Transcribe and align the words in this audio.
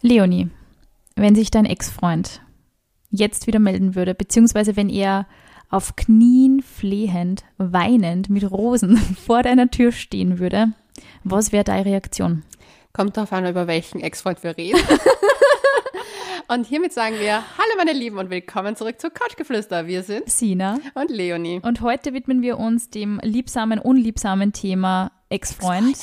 Leonie, 0.00 0.48
wenn 1.16 1.34
sich 1.34 1.50
dein 1.50 1.64
Ex-Freund 1.64 2.40
jetzt 3.10 3.46
wieder 3.46 3.58
melden 3.58 3.94
würde, 3.94 4.14
beziehungsweise 4.14 4.76
wenn 4.76 4.88
er 4.88 5.26
auf 5.70 5.96
Knien 5.96 6.62
flehend, 6.62 7.44
weinend 7.58 8.30
mit 8.30 8.48
Rosen 8.50 8.96
vor 9.26 9.42
deiner 9.42 9.70
Tür 9.70 9.92
stehen 9.92 10.38
würde, 10.38 10.72
was 11.24 11.52
wäre 11.52 11.64
deine 11.64 11.84
Reaktion? 11.84 12.44
Kommt 12.92 13.16
darauf 13.16 13.32
an, 13.32 13.46
über 13.46 13.66
welchen 13.66 14.00
Ex-Freund 14.00 14.42
wir 14.42 14.56
reden. 14.56 14.80
und 16.48 16.66
hiermit 16.66 16.92
sagen 16.92 17.16
wir 17.18 17.34
Hallo 17.58 17.74
meine 17.76 17.92
Lieben 17.92 18.18
und 18.18 18.30
willkommen 18.30 18.76
zurück 18.76 19.00
zu 19.00 19.10
Couchgeflüster. 19.10 19.86
Wir 19.86 20.02
sind 20.02 20.30
Sina 20.30 20.78
und 20.94 21.10
Leonie. 21.10 21.60
und 21.62 21.80
heute 21.80 22.14
widmen 22.14 22.40
wir 22.40 22.58
uns 22.58 22.88
dem 22.90 23.20
liebsamen, 23.22 23.78
unliebsamen 23.78 24.52
Thema 24.52 25.10
Ex-Freund, 25.28 25.96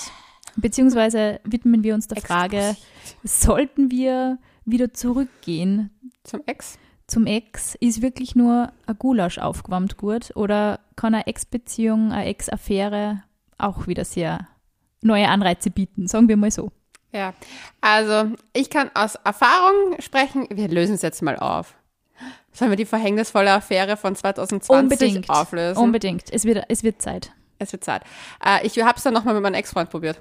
beziehungsweise 0.55 1.39
widmen 1.43 1.83
wir 1.83 1.93
uns 1.95 2.07
der 2.07 2.21
Frage, 2.21 2.75
sollten 3.23 3.91
wir 3.91 4.37
wieder 4.65 4.93
zurückgehen 4.93 5.91
Zum 6.23 6.41
Ex? 6.46 6.77
zum 7.07 7.27
Ex? 7.27 7.75
Ist 7.75 8.01
wirklich 8.01 8.36
nur 8.36 8.71
ein 8.87 8.97
Gulasch 8.97 9.37
aufgewärmt 9.37 9.97
gut 9.97 10.36
oder 10.36 10.79
kann 10.96 11.13
eine 11.13 11.27
Ex-Beziehung, 11.27 12.11
eine 12.11 12.25
Ex-Affäre 12.25 13.23
auch 13.57 13.87
wieder 13.87 14.05
sehr 14.05 14.47
neue 15.01 15.27
Anreize 15.27 15.69
bieten, 15.69 16.07
sagen 16.07 16.27
wir 16.27 16.37
mal 16.37 16.51
so. 16.51 16.71
Ja. 17.11 17.33
Also, 17.79 18.32
ich 18.54 18.69
kann 18.69 18.91
aus 18.93 19.15
Erfahrung 19.15 19.96
sprechen. 19.99 20.47
Wir 20.49 20.68
lösen 20.68 20.96
es 20.96 21.01
jetzt 21.01 21.21
mal 21.21 21.37
auf. 21.37 21.75
Sollen 22.51 22.71
wir 22.71 22.75
die 22.77 22.85
verhängnisvolle 22.85 23.51
Affäre 23.51 23.96
von 23.97 24.15
2020 24.15 24.69
Unbedingt. 24.83 25.29
auflösen? 25.29 25.82
Unbedingt. 25.82 26.24
Es 26.32 26.43
wird, 26.43 26.65
es 26.68 26.83
wird 26.83 27.01
Zeit. 27.01 27.32
Es 27.60 27.71
wird 27.71 27.83
Zeit. 27.83 28.04
Äh, 28.43 28.65
ich 28.65 28.82
habe 28.82 28.97
es 28.97 29.04
dann 29.04 29.13
nochmal 29.13 29.33
mit 29.33 29.43
meinem 29.43 29.54
Ex-Freund 29.55 29.89
probiert. 29.89 30.19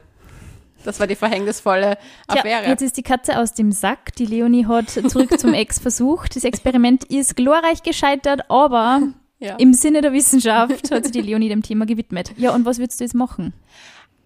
Das 0.84 1.00
war 1.00 1.06
die 1.06 1.16
verhängnisvolle 1.16 1.98
Tja, 2.28 2.40
Affäre. 2.40 2.68
jetzt 2.68 2.82
ist 2.82 2.96
die 2.96 3.02
Katze 3.02 3.38
aus 3.38 3.54
dem 3.54 3.72
Sack. 3.72 4.14
Die 4.16 4.26
Leonie 4.26 4.66
hat 4.66 4.90
zurück 4.90 5.38
zum 5.38 5.52
Ex 5.54 5.78
versucht. 5.78 6.36
Das 6.36 6.44
Experiment 6.44 7.04
ist 7.04 7.36
glorreich 7.36 7.82
gescheitert, 7.82 8.48
aber 8.50 9.00
ja. 9.38 9.56
im 9.56 9.74
Sinne 9.74 10.00
der 10.00 10.12
Wissenschaft 10.12 10.90
hat 10.90 11.04
sich 11.04 11.12
die 11.12 11.22
Leonie 11.22 11.48
dem 11.48 11.62
Thema 11.62 11.86
gewidmet. 11.86 12.32
Ja, 12.36 12.54
und 12.54 12.64
was 12.64 12.78
würdest 12.78 13.00
du 13.00 13.04
jetzt 13.04 13.14
machen? 13.14 13.52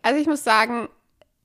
Also 0.03 0.21
ich 0.21 0.27
muss 0.27 0.45
sagen, 0.45 0.89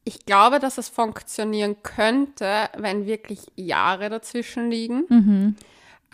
ich 0.06 0.26
glaube, 0.26 0.60
dass 0.60 0.78
es 0.78 0.90
funktionieren 0.90 1.78
könnte, 1.82 2.70
wenn 2.78 3.06
wirklich 3.06 3.40
Jahre 3.56 4.10
dazwischen 4.10 4.70
liegen. 4.70 5.04
Mhm. 5.10 5.56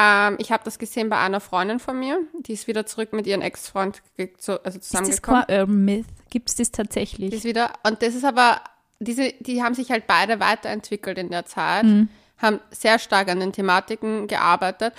Ähm, 0.02 0.36
ich 0.40 0.52
habe 0.52 0.64
das 0.64 0.80
gesehen 0.80 1.10
bei 1.10 1.18
einer 1.18 1.42
Freundin 1.42 1.80
von 1.80 2.00
mir, 2.00 2.20
die 2.40 2.54
ist 2.54 2.68
wieder 2.68 2.86
zurück 2.86 3.12
mit 3.12 3.28
ihrem 3.28 3.42
Ex-Freund 3.42 4.02
zu, 4.38 4.64
also 4.64 4.80
Ist 4.80 4.94
das 4.94 5.02
zusammengekommen. 5.02 5.44
kein 5.48 5.60
Urban 5.60 5.86
Myth? 5.86 6.06
Gibt 6.30 6.50
es 6.50 6.56
das 6.56 6.72
tatsächlich? 6.72 7.34
ist 7.34 7.44
wieder, 7.44 7.74
und 7.84 8.02
das 8.02 8.16
ist 8.16 8.24
aber, 8.24 8.62
diese, 9.00 9.34
die 9.40 9.64
haben 9.64 9.76
sich 9.76 9.92
halt 9.92 10.08
beide 10.08 10.40
weiterentwickelt 10.40 11.18
in 11.18 11.30
der 11.30 11.46
Zeit, 11.46 11.84
Mhm. 11.86 12.10
haben 12.38 12.60
sehr 12.72 13.00
stark 13.00 13.30
an 13.30 13.40
den 13.40 13.54
Thematiken 13.54 14.28
gearbeitet 14.28 14.94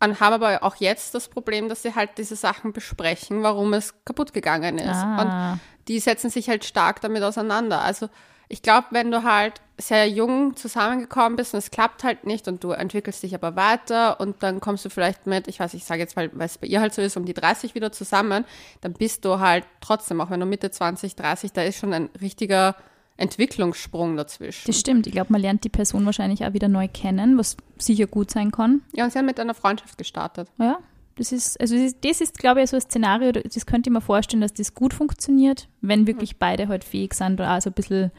und 0.00 0.20
haben 0.20 0.32
aber 0.34 0.62
auch 0.62 0.76
jetzt 0.76 1.14
das 1.14 1.28
Problem, 1.28 1.68
dass 1.68 1.82
sie 1.82 1.94
halt 1.94 2.10
diese 2.18 2.36
Sachen 2.36 2.72
besprechen, 2.72 3.42
warum 3.42 3.72
es 3.74 3.94
kaputt 4.04 4.32
gegangen 4.32 4.78
ist. 4.78 4.96
Ah. 4.96 5.52
Und 5.52 5.60
die 5.88 6.00
setzen 6.00 6.30
sich 6.30 6.48
halt 6.48 6.64
stark 6.64 7.00
damit 7.00 7.22
auseinander. 7.22 7.80
Also 7.82 8.08
ich 8.48 8.62
glaube, 8.62 8.88
wenn 8.90 9.10
du 9.10 9.22
halt 9.22 9.60
sehr 9.78 10.06
jung 10.08 10.54
zusammengekommen 10.56 11.36
bist 11.36 11.54
und 11.54 11.58
es 11.58 11.70
klappt 11.70 12.04
halt 12.04 12.24
nicht 12.26 12.46
und 12.48 12.62
du 12.62 12.72
entwickelst 12.72 13.22
dich 13.22 13.34
aber 13.34 13.56
weiter 13.56 14.20
und 14.20 14.42
dann 14.42 14.60
kommst 14.60 14.84
du 14.84 14.90
vielleicht 14.90 15.26
mit, 15.26 15.48
ich 15.48 15.58
weiß, 15.58 15.72
ich 15.74 15.84
sage 15.84 16.00
jetzt, 16.00 16.16
weil 16.16 16.30
weil 16.34 16.46
es 16.46 16.58
bei 16.58 16.66
ihr 16.66 16.80
halt 16.80 16.92
so 16.94 17.00
ist, 17.02 17.16
um 17.16 17.24
die 17.24 17.32
30 17.34 17.74
wieder 17.74 17.90
zusammen, 17.92 18.44
dann 18.82 18.92
bist 18.92 19.24
du 19.24 19.40
halt 19.40 19.64
trotzdem, 19.80 20.20
auch 20.20 20.30
wenn 20.30 20.38
du 20.40 20.46
Mitte 20.46 20.70
20, 20.70 21.16
30, 21.16 21.52
da 21.52 21.62
ist 21.62 21.78
schon 21.78 21.92
ein 21.94 22.10
richtiger 22.20 22.76
Entwicklungssprung 23.22 24.16
dazwischen. 24.16 24.66
Das 24.66 24.78
stimmt. 24.78 25.06
Ich 25.06 25.12
glaube, 25.12 25.32
man 25.32 25.40
lernt 25.40 25.64
die 25.64 25.68
Person 25.68 26.04
wahrscheinlich 26.04 26.44
auch 26.44 26.52
wieder 26.52 26.68
neu 26.68 26.88
kennen, 26.88 27.38
was 27.38 27.56
sicher 27.78 28.06
gut 28.06 28.30
sein 28.30 28.50
kann. 28.50 28.82
Ja, 28.94 29.04
und 29.04 29.12
sie 29.12 29.18
haben 29.18 29.26
mit 29.26 29.40
einer 29.40 29.54
Freundschaft 29.54 29.96
gestartet. 29.98 30.48
Ja, 30.58 30.78
das 31.16 31.32
ist, 31.32 31.60
also 31.60 31.74
das 31.74 31.84
ist, 31.84 32.04
das 32.04 32.20
ist, 32.20 32.38
glaube 32.38 32.62
ich, 32.62 32.70
so 32.70 32.76
ein 32.76 32.82
Szenario, 32.82 33.32
das 33.32 33.66
könnte 33.66 33.90
ich 33.90 33.92
mir 33.92 34.00
vorstellen, 34.00 34.40
dass 34.40 34.54
das 34.54 34.74
gut 34.74 34.94
funktioniert, 34.94 35.68
wenn 35.80 36.06
wirklich 36.06 36.38
beide 36.38 36.68
halt 36.68 36.84
fähig 36.84 37.14
sind, 37.14 37.38
da 37.38 37.56
auch 37.56 37.60
so 37.60 37.70
ein 37.70 37.74
bisschen 37.74 38.10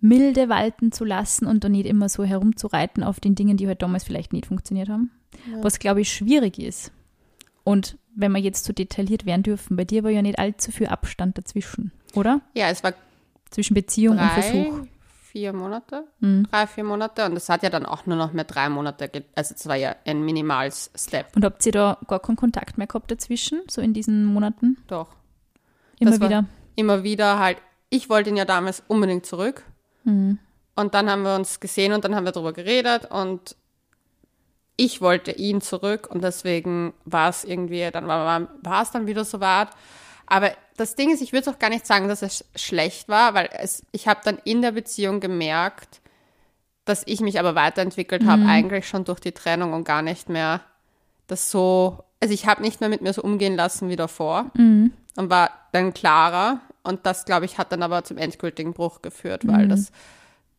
milde 0.00 0.48
walten 0.48 0.92
zu 0.92 1.04
lassen 1.04 1.46
und 1.46 1.64
dann 1.64 1.72
nicht 1.72 1.86
immer 1.86 2.08
so 2.08 2.24
herumzureiten 2.24 3.02
auf 3.02 3.20
den 3.20 3.34
Dingen, 3.34 3.56
die 3.56 3.66
halt 3.66 3.82
damals 3.82 4.04
vielleicht 4.04 4.32
nicht 4.32 4.46
funktioniert 4.46 4.88
haben. 4.88 5.10
Was, 5.60 5.78
glaube 5.78 6.00
ich, 6.00 6.12
schwierig 6.12 6.58
ist. 6.58 6.92
Und 7.64 7.98
wenn 8.14 8.32
wir 8.32 8.40
jetzt 8.40 8.64
so 8.64 8.72
detailliert 8.72 9.26
werden 9.26 9.42
dürfen, 9.42 9.76
bei 9.76 9.84
dir 9.84 10.02
war 10.02 10.10
ja 10.10 10.22
nicht 10.22 10.38
allzu 10.38 10.72
viel 10.72 10.86
Abstand 10.86 11.38
dazwischen, 11.38 11.92
oder? 12.14 12.40
Ja, 12.54 12.68
es 12.68 12.82
war 12.82 12.94
Zwischen 13.50 13.74
Beziehung 13.74 14.16
und 14.18 14.22
drei, 14.22 14.42
Versuch. 14.42 14.86
vier 15.22 15.52
Monate, 15.52 16.04
Mhm. 16.20 16.46
drei, 16.50 16.66
vier 16.66 16.84
Monate 16.84 17.24
und 17.26 17.36
es 17.36 17.48
hat 17.48 17.62
ja 17.62 17.70
dann 17.70 17.86
auch 17.86 18.06
nur 18.06 18.16
noch 18.16 18.32
mehr 18.32 18.44
drei 18.44 18.68
Monate, 18.68 19.10
also 19.34 19.54
es 19.54 19.66
war 19.66 19.76
ja 19.76 19.94
ein 20.04 20.24
minimals 20.24 20.90
Step. 20.96 21.34
Und 21.36 21.44
habt 21.44 21.64
ihr 21.66 21.72
da 21.72 21.98
gar 22.06 22.20
keinen 22.20 22.36
Kontakt 22.36 22.78
mehr 22.78 22.86
gehabt 22.86 23.10
dazwischen, 23.10 23.60
so 23.68 23.80
in 23.80 23.92
diesen 23.94 24.24
Monaten? 24.24 24.76
Doch. 24.88 25.08
Immer 25.98 26.12
Das 26.12 26.20
wieder. 26.20 26.44
Immer 26.76 27.02
wieder 27.02 27.38
halt, 27.38 27.58
ich 27.90 28.08
wollte 28.08 28.30
ihn 28.30 28.36
ja 28.36 28.44
damals 28.44 28.82
unbedingt 28.88 29.26
zurück. 29.26 29.64
Mhm. 30.04 30.38
Und 30.76 30.94
dann 30.94 31.10
haben 31.10 31.22
wir 31.22 31.34
uns 31.34 31.60
gesehen 31.60 31.92
und 31.92 32.04
dann 32.04 32.14
haben 32.14 32.24
wir 32.24 32.32
darüber 32.32 32.52
geredet 32.52 33.10
und 33.10 33.54
ich 34.76 35.00
wollte 35.02 35.32
ihn 35.32 35.60
zurück 35.60 36.08
und 36.10 36.24
deswegen 36.24 36.94
war 37.04 37.28
es 37.28 37.44
irgendwie, 37.44 37.90
dann 37.92 38.06
war 38.08 38.82
es 38.82 38.90
dann 38.90 39.06
wieder 39.06 39.24
so 39.24 39.40
weit. 39.40 39.68
Aber 40.26 40.52
das 40.80 40.94
Ding 40.94 41.10
ist, 41.12 41.20
ich 41.20 41.34
würde 41.34 41.50
auch 41.50 41.58
gar 41.58 41.68
nicht 41.68 41.86
sagen, 41.86 42.08
dass 42.08 42.22
es 42.22 42.44
schlecht 42.56 43.08
war, 43.08 43.34
weil 43.34 43.50
es, 43.52 43.84
ich 43.92 44.08
habe 44.08 44.20
dann 44.24 44.38
in 44.44 44.62
der 44.62 44.72
Beziehung 44.72 45.20
gemerkt, 45.20 46.00
dass 46.86 47.02
ich 47.06 47.20
mich 47.20 47.38
aber 47.38 47.54
weiterentwickelt 47.54 48.24
habe, 48.24 48.46
eigentlich 48.46 48.88
schon 48.88 49.04
durch 49.04 49.20
die 49.20 49.32
Trennung 49.32 49.74
und 49.74 49.84
gar 49.84 50.00
nicht 50.00 50.30
mehr 50.30 50.62
das 51.26 51.50
so, 51.50 52.02
also 52.20 52.32
ich 52.32 52.46
habe 52.46 52.62
nicht 52.62 52.80
mehr 52.80 52.88
mit 52.88 53.02
mir 53.02 53.12
so 53.12 53.22
umgehen 53.22 53.56
lassen 53.56 53.90
wie 53.90 53.96
davor 53.96 54.50
und 55.16 55.30
war 55.30 55.50
dann 55.72 55.92
klarer 55.92 56.60
und 56.82 57.04
das, 57.04 57.26
glaube 57.26 57.44
ich, 57.44 57.58
hat 57.58 57.70
dann 57.72 57.82
aber 57.82 58.02
zum 58.02 58.16
endgültigen 58.16 58.72
Bruch 58.72 59.02
geführt, 59.02 59.46
weil 59.46 59.68
das, 59.68 59.92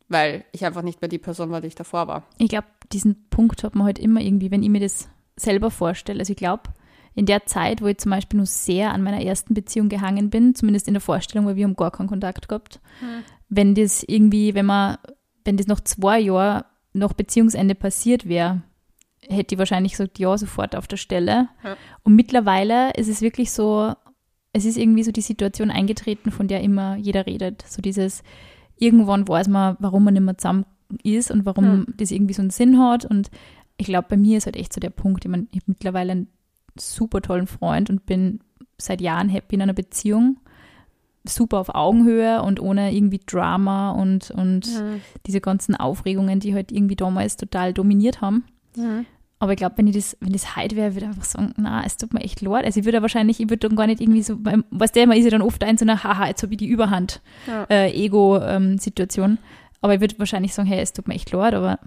weil 0.08 0.44
ich 0.52 0.64
einfach 0.64 0.82
nicht 0.82 1.02
mehr 1.02 1.08
die 1.08 1.18
Person 1.18 1.50
war, 1.50 1.60
die 1.60 1.66
ich 1.66 1.74
davor 1.74 2.06
war. 2.06 2.22
Ich 2.38 2.48
glaube, 2.48 2.68
diesen 2.92 3.28
Punkt 3.28 3.64
hat 3.64 3.74
man 3.74 3.86
halt 3.86 3.98
immer 3.98 4.20
irgendwie, 4.20 4.52
wenn 4.52 4.62
ich 4.62 4.70
mir 4.70 4.80
das 4.80 5.08
selber 5.34 5.72
vorstelle. 5.72 6.20
Also 6.20 6.30
ich 6.30 6.36
glaube, 6.36 6.62
in 7.14 7.26
der 7.26 7.46
Zeit, 7.46 7.82
wo 7.82 7.86
ich 7.86 7.98
zum 7.98 8.10
Beispiel 8.10 8.38
nur 8.38 8.46
sehr 8.46 8.92
an 8.92 9.02
meiner 9.02 9.22
ersten 9.22 9.54
Beziehung 9.54 9.88
gehangen 9.88 10.30
bin, 10.30 10.54
zumindest 10.54 10.88
in 10.88 10.94
der 10.94 11.00
Vorstellung, 11.00 11.46
weil 11.46 11.56
wir 11.56 11.64
haben 11.64 11.76
gar 11.76 11.90
keinen 11.90 12.08
Kontakt 12.08 12.48
gehabt, 12.48 12.80
wenn 13.48 13.74
das 13.74 14.02
irgendwie, 14.02 14.54
wenn 14.54 14.66
man, 14.66 14.96
wenn 15.44 15.56
das 15.56 15.66
noch 15.66 15.80
zwei 15.80 16.18
Jahre 16.18 16.64
nach 16.94 17.12
Beziehungsende 17.12 17.74
passiert 17.74 18.28
wäre, 18.28 18.62
hätte 19.28 19.54
ich 19.54 19.58
wahrscheinlich 19.58 19.92
gesagt, 19.92 20.18
ja, 20.18 20.36
sofort 20.36 20.74
auf 20.74 20.86
der 20.86 20.96
Stelle. 20.96 21.48
Ja. 21.62 21.76
Und 22.02 22.16
mittlerweile 22.16 22.92
ist 22.94 23.08
es 23.08 23.20
wirklich 23.20 23.52
so, 23.52 23.94
es 24.52 24.64
ist 24.64 24.76
irgendwie 24.76 25.02
so 25.02 25.12
die 25.12 25.20
Situation 25.20 25.70
eingetreten, 25.70 26.30
von 26.30 26.48
der 26.48 26.60
immer 26.60 26.96
jeder 26.96 27.26
redet. 27.26 27.64
So 27.66 27.80
dieses, 27.80 28.22
irgendwann 28.78 29.26
weiß 29.26 29.48
man, 29.48 29.76
warum 29.78 30.04
man 30.04 30.14
nicht 30.14 30.22
mehr 30.22 30.38
zusammen 30.38 30.66
ist 31.02 31.30
und 31.30 31.46
warum 31.46 31.86
das 31.96 32.10
irgendwie 32.10 32.34
so 32.34 32.42
einen 32.42 32.50
Sinn 32.50 32.78
hat. 32.78 33.04
Und 33.04 33.30
ich 33.76 33.86
glaube, 33.86 34.08
bei 34.10 34.16
mir 34.16 34.38
ist 34.38 34.46
halt 34.46 34.56
echt 34.56 34.72
so 34.72 34.80
der 34.80 34.90
Punkt, 34.90 35.24
ich 35.24 35.30
meine, 35.30 35.46
ich 35.52 35.60
habe 35.60 35.72
mittlerweile 35.72 36.12
einen 36.12 36.28
super 36.78 37.20
tollen 37.20 37.46
Freund 37.46 37.90
und 37.90 38.06
bin 38.06 38.40
seit 38.78 39.00
Jahren 39.00 39.28
happy 39.28 39.54
in 39.56 39.62
einer 39.62 39.72
Beziehung. 39.74 40.38
Super 41.24 41.58
auf 41.58 41.72
Augenhöhe 41.74 42.42
und 42.42 42.58
ohne 42.60 42.92
irgendwie 42.92 43.20
Drama 43.24 43.92
und, 43.92 44.32
und 44.32 44.66
diese 45.26 45.40
ganzen 45.40 45.76
Aufregungen, 45.76 46.40
die 46.40 46.52
halt 46.54 46.72
irgendwie 46.72 46.96
damals 46.96 47.36
total 47.36 47.72
dominiert 47.72 48.20
haben. 48.20 48.42
Aber 49.38 49.52
ich 49.52 49.56
glaube, 49.58 49.76
wenn 49.78 49.86
ich 49.86 49.94
das, 49.94 50.16
wenn 50.20 50.32
das 50.32 50.56
heute 50.56 50.74
wäre, 50.76 50.94
würde 50.94 51.06
ich 51.06 51.10
einfach 51.12 51.24
sagen, 51.24 51.52
na, 51.56 51.84
es 51.84 51.96
tut 51.96 52.12
mir 52.14 52.20
echt 52.22 52.40
leid. 52.40 52.64
Also 52.64 52.80
ich 52.80 52.86
würde 52.86 53.02
wahrscheinlich, 53.02 53.38
ich 53.40 53.50
würde 53.50 53.68
dann 53.68 53.76
gar 53.76 53.86
nicht 53.86 54.00
irgendwie 54.00 54.22
so, 54.22 54.36
was 54.70 54.92
der 54.92 55.04
immer 55.04 55.16
ist 55.16 55.24
ja 55.24 55.30
dann 55.30 55.42
oft 55.42 55.62
ein 55.62 55.78
so 55.78 55.84
eine, 55.84 56.02
haha, 56.02 56.26
jetzt 56.26 56.42
habe 56.42 56.52
ich 56.54 56.58
die 56.58 56.66
Überhand, 56.68 57.20
Ja. 57.46 57.64
äh, 57.70 57.92
Ego-Situation. 57.92 59.38
aber 59.80 59.94
ich 59.94 60.00
würde 60.00 60.18
wahrscheinlich 60.18 60.54
sagen, 60.54 60.68
hey, 60.68 60.80
es 60.80 60.92
tut 60.92 61.06
mir 61.08 61.14
echt 61.14 61.30
leid, 61.32 61.54
aber 61.54 61.78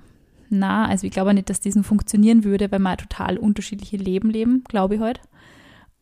na, 0.59 0.87
also 0.87 1.05
ich 1.07 1.13
glaube 1.13 1.33
nicht, 1.33 1.49
dass 1.49 1.59
diesen 1.59 1.83
funktionieren 1.83 2.43
würde, 2.43 2.71
weil 2.71 2.79
wir 2.79 2.89
ein 2.89 2.97
total 2.97 3.37
unterschiedliche 3.37 3.97
Leben 3.97 4.29
leben, 4.29 4.63
glaube 4.67 4.95
ich 4.95 5.01
halt. 5.01 5.21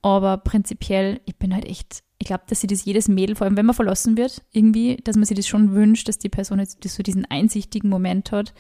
Aber 0.02 0.38
prinzipiell, 0.38 1.22
ich 1.26 1.38
bin 1.38 1.54
halt 1.54 1.66
echt, 1.66 2.04
ich 2.20 2.28
glaube, 2.28 2.44
dass 2.48 2.62
sie 2.62 2.68
das 2.68 2.84
jedes 2.86 3.08
Mädel, 3.08 3.36
vor 3.36 3.46
allem 3.46 3.56
wenn 3.58 3.66
man 3.66 3.76
verlassen 3.76 4.18
wird, 4.18 4.42
irgendwie, 4.52 4.98
dass 5.04 5.16
man 5.16 5.26
sich 5.26 5.38
das 5.38 5.48
schon 5.48 5.74
wünscht, 5.74 6.08
dass 6.08 6.18
die 6.20 6.30
Person 6.30 6.60
jetzt 6.60 6.84
so 6.88 7.04
diesen 7.04 7.26
einsichtigen 7.26 7.90
Moment 7.90 8.32
hat, 8.32 8.54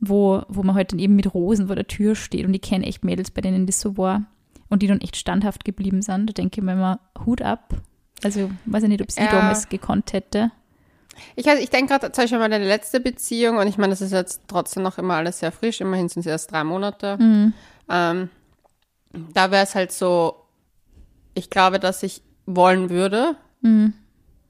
wo, 0.00 0.42
wo 0.48 0.62
man 0.62 0.74
halt 0.74 0.92
dann 0.92 0.98
eben 0.98 1.16
mit 1.16 1.32
Rosen 1.32 1.68
vor 1.68 1.76
der 1.76 1.86
Tür 1.86 2.14
steht 2.14 2.44
und 2.44 2.54
ich 2.54 2.60
kenne 2.62 2.86
echt 2.86 3.04
Mädels, 3.04 3.30
bei 3.30 3.40
denen 3.40 3.66
das 3.66 3.80
so 3.80 3.96
war 3.96 4.24
und 4.68 4.82
die 4.82 4.86
dann 4.88 5.00
echt 5.00 5.16
standhaft 5.16 5.64
geblieben 5.64 6.02
sind. 6.02 6.26
Da 6.28 6.32
denke 6.32 6.60
ich 6.60 6.64
mir 6.64 6.72
immer, 6.72 7.00
Hut 7.24 7.40
ab. 7.40 7.74
Also, 8.22 8.50
weiß 8.66 8.82
ich 8.84 8.88
nicht, 8.88 9.02
ob 9.02 9.10
sie 9.12 9.20
Ja. 9.20 9.30
damals 9.30 9.68
gekonnt 9.68 10.12
hätte. 10.12 10.50
Ich, 11.36 11.46
ich 11.46 11.70
denke 11.70 11.92
gerade 11.92 12.12
zum 12.12 12.24
Beispiel 12.24 12.40
an 12.40 12.50
meine 12.50 12.66
letzte 12.66 13.00
Beziehung 13.00 13.58
und 13.58 13.66
ich 13.66 13.78
meine, 13.78 13.92
das 13.92 14.00
ist 14.00 14.12
jetzt 14.12 14.42
trotzdem 14.48 14.82
noch 14.82 14.98
immer 14.98 15.14
alles 15.14 15.40
sehr 15.40 15.52
frisch, 15.52 15.80
immerhin 15.80 16.08
sind 16.08 16.20
es 16.20 16.26
erst 16.26 16.52
drei 16.52 16.64
Monate. 16.64 17.18
Ähm, 17.88 18.28
da 19.12 19.50
wäre 19.50 19.64
es 19.64 19.74
halt 19.74 19.92
so, 19.92 20.36
ich 21.34 21.50
glaube, 21.50 21.78
dass 21.78 22.02
ich 22.02 22.22
wollen 22.46 22.90
würde, 22.90 23.36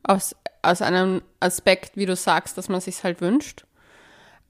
aus, 0.02 0.34
aus 0.62 0.82
einem 0.82 1.22
Aspekt, 1.40 1.96
wie 1.96 2.06
du 2.06 2.16
sagst, 2.16 2.58
dass 2.58 2.68
man 2.68 2.80
sich 2.80 3.02
halt 3.04 3.20
wünscht. 3.20 3.64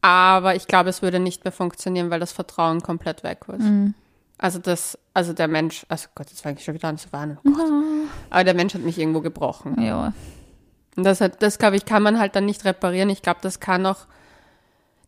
Aber 0.03 0.55
ich 0.55 0.67
glaube, 0.67 0.91
es 0.91 1.01
würde 1.01 1.19
nicht 1.19 1.45
mehr 1.45 1.53
funktionieren, 1.53 2.11
weil 2.11 2.21
das 2.21 2.33
Vertrauen 2.33 2.83
komplett 2.83 3.23
weg 3.23 3.41
ist. 3.49 3.61
Mhm. 3.65 3.95
Also 4.37 4.59
das, 4.59 4.99
also 5.15 5.33
der 5.33 5.49
Mensch, 5.49 5.87
also 5.89 6.09
Gott, 6.15 6.29
jetzt 6.29 6.43
fange 6.43 6.59
ich 6.59 6.65
schon 6.65 6.75
wieder 6.75 6.89
an 6.89 6.99
zu 6.99 7.13
warnen. 7.13 7.39
Oh 7.45 7.51
Gott. 7.51 7.71
Aber 8.31 8.45
der 8.45 8.55
Mensch 8.55 8.75
hat 8.75 8.83
mich 8.83 8.99
irgendwo 8.99 9.21
gebrochen. 9.21 9.81
Ja. 9.81 10.13
Und 10.97 11.05
das, 11.05 11.21
hat, 11.21 11.43
das 11.43 11.59
glaube 11.59 11.77
ich, 11.77 11.85
kann 11.85 12.03
man 12.03 12.19
halt 12.19 12.37
dann 12.37 12.47
nicht 12.47 12.65
reparieren. 12.65 13.11
Ich 13.11 13.23
glaube, 13.23 13.41
das 13.43 13.61
kann 13.61 13.85
auch, 13.87 14.07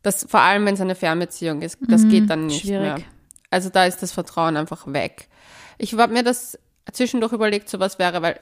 das, 0.03 0.25
vor 0.29 0.41
allem 0.41 0.67
wenn 0.67 0.75
es 0.75 0.81
eine 0.81 0.95
Fernbeziehung 0.95 1.63
ist, 1.63 1.79
das 1.89 2.09
geht 2.09 2.29
dann 2.31 2.47
nicht 2.47 2.65
Mhm. 2.65 2.69
schwierig. 2.69 2.83
mehr. 2.99 3.07
Also 3.51 3.69
da 3.71 3.85
ist 3.87 4.03
das 4.03 4.13
Vertrauen 4.13 4.57
einfach 4.57 4.87
weg. 4.93 5.29
Ich 5.79 5.95
habe 5.97 6.13
mir 6.13 6.23
das 6.23 6.59
zwischendurch 6.93 7.33
überlegt, 7.33 7.69
so 7.69 7.79
was 7.81 7.99
wäre, 7.99 8.23
weil 8.23 8.39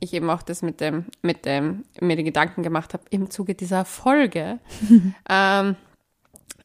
ich 0.00 0.12
eben 0.14 0.30
auch 0.30 0.42
das 0.42 0.62
mit 0.62 0.80
dem, 0.80 1.06
mit 1.22 1.44
dem, 1.44 1.84
mir 2.00 2.16
die 2.16 2.24
Gedanken 2.24 2.62
gemacht 2.62 2.94
habe 2.94 3.02
im 3.10 3.30
Zuge 3.30 3.54
dieser 3.54 3.84
Folge. 3.84 4.58
ähm, 5.28 5.76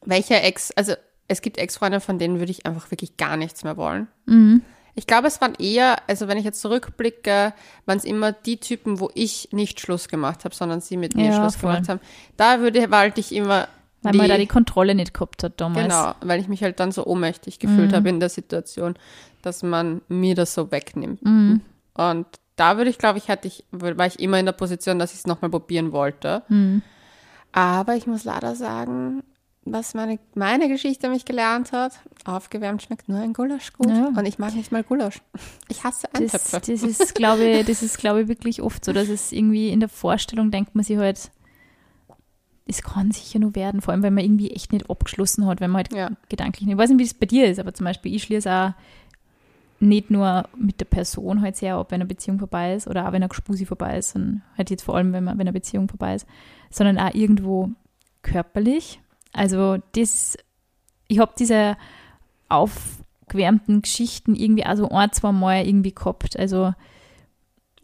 welcher 0.04 0.42
Ex, 0.44 0.70
also 0.72 0.94
es 1.28 1.40
gibt 1.42 1.58
Ex-Freunde, 1.58 2.00
von 2.00 2.18
denen 2.18 2.38
würde 2.38 2.52
ich 2.52 2.64
einfach 2.66 2.90
wirklich 2.90 3.16
gar 3.16 3.36
nichts 3.36 3.64
mehr 3.64 3.76
wollen. 3.76 4.08
Mhm. 4.26 4.62
Ich 4.94 5.06
glaube, 5.06 5.26
es 5.26 5.40
waren 5.40 5.54
eher, 5.56 5.96
also 6.08 6.28
wenn 6.28 6.38
ich 6.38 6.44
jetzt 6.44 6.60
zurückblicke, 6.60 7.52
waren 7.86 7.98
es 7.98 8.04
immer 8.04 8.32
die 8.32 8.58
Typen, 8.58 9.00
wo 9.00 9.10
ich 9.14 9.48
nicht 9.52 9.80
Schluss 9.80 10.08
gemacht 10.08 10.44
habe, 10.44 10.54
sondern 10.54 10.80
sie 10.80 10.96
mit 10.96 11.16
mir 11.16 11.26
Ja, 11.30 11.36
Schluss 11.40 11.56
voll. 11.56 11.72
gemacht 11.72 11.88
haben. 11.88 12.00
Da 12.36 12.60
würde, 12.60 12.90
wollte 12.90 13.20
ich 13.20 13.32
immer 13.34 13.66
Weil 14.02 14.14
man 14.14 14.28
da 14.28 14.36
die 14.38 14.46
Kontrolle 14.46 14.94
nicht 14.94 15.12
gehabt 15.14 15.42
hat 15.42 15.60
damals. 15.60 15.82
Genau, 15.84 16.14
weil 16.20 16.40
ich 16.40 16.46
mich 16.48 16.62
halt 16.62 16.78
dann 16.78 16.92
so 16.92 17.04
ohnmächtig 17.06 17.58
gefühlt 17.58 17.90
Mhm. 17.90 17.96
habe 17.96 18.08
in 18.08 18.20
der 18.20 18.28
Situation, 18.28 18.94
dass 19.42 19.62
man 19.62 20.00
mir 20.08 20.34
das 20.36 20.54
so 20.54 20.70
wegnimmt. 20.70 21.24
Mhm. 21.24 21.60
Und 21.94 22.26
da 22.56 22.76
würde 22.76 22.90
ich, 22.90 22.98
glaube 22.98 23.18
ich, 23.18 23.28
hatte 23.28 23.48
ich, 23.48 23.64
war 23.72 24.06
ich 24.06 24.20
immer 24.20 24.38
in 24.38 24.46
der 24.46 24.52
Position, 24.52 25.00
dass 25.00 25.12
ich 25.12 25.18
es 25.20 25.26
nochmal 25.26 25.50
probieren 25.50 25.90
wollte. 25.90 26.42
Mhm. 26.48 26.82
Aber 27.52 27.94
ich 27.96 28.06
muss 28.06 28.24
leider 28.24 28.54
sagen, 28.54 29.22
was 29.66 29.94
meine, 29.94 30.18
meine 30.34 30.68
Geschichte 30.68 31.08
mich 31.08 31.24
gelernt 31.24 31.72
hat, 31.72 31.92
aufgewärmt 32.24 32.82
schmeckt 32.82 33.08
nur 33.08 33.18
ein 33.18 33.32
Gulasch 33.32 33.72
gut. 33.72 33.88
Ja. 33.90 34.08
Und 34.08 34.26
ich 34.26 34.38
mag 34.38 34.54
nicht 34.54 34.72
mal 34.72 34.82
Gulasch. 34.82 35.20
Ich 35.68 35.84
hasse 35.84 36.06
Das, 36.12 36.20
Eintöpfe. 36.22 36.60
das 36.60 36.82
ist, 36.82 37.14
glaube 37.14 37.44
ich, 37.44 37.66
das 37.66 37.82
ist, 37.82 37.98
glaube 37.98 38.22
ich, 38.22 38.28
wirklich 38.28 38.62
oft 38.62 38.84
so, 38.84 38.92
dass 38.92 39.08
es 39.08 39.32
irgendwie 39.32 39.70
in 39.70 39.80
der 39.80 39.88
Vorstellung 39.88 40.50
denkt 40.50 40.74
man 40.74 40.84
sich 40.84 40.96
halt, 40.98 41.30
es 42.66 42.82
kann 42.82 43.10
sicher 43.10 43.38
nur 43.38 43.54
werden, 43.54 43.80
vor 43.82 43.92
allem, 43.92 44.02
wenn 44.02 44.14
man 44.14 44.24
irgendwie 44.24 44.50
echt 44.50 44.72
nicht 44.72 44.88
abgeschlossen 44.88 45.46
hat, 45.46 45.60
wenn 45.60 45.70
man 45.70 45.84
halt 45.84 45.92
Ja. 45.94 46.10
gedanklich 46.28 46.66
nicht, 46.66 46.74
ich 46.74 46.78
weiß 46.78 46.90
nicht, 46.90 46.98
wie 46.98 47.04
es 47.04 47.14
bei 47.14 47.26
dir 47.26 47.46
ist, 47.46 47.58
aber 47.58 47.74
zum 47.74 47.84
Beispiel, 47.84 48.14
ich 48.14 48.22
schließe 48.22 48.50
auch 48.50 48.72
nicht 49.80 50.10
nur 50.10 50.48
mit 50.56 50.80
der 50.80 50.86
Person 50.86 51.42
halt 51.42 51.56
sehr 51.56 51.74
ab, 51.76 51.90
wenn 51.90 51.96
eine 52.00 52.06
Beziehung 52.08 52.38
vorbei 52.38 52.74
ist 52.74 52.86
oder 52.88 53.02
auch 53.02 53.08
wenn 53.12 53.22
eine 53.22 53.28
Gespusi 53.28 53.66
vorbei 53.66 53.98
ist, 53.98 54.14
und 54.16 54.40
halt 54.56 54.70
jetzt 54.70 54.82
vor 54.84 54.96
allem, 54.96 55.12
wenn, 55.12 55.24
man, 55.24 55.34
wenn 55.36 55.42
eine 55.46 55.52
Beziehung 55.52 55.88
vorbei 55.88 56.14
ist, 56.14 56.26
sondern 56.70 56.98
auch 56.98 57.12
irgendwo 57.12 57.70
körperlich. 58.22 59.00
Also 59.34 59.78
das, 59.92 60.36
ich 61.08 61.18
habe 61.18 61.32
diese 61.38 61.76
aufgewärmten 62.48 63.82
Geschichten 63.82 64.34
irgendwie 64.34 64.64
auch 64.66 64.76
so 64.76 64.88
ein, 64.88 65.12
zwei 65.12 65.32
Mal 65.32 65.66
irgendwie 65.66 65.94
gehabt. 65.94 66.38
Also 66.38 66.72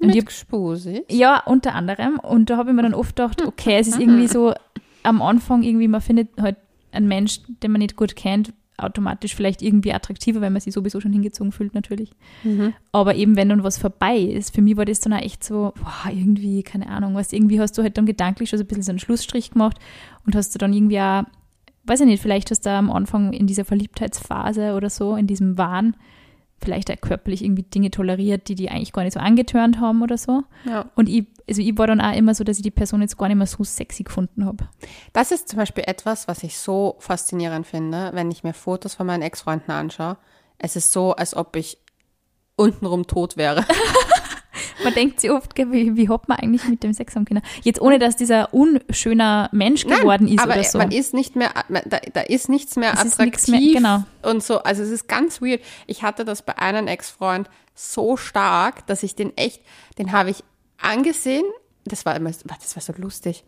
und 0.00 0.06
Mit 0.08 0.16
ich- 0.16 0.26
Gspusi. 0.26 1.04
ja, 1.10 1.42
unter 1.44 1.74
anderem. 1.74 2.18
Und 2.18 2.48
da 2.48 2.56
habe 2.56 2.70
ich 2.70 2.76
mir 2.76 2.82
dann 2.82 2.94
oft 2.94 3.16
gedacht, 3.16 3.42
okay, 3.46 3.76
es 3.78 3.88
ist 3.88 4.00
irgendwie 4.00 4.28
so 4.28 4.54
am 5.02 5.20
Anfang 5.20 5.62
irgendwie, 5.62 5.88
man 5.88 6.00
findet 6.00 6.28
halt 6.40 6.56
einen 6.92 7.06
Mensch, 7.08 7.40
den 7.62 7.70
man 7.72 7.80
nicht 7.80 7.96
gut 7.96 8.16
kennt, 8.16 8.52
automatisch 8.78 9.34
vielleicht 9.34 9.60
irgendwie 9.60 9.92
attraktiver, 9.92 10.40
weil 10.40 10.48
man 10.50 10.60
sich 10.62 10.72
sowieso 10.72 11.00
schon 11.00 11.12
hingezogen 11.12 11.52
fühlt 11.52 11.74
natürlich. 11.74 12.12
Mhm. 12.44 12.72
Aber 12.92 13.14
eben, 13.14 13.36
wenn 13.36 13.50
dann 13.50 13.62
was 13.62 13.76
vorbei 13.76 14.16
ist, 14.16 14.54
für 14.54 14.62
mich 14.62 14.78
war 14.78 14.86
das 14.86 15.00
dann 15.00 15.12
auch 15.12 15.20
echt 15.20 15.44
so, 15.44 15.74
boah, 15.76 16.10
irgendwie, 16.10 16.62
keine 16.62 16.88
Ahnung, 16.88 17.14
was, 17.14 17.32
irgendwie 17.34 17.60
hast 17.60 17.76
du 17.76 17.82
halt 17.82 17.98
dann 17.98 18.06
gedanklich 18.06 18.48
schon 18.48 18.58
so 18.58 18.64
ein 18.64 18.68
bisschen 18.68 18.82
so 18.82 18.92
einen 18.92 18.98
Schlussstrich 18.98 19.50
gemacht 19.50 19.76
und 20.24 20.34
hast 20.34 20.54
du 20.54 20.58
dann 20.58 20.72
irgendwie 20.72 20.98
auch, 21.00 21.24
weiß 21.84 22.00
ich 22.00 22.06
nicht, 22.06 22.22
vielleicht 22.22 22.50
hast 22.50 22.66
du 22.66 22.70
am 22.70 22.90
Anfang 22.90 23.32
in 23.32 23.46
dieser 23.46 23.64
Verliebtheitsphase 23.64 24.74
oder 24.74 24.90
so, 24.90 25.16
in 25.16 25.26
diesem 25.26 25.58
Wahn, 25.58 25.96
vielleicht 26.62 26.90
auch 26.90 27.00
körperlich 27.00 27.42
irgendwie 27.42 27.62
Dinge 27.62 27.90
toleriert, 27.90 28.48
die 28.48 28.54
die 28.54 28.70
eigentlich 28.70 28.92
gar 28.92 29.02
nicht 29.02 29.14
so 29.14 29.20
angetörnt 29.20 29.80
haben 29.80 30.02
oder 30.02 30.18
so. 30.18 30.42
Ja. 30.64 30.86
Und 30.94 31.08
ich, 31.08 31.26
also 31.48 31.62
ich 31.62 31.76
war 31.78 31.86
dann 31.86 32.00
auch 32.00 32.14
immer 32.14 32.34
so, 32.34 32.44
dass 32.44 32.58
ich 32.58 32.62
die 32.62 32.70
Person 32.70 33.00
jetzt 33.00 33.16
gar 33.16 33.28
nicht 33.28 33.38
mehr 33.38 33.46
so 33.46 33.64
sexy 33.64 34.02
gefunden 34.02 34.44
habe. 34.44 34.68
Das 35.12 35.32
ist 35.32 35.48
zum 35.48 35.58
Beispiel 35.58 35.84
etwas, 35.86 36.28
was 36.28 36.42
ich 36.42 36.58
so 36.58 36.96
faszinierend 36.98 37.66
finde, 37.66 38.10
wenn 38.12 38.30
ich 38.30 38.44
mir 38.44 38.52
Fotos 38.52 38.94
von 38.94 39.06
meinen 39.06 39.22
Ex-Freunden 39.22 39.70
anschaue. 39.70 40.18
Es 40.58 40.76
ist 40.76 40.92
so, 40.92 41.12
als 41.12 41.34
ob 41.34 41.56
ich 41.56 41.78
untenrum 42.56 43.06
tot 43.06 43.38
wäre. 43.38 43.64
Man 44.90 44.94
denkt 44.94 45.20
sich 45.20 45.30
oft, 45.30 45.56
wie, 45.56 45.96
wie 45.96 46.08
hat 46.08 46.28
man 46.28 46.38
eigentlich 46.38 46.66
mit 46.68 46.82
dem 46.82 46.92
Sex 46.92 47.14
haben 47.16 47.24
können? 47.24 47.42
Jetzt 47.62 47.80
ohne, 47.80 47.98
dass 47.98 48.16
dieser 48.16 48.52
unschöner 48.52 49.48
Mensch 49.52 49.84
geworden 49.86 50.26
ist 50.28 50.40
aber 50.42 50.54
oder 50.54 50.64
so. 50.64 50.78
man 50.78 50.90
ist 50.90 51.14
nicht 51.14 51.36
mehr, 51.36 51.50
da, 51.86 52.00
da 52.12 52.20
ist 52.20 52.48
nichts 52.48 52.76
mehr 52.76 52.92
Es 52.94 53.00
attraktiv 53.00 53.48
mehr- 53.48 53.74
genau. 53.74 54.04
und 54.22 54.42
so. 54.42 54.62
Also 54.62 54.82
es 54.82 54.90
ist 54.90 55.08
ganz 55.08 55.40
weird. 55.40 55.60
Ich 55.86 56.02
hatte 56.02 56.24
das 56.24 56.42
bei 56.42 56.58
einem 56.58 56.86
Ex-Freund 56.86 57.48
so 57.74 58.16
stark, 58.16 58.86
dass 58.86 59.02
ich 59.02 59.14
den 59.14 59.36
echt, 59.36 59.62
den 59.98 60.12
habe 60.12 60.30
ich 60.30 60.42
angesehen. 60.80 61.44
Das 61.84 62.04
war 62.04 62.14
immer, 62.16 62.30
das 62.30 62.76
war 62.76 62.82
so 62.82 62.92
lustig. 62.96 63.44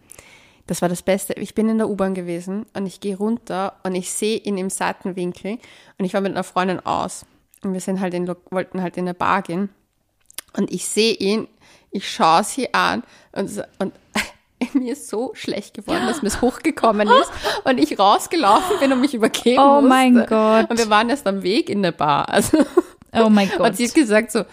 Das 0.66 0.80
war 0.80 0.88
das 0.88 1.02
Beste. 1.02 1.34
Ich 1.34 1.54
bin 1.54 1.68
in 1.68 1.78
der 1.78 1.88
U-Bahn 1.90 2.14
gewesen 2.14 2.66
und 2.74 2.86
ich 2.86 3.00
gehe 3.00 3.16
runter 3.16 3.74
und 3.82 3.94
ich 3.94 4.10
sehe 4.12 4.38
ihn 4.38 4.56
im 4.58 4.70
Seitenwinkel 4.70 5.58
und 5.98 6.04
ich 6.04 6.14
war 6.14 6.20
mit 6.20 6.32
einer 6.32 6.44
Freundin 6.44 6.80
aus 6.80 7.26
und 7.64 7.72
wir 7.72 7.80
sind 7.80 8.00
halt 8.00 8.14
in, 8.14 8.32
wollten 8.50 8.80
halt 8.80 8.96
in 8.96 9.04
eine 9.04 9.14
Bar 9.14 9.42
gehen 9.42 9.70
und 10.56 10.70
ich 10.72 10.86
sehe 10.86 11.14
ihn, 11.14 11.48
ich 11.90 12.10
schaue 12.10 12.44
sie 12.44 12.72
an 12.74 13.02
und, 13.32 13.50
und 13.78 13.92
mir 14.74 14.92
ist 14.92 15.08
so 15.08 15.32
schlecht 15.34 15.74
geworden, 15.74 16.06
dass 16.06 16.22
mir 16.22 16.28
es 16.28 16.40
hochgekommen 16.40 17.08
ist 17.08 17.30
und 17.64 17.78
ich 17.78 17.98
rausgelaufen 17.98 18.78
bin 18.80 18.92
und 18.92 19.00
mich 19.00 19.14
übergeben 19.14 19.58
Oh 19.60 19.74
musste. 19.80 19.88
mein 19.88 20.26
Gott. 20.26 20.70
Und 20.70 20.78
wir 20.78 20.88
waren 20.90 21.10
erst 21.10 21.26
am 21.26 21.42
Weg 21.42 21.68
in 21.68 21.82
der 21.82 21.92
Bar. 21.92 22.28
Also, 22.28 22.58
oh 23.12 23.28
mein 23.28 23.48
Gott. 23.50 23.60
und 23.68 23.76
sie 23.76 23.86
hat 23.88 23.94
gesagt 23.94 24.30
so, 24.32 24.44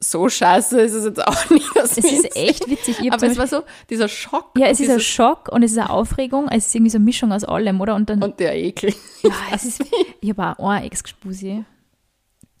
so 0.00 0.28
scheiße 0.28 0.80
ist 0.80 0.94
es 0.94 1.04
jetzt 1.04 1.26
auch 1.26 1.50
nicht. 1.50 1.66
es 1.76 1.98
ist 1.98 2.36
echt 2.36 2.68
witzig. 2.70 3.12
Aber 3.12 3.26
es 3.26 3.36
war 3.36 3.48
so 3.48 3.62
dieser 3.90 4.06
Schock. 4.08 4.52
Ja, 4.56 4.68
es 4.68 4.78
ist 4.78 4.90
ein 4.90 5.00
Schock 5.00 5.48
und 5.50 5.64
es 5.64 5.72
ist 5.72 5.78
eine 5.78 5.90
Aufregung. 5.90 6.46
Es 6.48 6.68
ist 6.68 6.74
irgendwie 6.76 6.90
so 6.90 6.98
eine 6.98 7.04
Mischung 7.04 7.32
aus 7.32 7.42
allem, 7.44 7.80
oder? 7.80 7.96
Und 7.96 8.08
dann, 8.08 8.22
Und 8.22 8.38
der 8.38 8.56
Ekel. 8.56 8.94
ja, 9.22 9.30
es 9.52 9.64
ist, 9.64 9.84
ich 10.20 10.30
habe 10.30 10.56
auch 10.60 10.68
einen 10.68 10.84
Ex-Gespusi, 10.86 11.64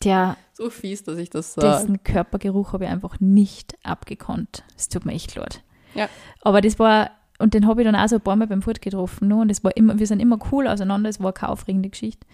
der, 0.04 0.36
So 0.52 0.70
fies, 0.70 1.02
dass 1.04 1.18
ich 1.18 1.30
das 1.30 1.54
sage. 1.54 1.66
dessen 1.68 2.02
Körpergeruch 2.04 2.72
habe 2.72 2.84
ich 2.84 2.90
einfach 2.90 3.20
nicht 3.20 3.76
abgekonnt. 3.82 4.64
Es 4.76 4.88
tut 4.88 5.04
mir 5.04 5.12
echt 5.12 5.34
leid. 5.34 5.62
Ja. 5.94 6.08
Aber 6.42 6.60
das 6.60 6.78
war, 6.78 7.10
und 7.38 7.54
den 7.54 7.66
habe 7.66 7.82
ich 7.82 7.86
dann 7.86 7.96
auch 7.96 8.08
so 8.08 8.16
ein 8.16 8.20
paar 8.20 8.36
Mal 8.36 8.46
beim 8.46 8.62
Furt 8.62 8.80
getroffen. 8.82 9.28
Ne? 9.28 9.36
Und 9.36 9.50
es 9.50 9.62
war 9.64 9.76
immer, 9.76 9.98
wir 9.98 10.06
sind 10.06 10.20
immer 10.20 10.38
cool 10.52 10.66
auseinander, 10.68 11.08
es 11.08 11.20
war 11.22 11.32
keine 11.32 11.52
aufregende 11.52 11.88
Geschichte. 11.88 12.26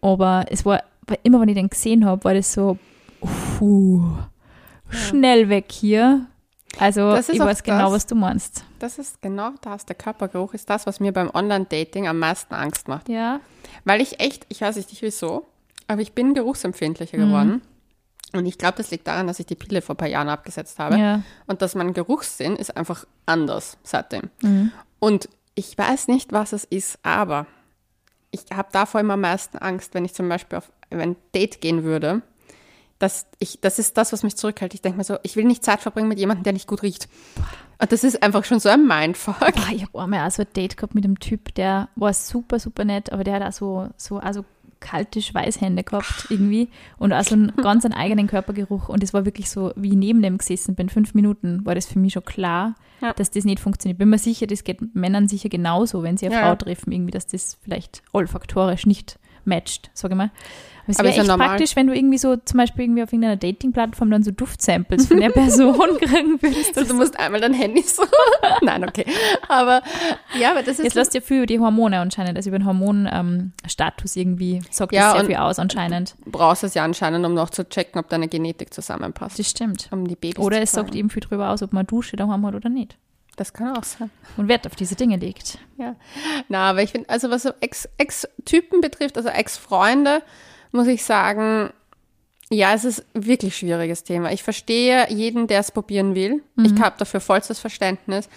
Aber 0.00 0.46
es 0.50 0.64
war, 0.64 0.82
immer 1.22 1.40
wenn 1.40 1.48
ich 1.48 1.56
den 1.56 1.68
gesehen 1.68 2.04
habe, 2.04 2.22
war 2.24 2.34
das 2.34 2.52
so, 2.52 2.78
puh, 3.58 4.02
schnell 4.90 5.48
weg 5.48 5.66
hier. 5.72 6.26
Also 6.78 7.10
Das 7.10 7.28
ist 7.28 7.34
ich 7.36 7.40
weiß 7.40 7.62
genau, 7.62 7.84
das. 7.86 7.92
was 7.92 8.06
du 8.06 8.14
meinst. 8.14 8.64
Das 8.78 8.98
ist 8.98 9.20
genau 9.22 9.50
das. 9.62 9.86
Der 9.86 9.96
Körpergeruch 9.96 10.54
ist 10.54 10.70
das, 10.70 10.86
was 10.86 11.00
mir 11.00 11.12
beim 11.12 11.30
Online-Dating 11.34 12.06
am 12.06 12.18
meisten 12.18 12.54
Angst 12.54 12.86
macht. 12.88 13.08
Ja. 13.08 13.40
Weil 13.84 14.00
ich 14.00 14.20
echt, 14.20 14.46
ich 14.48 14.60
weiß 14.60 14.76
nicht 14.76 15.02
wieso, 15.02 15.46
aber 15.88 16.00
ich 16.00 16.12
bin 16.12 16.34
geruchsempfindlicher 16.34 17.18
Mhm. 17.18 17.26
geworden. 17.26 17.62
Und 18.34 18.44
ich 18.46 18.58
glaube, 18.58 18.76
das 18.76 18.90
liegt 18.90 19.06
daran, 19.06 19.26
dass 19.26 19.40
ich 19.40 19.46
die 19.46 19.54
Pille 19.54 19.80
vor 19.80 19.94
ein 19.94 19.98
paar 19.98 20.08
Jahren 20.08 20.28
abgesetzt 20.28 20.78
habe. 20.78 20.98
Ja. 20.98 21.22
Und 21.46 21.62
dass 21.62 21.74
mein 21.74 21.94
Geruchssinn 21.94 22.56
ist 22.56 22.76
einfach 22.76 23.06
anders 23.24 23.78
seitdem. 23.82 24.28
Mhm. 24.42 24.70
Und 24.98 25.28
ich 25.54 25.76
weiß 25.76 26.08
nicht, 26.08 26.32
was 26.32 26.52
es 26.52 26.64
ist, 26.64 26.98
aber 27.02 27.46
ich 28.30 28.42
habe 28.54 28.68
davor 28.70 29.00
immer 29.00 29.14
am 29.14 29.22
meisten 29.22 29.56
Angst, 29.56 29.94
wenn 29.94 30.04
ich 30.04 30.12
zum 30.14 30.28
Beispiel 30.28 30.58
auf 30.58 30.70
ein 30.90 31.16
Date 31.34 31.60
gehen 31.62 31.84
würde. 31.84 32.20
Dass 32.98 33.26
ich, 33.38 33.60
das 33.60 33.78
ist 33.78 33.96
das, 33.96 34.12
was 34.12 34.24
mich 34.24 34.36
zurückhält. 34.36 34.74
Ich 34.74 34.82
denke 34.82 34.98
mir 34.98 35.04
so, 35.04 35.18
ich 35.22 35.36
will 35.36 35.44
nicht 35.44 35.64
Zeit 35.64 35.80
verbringen 35.80 36.08
mit 36.08 36.18
jemandem, 36.18 36.42
der 36.42 36.52
nicht 36.52 36.66
gut 36.66 36.82
riecht. 36.82 37.08
Und 37.80 37.92
das 37.92 38.02
ist 38.04 38.22
einfach 38.22 38.44
schon 38.44 38.58
so 38.58 38.68
ein 38.68 38.86
Mindfuck. 38.86 39.38
Boah, 39.38 39.68
ich 39.72 39.84
habe 39.84 40.00
einmal 40.02 40.26
auch 40.26 40.32
so 40.32 40.42
ein 40.42 40.48
Date 40.54 40.76
gehabt 40.76 40.94
mit 40.96 41.04
einem 41.04 41.18
Typ, 41.20 41.54
der 41.54 41.88
war 41.94 42.12
super, 42.12 42.58
super 42.58 42.84
nett, 42.84 43.12
aber 43.12 43.22
der 43.24 43.34
hat 43.34 43.42
auch 43.42 43.52
so, 43.52 43.88
so 43.96 44.18
also 44.18 44.44
kalte 44.80 45.20
Schweißhände 45.22 45.82
gehabt 45.84 46.26
irgendwie 46.30 46.68
und 46.98 47.12
auch 47.12 47.22
so 47.24 47.34
einen 47.34 47.52
ganz 47.62 47.84
einen 47.84 47.94
eigenen 47.94 48.26
Körpergeruch 48.26 48.88
und 48.88 49.02
es 49.02 49.12
war 49.14 49.24
wirklich 49.24 49.50
so, 49.50 49.72
wie 49.76 49.90
ich 49.90 49.96
neben 49.96 50.22
dem 50.22 50.38
gesessen 50.38 50.74
bin, 50.74 50.88
fünf 50.88 51.14
Minuten, 51.14 51.64
war 51.66 51.74
das 51.74 51.86
für 51.86 51.98
mich 51.98 52.12
schon 52.12 52.24
klar, 52.24 52.74
Ja. 53.00 53.12
dass 53.12 53.30
das 53.30 53.44
nicht 53.44 53.60
funktioniert. 53.60 53.98
Bin 53.98 54.08
mir 54.10 54.18
sicher, 54.18 54.46
das 54.46 54.64
geht 54.64 54.94
Männern 54.94 55.28
sicher 55.28 55.48
genauso, 55.48 56.02
wenn 56.02 56.16
sie 56.16 56.26
eine 56.26 56.34
Ja, 56.36 56.42
Frau 56.42 56.54
treffen, 56.56 56.92
irgendwie, 56.92 57.10
dass 57.12 57.26
das 57.26 57.58
vielleicht 57.62 58.02
olfaktorisch 58.12 58.86
nicht 58.86 59.18
matcht, 59.48 59.90
sage 59.94 60.14
ich 60.14 60.18
mal. 60.18 60.30
Aber 60.88 60.92
es 60.92 60.98
wäre 60.98 61.08
ist 61.08 61.16
ja 61.16 61.22
echt 61.22 61.28
normal. 61.30 61.48
praktisch, 61.48 61.76
wenn 61.76 61.86
du 61.86 61.94
irgendwie 61.94 62.16
so 62.16 62.36
zum 62.36 62.56
Beispiel 62.56 62.84
irgendwie 62.84 63.02
auf 63.02 63.12
irgendeiner 63.12 63.36
Dating-Plattform 63.36 64.10
dann 64.10 64.22
so 64.22 64.30
Duftsamples 64.30 65.06
von 65.06 65.20
der 65.20 65.28
Person 65.32 65.98
kriegen 65.98 66.40
würdest. 66.40 66.78
Also 66.78 66.92
du 66.92 66.98
musst 66.98 67.18
einmal 67.18 67.40
dein 67.42 67.52
Handy 67.52 67.82
so. 67.82 68.04
Nein, 68.62 68.84
okay. 68.84 69.04
Aber 69.48 69.82
ja, 70.38 70.52
aber 70.52 70.62
das 70.62 70.78
ist 70.78 70.84
Jetzt 70.84 70.94
lässt 70.94 71.12
ja 71.12 71.20
viel 71.20 71.38
über 71.38 71.46
die 71.46 71.58
Hormone 71.58 72.00
anscheinend, 72.00 72.38
also 72.38 72.48
über 72.48 72.58
den 72.58 72.66
Hormonstatus 72.66 74.16
irgendwie 74.16 74.62
sagt 74.70 74.94
Ja, 74.94 75.12
das 75.12 75.20
sehr 75.20 75.26
viel 75.26 75.36
aus 75.36 75.58
anscheinend. 75.58 76.14
du 76.24 76.30
brauchst 76.30 76.64
es 76.64 76.72
ja 76.72 76.84
anscheinend, 76.84 77.26
um 77.26 77.34
noch 77.34 77.50
zu 77.50 77.68
checken, 77.68 78.00
ob 78.00 78.08
deine 78.08 78.28
Genetik 78.28 78.72
zusammenpasst. 78.72 79.38
Das 79.38 79.50
stimmt. 79.50 79.88
Um 79.90 80.08
die 80.08 80.16
Babys 80.16 80.38
Oder 80.38 80.62
es 80.62 80.72
sagt 80.72 80.94
eben 80.94 81.10
viel 81.10 81.20
drüber 81.20 81.50
aus, 81.50 81.62
ob 81.62 81.74
man 81.74 81.86
Dusche 81.86 82.16
daheim 82.16 82.46
hat 82.46 82.54
oder 82.54 82.70
nicht. 82.70 82.96
Das 83.38 83.52
kann 83.54 83.76
auch 83.76 83.84
sein. 83.84 84.10
und 84.36 84.48
Wert 84.48 84.66
auf 84.66 84.76
diese 84.76 84.94
Dinge 84.96 85.16
legt. 85.16 85.58
Ja. 85.78 85.94
Na, 86.48 86.68
aber 86.70 86.82
ich 86.82 86.90
finde, 86.90 87.08
also 87.08 87.30
was 87.30 87.44
so 87.44 87.52
Ex- 87.60 87.88
Ex-Typen 87.96 88.80
betrifft, 88.80 89.16
also 89.16 89.28
Ex-Freunde, 89.30 90.22
muss 90.72 90.86
ich 90.88 91.04
sagen, 91.04 91.70
ja, 92.50 92.74
es 92.74 92.84
ist 92.84 93.04
ein 93.14 93.26
wirklich 93.26 93.56
schwieriges 93.56 94.04
Thema. 94.04 94.32
Ich 94.32 94.42
verstehe 94.42 95.08
jeden, 95.10 95.46
der 95.46 95.60
es 95.60 95.70
probieren 95.70 96.14
will. 96.14 96.42
Ich 96.62 96.78
habe 96.80 96.96
dafür 96.98 97.20
vollstes 97.20 97.58
Verständnis. 97.58 98.28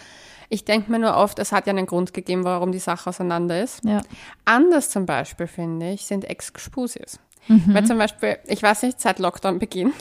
Ich 0.49 0.65
denke 0.65 0.91
mir 0.91 0.99
nur 0.99 1.15
oft, 1.15 1.39
es 1.39 1.51
hat 1.53 1.65
ja 1.65 1.71
einen 1.71 1.85
Grund 1.85 2.13
gegeben, 2.13 2.43
warum 2.43 2.71
die 2.73 2.79
Sache 2.79 3.09
auseinander 3.09 3.63
ist. 3.63 3.83
Ja. 3.85 4.01
Anders 4.45 4.89
zum 4.89 5.05
Beispiel, 5.05 5.47
finde 5.47 5.91
ich, 5.91 6.05
sind 6.05 6.25
Ex-Spusis. 6.25 7.19
Weil 7.47 7.85
zum 7.85 7.97
Beispiel, 7.97 8.37
ich 8.45 8.61
weiß 8.61 8.83
nicht, 8.83 9.01
seit 9.01 9.17
Lockdown-Beginn 9.19 9.93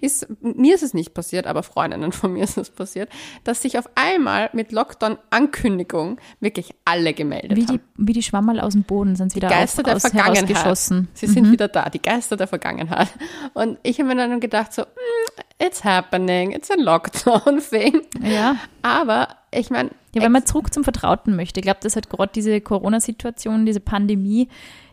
ist, 0.00 0.26
mir 0.40 0.74
ist 0.74 0.82
es 0.82 0.94
nicht 0.94 1.12
passiert, 1.14 1.46
aber 1.46 1.62
Freundinnen 1.62 2.12
von 2.12 2.32
mir 2.32 2.44
ist 2.44 2.56
es 2.56 2.70
passiert, 2.70 3.10
dass 3.44 3.62
sich 3.62 3.78
auf 3.78 3.88
einmal 3.94 4.48
mit 4.52 4.72
Lockdown-Ankündigung 4.72 6.18
wirklich 6.40 6.70
alle 6.84 7.12
gemeldet 7.14 7.56
Wie 7.56 7.66
haben. 7.66 7.78
die, 7.96 8.06
wie 8.06 8.12
die 8.12 8.22
Schwammerl 8.22 8.60
aus 8.60 8.72
dem 8.72 8.84
Boden 8.84 9.16
sind 9.16 9.30
sie 9.32 9.36
wieder 9.36 9.48
Geister 9.48 9.80
auf, 9.80 9.84
der 9.84 9.96
aus, 9.96 10.02
Vergangenheit. 10.02 10.48
herausgeschossen. 10.48 11.08
Sie 11.14 11.26
sind 11.26 11.50
wieder 11.50 11.68
da, 11.68 11.88
die 11.90 12.00
Geister 12.02 12.36
der 12.36 12.46
Vergangenheit. 12.46 13.08
Und 13.54 13.78
ich 13.82 13.98
habe 13.98 14.08
mir 14.08 14.16
dann 14.16 14.40
gedacht 14.40 14.72
so, 14.72 14.82
"Mm, 14.82 15.64
it's 15.64 15.84
happening, 15.84 16.52
it's 16.52 16.70
a 16.70 16.74
Lockdown 16.76 17.60
thing. 17.70 18.02
Ja. 18.22 18.56
Aber 18.82 19.28
ich 19.50 19.70
meine, 19.70 19.90
Ja, 20.14 20.22
wenn 20.22 20.32
man 20.32 20.46
zurück 20.46 20.72
zum 20.72 20.84
Vertrauten 20.84 21.36
möchte. 21.36 21.60
Ich 21.60 21.64
glaube, 21.64 21.80
dass 21.82 21.94
halt 21.94 22.08
gerade 22.08 22.32
diese 22.34 22.60
Corona-Situation, 22.60 23.66
diese 23.66 23.80
Pandemie 23.80 24.48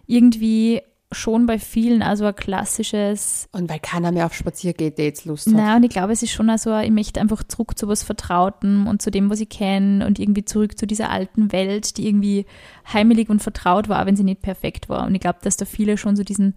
irgendwie 0.07 0.81
schon 1.15 1.45
bei 1.45 1.57
vielen 1.59 2.01
also 2.01 2.25
ein 2.25 2.35
klassisches, 2.35 3.47
und 3.51 3.69
weil 3.69 3.79
keiner 3.79 4.11
mehr 4.11 4.25
auf 4.25 4.33
Spaziergeh-Dates 4.33 5.25
Lust 5.25 5.47
hat. 5.47 5.53
naja, 5.53 5.75
und 5.75 5.83
ich 5.83 5.89
glaube, 5.89 6.13
es 6.13 6.21
ist 6.21 6.31
schon 6.31 6.49
also, 6.49 6.77
ich 6.77 6.91
möchte 6.91 7.19
einfach 7.19 7.43
zurück 7.43 7.77
zu 7.77 7.87
was 7.87 8.03
Vertrautem 8.03 8.87
und 8.87 9.01
zu 9.01 9.11
dem, 9.11 9.29
was 9.29 9.39
ich 9.39 9.49
kenne 9.49 10.05
und 10.05 10.19
irgendwie 10.19 10.45
zurück 10.45 10.77
zu 10.77 10.85
dieser 10.85 11.09
alten 11.09 11.51
Welt, 11.51 11.97
die 11.97 12.07
irgendwie 12.07 12.45
heimelig 12.91 13.29
und 13.29 13.41
vertraut 13.41 13.89
war, 13.89 14.05
wenn 14.05 14.15
sie 14.15 14.23
nicht 14.23 14.41
perfekt 14.41 14.89
war. 14.89 15.07
Und 15.07 15.15
ich 15.15 15.21
glaube, 15.21 15.39
dass 15.41 15.57
da 15.57 15.65
viele 15.65 15.97
schon 15.97 16.15
so 16.15 16.23
diesen 16.23 16.55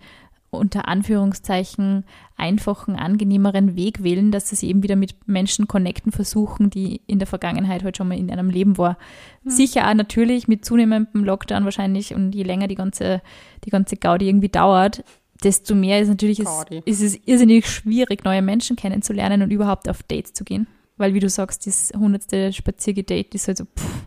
unter 0.50 0.88
Anführungszeichen 0.88 2.04
einfachen, 2.36 2.96
angenehmeren 2.96 3.76
Weg 3.76 4.02
wählen, 4.02 4.30
dass 4.30 4.48
sie 4.48 4.68
eben 4.68 4.82
wieder 4.82 4.96
mit 4.96 5.28
Menschen 5.28 5.68
connecten 5.68 6.10
versuchen, 6.12 6.70
die 6.70 7.02
in 7.06 7.18
der 7.18 7.26
Vergangenheit 7.26 7.84
halt 7.84 7.96
schon 7.96 8.08
mal 8.08 8.18
in 8.18 8.30
einem 8.30 8.48
Leben 8.48 8.78
war. 8.78 8.96
Sicher 9.44 9.88
auch 9.88 9.94
natürlich 9.94 10.48
mit 10.48 10.64
zunehmendem 10.64 11.24
Lockdown 11.24 11.64
wahrscheinlich 11.64 12.14
und 12.14 12.34
je 12.34 12.44
länger 12.44 12.68
die 12.68 12.76
ganze, 12.76 13.20
die 13.64 13.70
ganze 13.70 13.96
Gaudi 13.96 14.28
irgendwie 14.28 14.48
dauert, 14.48 15.04
desto 15.42 15.74
mehr 15.74 16.00
ist 16.00 16.08
natürlich 16.08 16.40
es, 16.40 16.48
ist 16.84 17.02
es 17.02 17.18
irrsinnig 17.26 17.68
schwierig, 17.68 18.24
neue 18.24 18.42
Menschen 18.42 18.76
kennenzulernen 18.76 19.42
und 19.42 19.50
überhaupt 19.50 19.88
auf 19.88 20.02
Dates 20.02 20.32
zu 20.32 20.44
gehen. 20.44 20.66
Weil, 20.96 21.14
wie 21.14 21.20
du 21.20 21.28
sagst, 21.28 21.66
das 21.66 21.92
hundertste 21.96 22.52
Spaziergedate 22.52 23.34
ist 23.34 23.46
halt 23.46 23.58
so, 23.58 23.64
pff. 23.64 24.06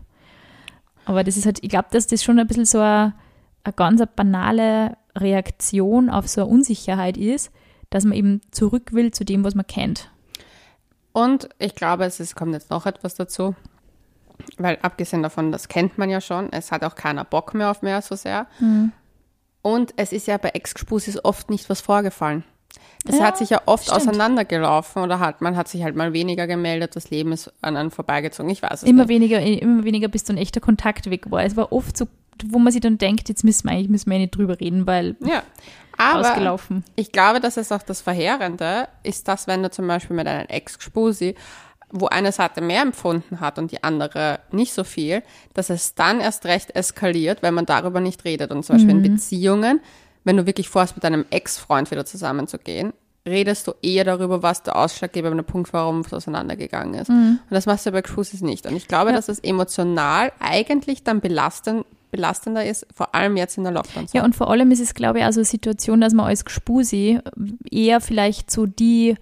Aber 1.04 1.24
das 1.24 1.36
ist 1.36 1.46
halt, 1.46 1.58
ich 1.62 1.70
glaube, 1.70 1.88
dass 1.90 2.06
das 2.06 2.22
schon 2.22 2.38
ein 2.38 2.46
bisschen 2.46 2.66
so 2.66 2.78
eine, 2.78 3.14
eine 3.64 3.72
ganz 3.74 4.02
banale 4.14 4.96
Reaktion 5.16 6.10
auf 6.10 6.28
so 6.28 6.42
eine 6.42 6.50
Unsicherheit 6.50 7.16
ist, 7.16 7.50
dass 7.90 8.04
man 8.04 8.14
eben 8.16 8.40
zurück 8.50 8.92
will 8.92 9.10
zu 9.10 9.24
dem, 9.24 9.44
was 9.44 9.54
man 9.54 9.66
kennt. 9.66 10.10
Und 11.12 11.48
ich 11.58 11.74
glaube, 11.74 12.04
es 12.04 12.20
ist, 12.20 12.34
kommt 12.36 12.54
jetzt 12.54 12.70
noch 12.70 12.86
etwas 12.86 13.14
dazu. 13.14 13.54
Weil 14.56 14.78
abgesehen 14.82 15.22
davon, 15.22 15.52
das 15.52 15.68
kennt 15.68 15.98
man 15.98 16.08
ja 16.10 16.20
schon, 16.20 16.50
es 16.52 16.72
hat 16.72 16.84
auch 16.84 16.94
keiner 16.94 17.24
Bock 17.24 17.54
mehr 17.54 17.70
auf 17.70 17.82
mehr 17.82 18.00
so 18.02 18.16
sehr. 18.16 18.46
Und 19.60 19.92
es 19.96 20.12
ist 20.12 20.26
ja 20.26 20.38
bei 20.38 20.48
Ex-Spusis 20.50 21.22
oft 21.24 21.50
nicht 21.50 21.68
was 21.70 21.80
vorgefallen. 21.80 22.44
Das 23.04 23.18
Ja, 23.18 23.24
hat 23.26 23.36
sich 23.38 23.50
ja 23.50 23.60
oft 23.66 23.84
stimmt. 23.84 23.98
auseinandergelaufen 23.98 25.02
oder 25.02 25.18
hat, 25.20 25.42
man 25.42 25.56
hat 25.56 25.68
sich 25.68 25.82
halt 25.84 25.94
mal 25.96 26.12
weniger 26.12 26.46
gemeldet, 26.46 26.96
das 26.96 27.10
Leben 27.10 27.32
ist 27.32 27.52
an 27.60 27.76
einem 27.76 27.90
vorbeigezogen. 27.90 28.50
Ich 28.50 28.62
weiß 28.62 28.82
es 28.82 28.88
Immer 28.88 29.02
nicht. 29.02 29.08
weniger, 29.10 29.40
immer 29.40 29.84
weniger, 29.84 30.08
bis 30.08 30.24
so 30.26 30.32
ein 30.32 30.38
echter 30.38 30.60
Kontakt 30.60 31.10
weg 31.10 31.30
war. 31.30 31.44
Es 31.44 31.56
war 31.56 31.72
oft 31.72 31.96
so, 31.96 32.06
wo 32.46 32.58
man 32.58 32.72
sich 32.72 32.80
dann 32.80 32.98
denkt, 32.98 33.28
jetzt 33.28 33.44
müssen 33.44 33.64
wir 33.68 33.72
eigentlich 33.72 33.88
müssen 33.88 34.10
wir 34.10 34.16
eh 34.16 34.20
nicht 34.20 34.36
drüber 34.36 34.58
reden, 34.60 34.86
weil 34.86 35.16
Ja. 35.20 35.42
Aber 35.98 36.20
ausgelaufen. 36.30 36.84
ich 36.96 37.12
glaube, 37.12 37.38
dass 37.40 37.56
es 37.56 37.70
auch 37.70 37.82
das 37.82 38.00
Verheerende 38.00 38.88
ist, 39.02 39.28
dass 39.28 39.46
wenn 39.46 39.62
du 39.62 39.70
zum 39.70 39.86
Beispiel 39.86 40.16
mit 40.16 40.26
einem 40.26 40.46
Ex-Spusi, 40.48 41.34
wo 41.90 42.06
eine 42.06 42.32
Seite 42.32 42.62
mehr 42.62 42.80
empfunden 42.82 43.40
hat 43.40 43.58
und 43.58 43.70
die 43.70 43.84
andere 43.84 44.40
nicht 44.50 44.72
so 44.72 44.82
viel, 44.82 45.22
dass 45.52 45.68
es 45.68 45.94
dann 45.94 46.20
erst 46.20 46.46
recht 46.46 46.74
eskaliert, 46.74 47.42
wenn 47.42 47.52
man 47.52 47.66
darüber 47.66 48.00
nicht 48.00 48.24
redet. 48.24 48.50
Und 48.50 48.64
zum 48.64 48.76
Beispiel 48.76 48.90
in 48.96 49.02
Beziehungen, 49.02 49.80
wenn 50.24 50.38
du 50.38 50.46
wirklich 50.46 50.70
vorhast, 50.70 50.96
mit 50.96 51.04
deinem 51.04 51.26
Ex-Freund 51.28 51.90
wieder 51.90 52.06
zusammenzugehen, 52.06 52.94
redest 53.28 53.66
du 53.68 53.74
eher 53.82 54.04
darüber, 54.04 54.42
was 54.42 54.62
der 54.62 54.74
ausschlaggebende 54.76 55.42
Punkt 55.42 55.72
war, 55.74 55.82
warum 55.84 56.00
es 56.00 56.12
auseinandergegangen 56.14 56.94
ist. 56.94 57.10
Und 57.10 57.40
das 57.50 57.66
machst 57.66 57.84
du 57.84 57.92
bei 57.92 58.02
Spusis 58.04 58.40
nicht. 58.40 58.64
Und 58.66 58.74
ich 58.74 58.88
glaube, 58.88 59.10
Ja. 59.10 59.16
dass 59.16 59.28
es 59.28 59.38
emotional 59.40 60.32
eigentlich 60.40 61.04
dann 61.04 61.20
belastend, 61.20 61.84
belastender 62.12 62.64
ist, 62.64 62.86
vor 62.94 63.14
allem 63.14 63.36
jetzt 63.36 63.58
in 63.58 63.64
der 63.64 63.72
Lockdown-Zeit. 63.72 64.14
Ja, 64.14 64.24
und 64.24 64.36
vor 64.36 64.50
allem 64.50 64.70
ist 64.70 64.80
es, 64.80 64.94
glaube 64.94 65.18
ich, 65.18 65.24
also 65.24 65.40
eine 65.40 65.44
Situation, 65.46 66.00
dass 66.00 66.12
man 66.12 66.26
als 66.26 66.44
Gspusi 66.44 67.18
eher 67.68 68.00
vielleicht 68.00 68.50
so 68.52 68.66
die 68.66 69.16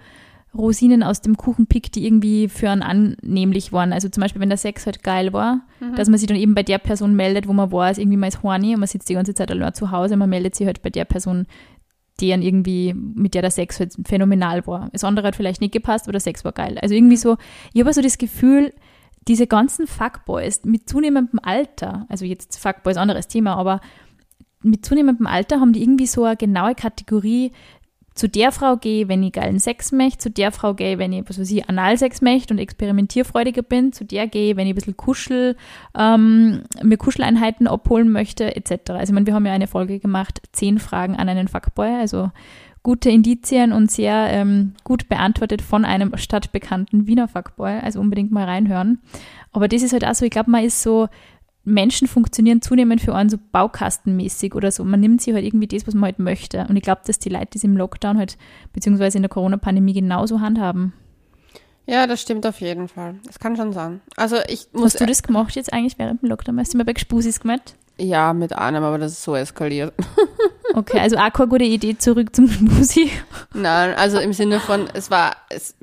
Rosinen 0.52 1.02
aus 1.04 1.20
dem 1.20 1.37
Kuchen 1.37 1.66
pickt, 1.66 1.94
die 1.94 2.04
irgendwie 2.04 2.49
für 2.49 2.68
einen 2.68 2.82
annehmlich 2.82 3.73
waren. 3.73 3.92
Also 3.92 4.09
zum 4.09 4.20
Beispiel, 4.20 4.42
wenn 4.42 4.49
der 4.49 4.59
Sex 4.59 4.85
halt 4.85 5.02
geil 5.02 5.32
war, 5.32 5.61
dass 5.94 6.09
man 6.09 6.18
sich 6.18 6.26
dann 6.26 6.37
eben 6.37 6.54
bei 6.54 6.64
der 6.64 6.78
Person 6.78 7.14
meldet, 7.14 7.47
wo 7.47 7.52
man 7.52 7.70
war, 7.70 7.90
ist 7.90 7.99
irgendwie 7.99 8.16
mal 8.16 8.26
ist 8.26 8.42
horny 8.42 8.75
und 8.75 8.80
man 8.80 8.88
sitzt 8.88 9.09
die 9.09 9.14
ganze 9.14 9.32
Zeit 9.32 9.50
allein 9.50 9.73
zu 9.73 9.92
Hause, 9.92 10.16
man 10.16 10.28
meldet 10.28 10.56
sich 10.56 10.66
halt 10.66 10.82
bei 10.82 10.90
der 10.90 11.04
Person, 11.04 11.47
deren 12.20 12.42
irgendwie, 12.42 12.92
mit 12.94 13.35
der 13.35 13.42
der 13.42 13.52
Sex 13.52 13.78
halt 13.78 13.94
phänomenal 14.04 14.66
war. 14.66 14.90
Das 14.92 15.04
andere 15.04 15.28
hat 15.28 15.37
vielleicht 15.37 15.61
nicht 15.61 15.73
gepasst, 15.73 16.06
aber 16.06 16.12
der 16.12 16.20
Sex 16.20 16.44
war 16.44 16.52
geil. 16.52 16.78
Also 16.82 16.94
irgendwie 16.94 17.16
so, 17.16 17.37
ich 17.73 17.80
habe 17.80 17.92
so 17.92 18.02
das 18.02 18.18
Gefühl, 18.18 18.73
diese 19.29 19.47
ganzen 19.47 19.87
Fuckboys 19.87 20.65
mit 20.65 20.89
zunehmendem 20.89 21.41
Alter, 21.43 22.07
also 22.09 22.25
jetzt 22.25 22.59
Fuckboys 22.59 22.97
anderes 22.97 23.29
Thema, 23.29 23.57
aber 23.57 23.81
mit 24.62 24.85
zunehmendem 24.85 25.27
Alter 25.27 25.61
haben 25.61 25.73
die 25.73 25.83
irgendwie 25.83 26.07
so 26.07 26.25
eine 26.25 26.37
genaue 26.37 26.75
Kategorie, 26.75 27.53
zu 28.15 28.29
der 28.29 28.53
Frau 28.53 28.77
gehe, 28.77 29.09
wenn 29.09 29.23
ich 29.23 29.33
geilen 29.33 29.59
Sex 29.59 29.93
möchte, 29.93 30.19
zu 30.19 30.31
der 30.31 30.53
Frau 30.53 30.75
gehe, 30.75 30.99
wenn 30.99 31.12
ich, 31.12 31.29
was 31.29 31.39
weiß 31.39 31.50
ich, 31.50 31.69
Analsex 31.69 32.21
möchte 32.21 32.53
und 32.53 32.59
experimentierfreudiger 32.59 33.62
bin, 33.62 33.93
zu 33.93 34.05
der 34.05 34.27
gehe, 34.27 34.57
wenn 34.57 34.67
ich 34.67 34.73
ein 34.73 34.75
bisschen 34.75 34.97
Kuschel, 34.97 35.57
ähm, 35.97 36.65
mir 36.83 36.99
Kuscheleinheiten 36.99 37.67
abholen 37.67 38.11
möchte, 38.11 38.55
etc. 38.57 38.91
Also 38.91 39.05
ich 39.05 39.12
meine, 39.12 39.27
wir 39.27 39.35
haben 39.35 39.47
ja 39.47 39.53
eine 39.53 39.69
Folge 39.69 40.00
gemacht, 40.00 40.43
zehn 40.53 40.79
Fragen 40.79 41.17
an 41.17 41.29
einen 41.29 41.49
Fuckboy, 41.49 41.89
also 41.89 42.31
gute 42.83 43.11
Indizien 43.11 43.73
und 43.73 43.91
sehr 43.91 44.29
ähm, 44.31 44.75
gut 44.85 45.09
beantwortet 45.09 45.63
von 45.63 45.85
einem 45.85 46.17
stadtbekannten 46.17 47.07
Wiener 47.07 47.29
Fuckboy, 47.29 47.79
also 47.81 48.01
unbedingt 48.01 48.33
mal 48.33 48.45
reinhören. 48.45 49.01
Aber 49.53 49.69
das 49.69 49.83
ist 49.83 49.93
halt 49.93 50.07
auch 50.07 50.15
so, 50.15 50.25
ich 50.25 50.31
glaube, 50.31 50.51
man 50.51 50.65
ist 50.65 50.83
so, 50.83 51.09
Menschen 51.65 52.09
funktionieren 52.09 52.63
zunehmend 52.63 53.01
für 53.01 53.15
einen 53.15 53.29
so 53.29 53.39
baukastenmäßig 53.53 54.55
oder 54.55 54.71
so. 54.71 54.85
Man 54.85 55.01
nimmt 55.01 55.21
sich 55.21 55.35
halt 55.35 55.45
irgendwie 55.45 55.67
das, 55.67 55.87
was 55.87 55.95
man 55.95 56.05
halt 56.05 56.19
möchte. 56.19 56.67
Und 56.69 56.77
ich 56.77 56.83
glaube, 56.83 57.03
dass 57.07 57.19
die 57.19 57.29
Leute 57.29 57.49
das 57.53 57.65
im 57.65 57.77
Lockdown 57.77 58.19
halt, 58.19 58.39
beziehungsweise 58.73 59.19
in 59.19 59.23
der 59.23 59.29
Corona-Pandemie 59.29 59.93
genauso 59.93 60.41
handhaben. 60.41 60.95
Ja, 61.87 62.07
das 62.07 62.23
stimmt 62.23 62.47
auf 62.47 62.61
jeden 62.61 62.89
Fall. 62.89 63.17
Das 63.25 63.39
kann 63.39 63.57
schon 63.57 63.73
sein. 63.73 64.01
Also 64.17 64.37
ich 64.49 64.69
muss 64.73 64.95
Hast 64.95 65.01
du 65.01 65.07
das 65.07 65.23
gemacht 65.23 65.55
jetzt 65.57 65.73
eigentlich 65.73 65.99
während 65.99 66.23
dem 66.23 66.29
Lockdown? 66.29 66.59
Hast 66.59 66.73
du 66.73 66.79
mal 66.79 66.85
bei 66.85 66.93
Gspusis 66.93 67.41
gemacht? 67.41 67.75
Ja 68.00 68.33
mit 68.33 68.57
einem, 68.57 68.83
aber 68.83 68.99
das 68.99 69.12
ist 69.12 69.23
so 69.23 69.37
eskaliert. 69.37 69.95
Okay, 70.73 71.00
also 71.00 71.16
auch 71.16 71.33
keine 71.33 71.49
gute 71.49 71.64
Idee 71.64 71.99
zurück 71.99 72.35
zum 72.35 72.47
Gspusi. 72.47 73.11
Nein, 73.54 73.95
also 73.95 74.19
im 74.21 74.33
Sinne 74.33 74.61
von, 74.61 74.88
es 74.95 75.11
war, 75.11 75.37
es, 75.49 75.75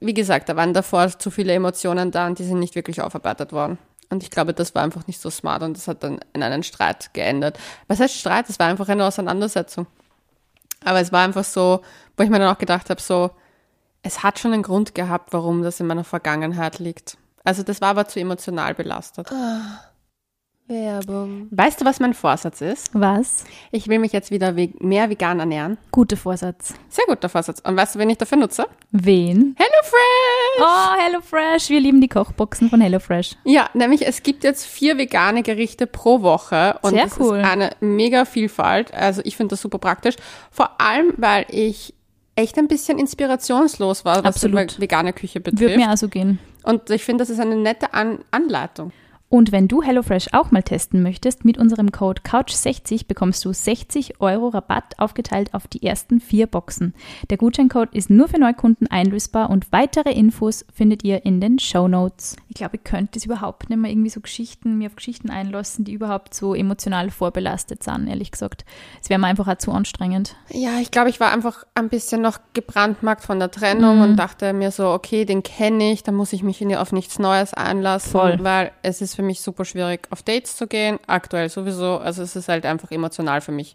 wie, 0.00 0.14
gesagt, 0.14 0.48
da 0.48 0.56
waren 0.56 0.72
davor 0.72 1.08
zu 1.18 1.30
viele 1.30 1.52
Emotionen 1.52 2.10
da 2.10 2.26
und 2.26 2.38
die 2.38 2.44
sind 2.44 2.60
nicht 2.60 2.74
wirklich 2.74 3.02
aufarbeitet 3.02 3.52
worden. 3.52 3.76
Und 4.10 4.22
ich 4.22 4.30
glaube, 4.30 4.54
das 4.54 4.74
war 4.74 4.82
einfach 4.82 5.06
nicht 5.06 5.20
so 5.20 5.28
smart 5.28 5.62
und 5.62 5.76
das 5.76 5.86
hat 5.86 6.02
dann 6.02 6.20
in 6.32 6.42
einen 6.42 6.62
Streit 6.62 7.12
geendet. 7.12 7.58
Was 7.88 8.00
heißt 8.00 8.14
Streit? 8.14 8.48
Es 8.48 8.58
war 8.58 8.68
einfach 8.68 8.88
eine 8.88 9.04
Auseinandersetzung. 9.04 9.86
Aber 10.84 11.00
es 11.00 11.12
war 11.12 11.22
einfach 11.22 11.44
so, 11.44 11.82
wo 12.16 12.22
ich 12.22 12.30
mir 12.30 12.38
dann 12.38 12.54
auch 12.54 12.58
gedacht 12.58 12.88
habe, 12.88 13.02
so, 13.02 13.32
es 14.02 14.22
hat 14.22 14.38
schon 14.38 14.54
einen 14.54 14.62
Grund 14.62 14.94
gehabt, 14.94 15.34
warum 15.34 15.62
das 15.62 15.80
in 15.80 15.86
meiner 15.86 16.04
Vergangenheit 16.04 16.78
liegt. 16.78 17.18
Also 17.44 17.62
das 17.62 17.80
war 17.80 17.90
aber 17.90 18.08
zu 18.08 18.18
emotional 18.20 18.74
belastet. 18.74 19.30
Werbung. 20.68 21.48
Weißt 21.50 21.80
du, 21.80 21.84
was 21.84 21.98
mein 21.98 22.12
Vorsatz 22.14 22.60
ist? 22.60 22.90
Was? 22.92 23.44
Ich 23.70 23.88
will 23.88 23.98
mich 23.98 24.12
jetzt 24.12 24.30
wieder 24.30 24.52
mehr 24.52 25.08
vegan 25.10 25.40
ernähren. 25.40 25.78
Guter 25.90 26.16
Vorsatz. 26.16 26.74
Sehr 26.88 27.06
guter 27.06 27.28
Vorsatz. 27.28 27.60
Und 27.66 27.76
weißt 27.76 27.94
du, 27.94 27.98
wen 27.98 28.10
ich 28.10 28.18
dafür 28.18 28.36
nutze? 28.38 28.66
Wen? 28.90 29.56
HelloFresh! 29.58 30.60
Oh, 30.60 31.00
HelloFresh. 31.02 31.70
Wir 31.70 31.80
lieben 31.80 32.00
die 32.00 32.08
Kochboxen 32.08 32.68
von 32.68 32.80
HelloFresh. 32.80 33.36
Ja, 33.44 33.68
nämlich 33.74 34.06
es 34.06 34.22
gibt 34.22 34.44
jetzt 34.44 34.66
vier 34.66 34.98
vegane 34.98 35.42
Gerichte 35.42 35.86
pro 35.86 36.20
Woche 36.22 36.78
und 36.82 36.90
Sehr 36.94 37.04
das 37.04 37.18
cool. 37.18 37.38
ist 37.38 37.44
eine 37.46 37.70
mega 37.80 38.24
Vielfalt. 38.26 38.92
Also 38.92 39.22
ich 39.24 39.36
finde 39.36 39.54
das 39.54 39.62
super 39.62 39.78
praktisch. 39.78 40.16
Vor 40.50 40.80
allem, 40.80 41.14
weil 41.16 41.46
ich 41.48 41.94
echt 42.36 42.58
ein 42.58 42.68
bisschen 42.68 42.98
inspirationslos 42.98 44.04
war, 44.04 44.18
was 44.18 44.24
Absolut. 44.36 44.76
die 44.76 44.82
vegane 44.82 45.12
Küche 45.12 45.40
Würde 45.40 45.50
betrifft. 45.52 45.76
mir 45.76 45.90
auch 45.90 45.96
so 45.96 46.08
gehen. 46.08 46.38
Und 46.62 46.90
ich 46.90 47.04
finde, 47.04 47.22
das 47.22 47.30
ist 47.30 47.40
eine 47.40 47.56
nette 47.56 47.94
An 47.94 48.18
Anleitung. 48.30 48.92
Und 49.30 49.52
wenn 49.52 49.68
du 49.68 49.82
HelloFresh 49.82 50.28
auch 50.32 50.50
mal 50.52 50.62
testen 50.62 51.02
möchtest, 51.02 51.44
mit 51.44 51.58
unserem 51.58 51.92
Code 51.92 52.22
Couch60 52.22 53.06
bekommst 53.06 53.44
du 53.44 53.52
60 53.52 54.22
Euro 54.22 54.48
Rabatt 54.48 54.98
aufgeteilt 54.98 55.52
auf 55.52 55.66
die 55.66 55.82
ersten 55.82 56.18
vier 56.18 56.46
Boxen. 56.46 56.94
Der 57.28 57.36
Gutscheincode 57.36 57.94
ist 57.94 58.08
nur 58.08 58.28
für 58.28 58.38
Neukunden 58.38 58.86
einlösbar 58.86 59.50
und 59.50 59.70
weitere 59.70 60.12
Infos 60.12 60.64
findet 60.72 61.04
ihr 61.04 61.26
in 61.26 61.42
den 61.42 61.58
Show 61.58 61.88
Notes. 61.88 62.36
Ich 62.48 62.54
glaube, 62.54 62.76
ich 62.76 62.84
könnte 62.84 63.18
es 63.18 63.26
überhaupt 63.26 63.68
nicht 63.68 63.78
mehr 63.78 63.90
irgendwie 63.90 64.08
so 64.08 64.20
Geschichten, 64.22 64.78
mir 64.78 64.86
auf 64.86 64.96
Geschichten 64.96 65.28
einlassen, 65.28 65.84
die 65.84 65.92
überhaupt 65.92 66.32
so 66.32 66.54
emotional 66.54 67.10
vorbelastet 67.10 67.82
sind, 67.82 68.08
ehrlich 68.08 68.30
gesagt. 68.30 68.64
Es 69.02 69.10
wäre 69.10 69.20
mir 69.20 69.26
einfach 69.26 69.46
auch 69.46 69.58
zu 69.58 69.72
anstrengend. 69.72 70.36
Ja, 70.48 70.80
ich 70.80 70.90
glaube, 70.90 71.10
ich 71.10 71.20
war 71.20 71.32
einfach 71.32 71.64
ein 71.74 71.90
bisschen 71.90 72.22
noch 72.22 72.38
gebrandmarkt 72.54 73.22
von 73.22 73.38
der 73.38 73.50
Trennung 73.50 73.96
mhm. 73.96 74.02
und 74.02 74.16
dachte 74.16 74.54
mir 74.54 74.70
so, 74.70 74.88
okay, 74.88 75.26
den 75.26 75.42
kenne 75.42 75.92
ich, 75.92 76.02
da 76.02 76.12
muss 76.12 76.32
ich 76.32 76.42
mich 76.42 76.58
auf 76.78 76.92
nichts 76.92 77.18
Neues 77.18 77.52
einlassen, 77.52 78.10
Voll. 78.10 78.38
weil 78.42 78.72
es 78.82 79.02
ist 79.02 79.17
für 79.18 79.24
mich 79.24 79.40
super 79.40 79.64
schwierig, 79.64 80.06
auf 80.10 80.22
Dates 80.22 80.54
zu 80.54 80.68
gehen. 80.68 81.00
Aktuell 81.08 81.48
sowieso. 81.48 81.98
Also 81.98 82.22
es 82.22 82.36
ist 82.36 82.48
halt 82.48 82.64
einfach 82.64 82.92
emotional 82.92 83.40
für 83.40 83.50
mich 83.50 83.74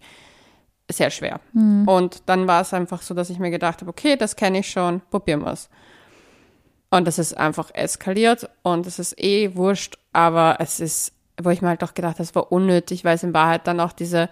sehr 0.90 1.10
schwer. 1.10 1.42
Mhm. 1.52 1.86
Und 1.86 2.24
dann 2.28 2.48
war 2.48 2.62
es 2.62 2.74
einfach 2.74 3.02
so, 3.02 3.14
dass 3.14 3.30
ich 3.30 3.40
mir 3.40 3.52
gedacht 3.52 3.82
habe, 3.82 3.90
okay, 3.90 4.16
das 4.16 4.38
kenne 4.38 4.60
ich 4.60 4.70
schon, 4.70 5.02
probieren 5.12 5.42
wir 5.42 5.52
es. 5.52 5.70
Und 6.92 7.06
das 7.06 7.20
ist 7.20 7.38
einfach 7.38 7.72
eskaliert 7.74 8.50
und 8.62 8.88
es 8.88 9.00
ist 9.00 9.22
eh 9.22 9.54
wurscht, 9.54 9.98
aber 10.14 10.58
es 10.60 10.80
ist, 10.80 11.12
wo 11.42 11.50
ich 11.50 11.62
mir 11.62 11.68
halt 11.68 11.82
doch 11.82 11.94
gedacht 11.94 12.14
habe, 12.14 12.24
es 12.24 12.36
war 12.36 12.54
unnötig, 12.54 13.04
weil 13.04 13.16
es 13.16 13.24
in 13.24 13.34
Wahrheit 13.34 13.68
dann 13.68 13.82
auch 13.82 13.92
diese 13.92 14.30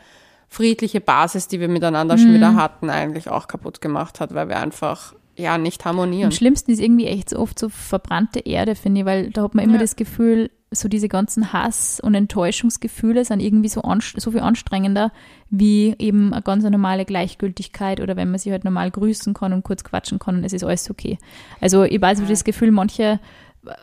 friedliche 0.48 1.02
Basis, 1.02 1.50
die 1.50 1.60
wir 1.60 1.68
miteinander 1.68 2.16
mhm. 2.16 2.22
schon 2.22 2.34
wieder 2.34 2.56
hatten, 2.56 2.90
eigentlich 2.90 3.28
auch 3.28 3.50
kaputt 3.50 3.82
gemacht 3.82 4.22
hat, 4.22 4.34
weil 4.34 4.48
wir 4.48 4.60
einfach 4.60 5.14
ja 5.36 5.58
nicht 5.58 5.84
harmonieren. 5.84 6.26
Am 6.28 6.32
schlimmsten 6.32 6.72
ist 6.72 6.80
irgendwie 6.80 7.08
echt 7.08 7.32
so 7.32 7.40
oft 7.40 7.60
so 7.60 7.68
verbrannte 7.68 8.40
Erde, 8.40 8.76
finde 8.76 9.02
ich, 9.02 9.06
weil 9.06 9.30
da 9.32 9.44
hat 9.44 9.56
man 9.56 9.66
immer 9.66 9.76
ja. 9.76 9.82
das 9.82 9.98
Gefühl, 9.98 10.50
so 10.74 10.88
diese 10.88 11.10
ganzen 11.10 11.52
Hass- 11.52 12.00
und 12.00 12.16
Enttäuschungsgefühle 12.16 13.26
sind 13.26 13.42
irgendwie 13.42 13.68
so, 13.68 13.82
so 14.18 14.32
viel 14.32 14.40
anstrengender 14.40 15.12
wie 15.50 15.96
eben 16.00 16.34
eine 16.34 16.42
ganz 16.42 16.64
normale 16.64 17.04
Gleichgültigkeit 17.04 18.00
oder 18.00 18.16
wenn 18.16 18.32
man 18.32 18.40
sich 18.40 18.54
halt 18.54 18.64
normal 18.64 18.90
grüßen 18.90 19.34
kann 19.34 19.52
und 19.52 19.64
kurz 19.64 19.84
quatschen 19.84 20.18
kann 20.18 20.38
und 20.38 20.44
es 20.46 20.54
ist 20.54 20.64
alles 20.64 20.90
okay. 20.90 21.18
Also 21.60 21.84
ich 21.84 22.02
weiß, 22.02 22.22
ja. 22.22 22.26
das 22.26 22.46
Gefühl, 22.46 22.72
manche, 22.72 23.20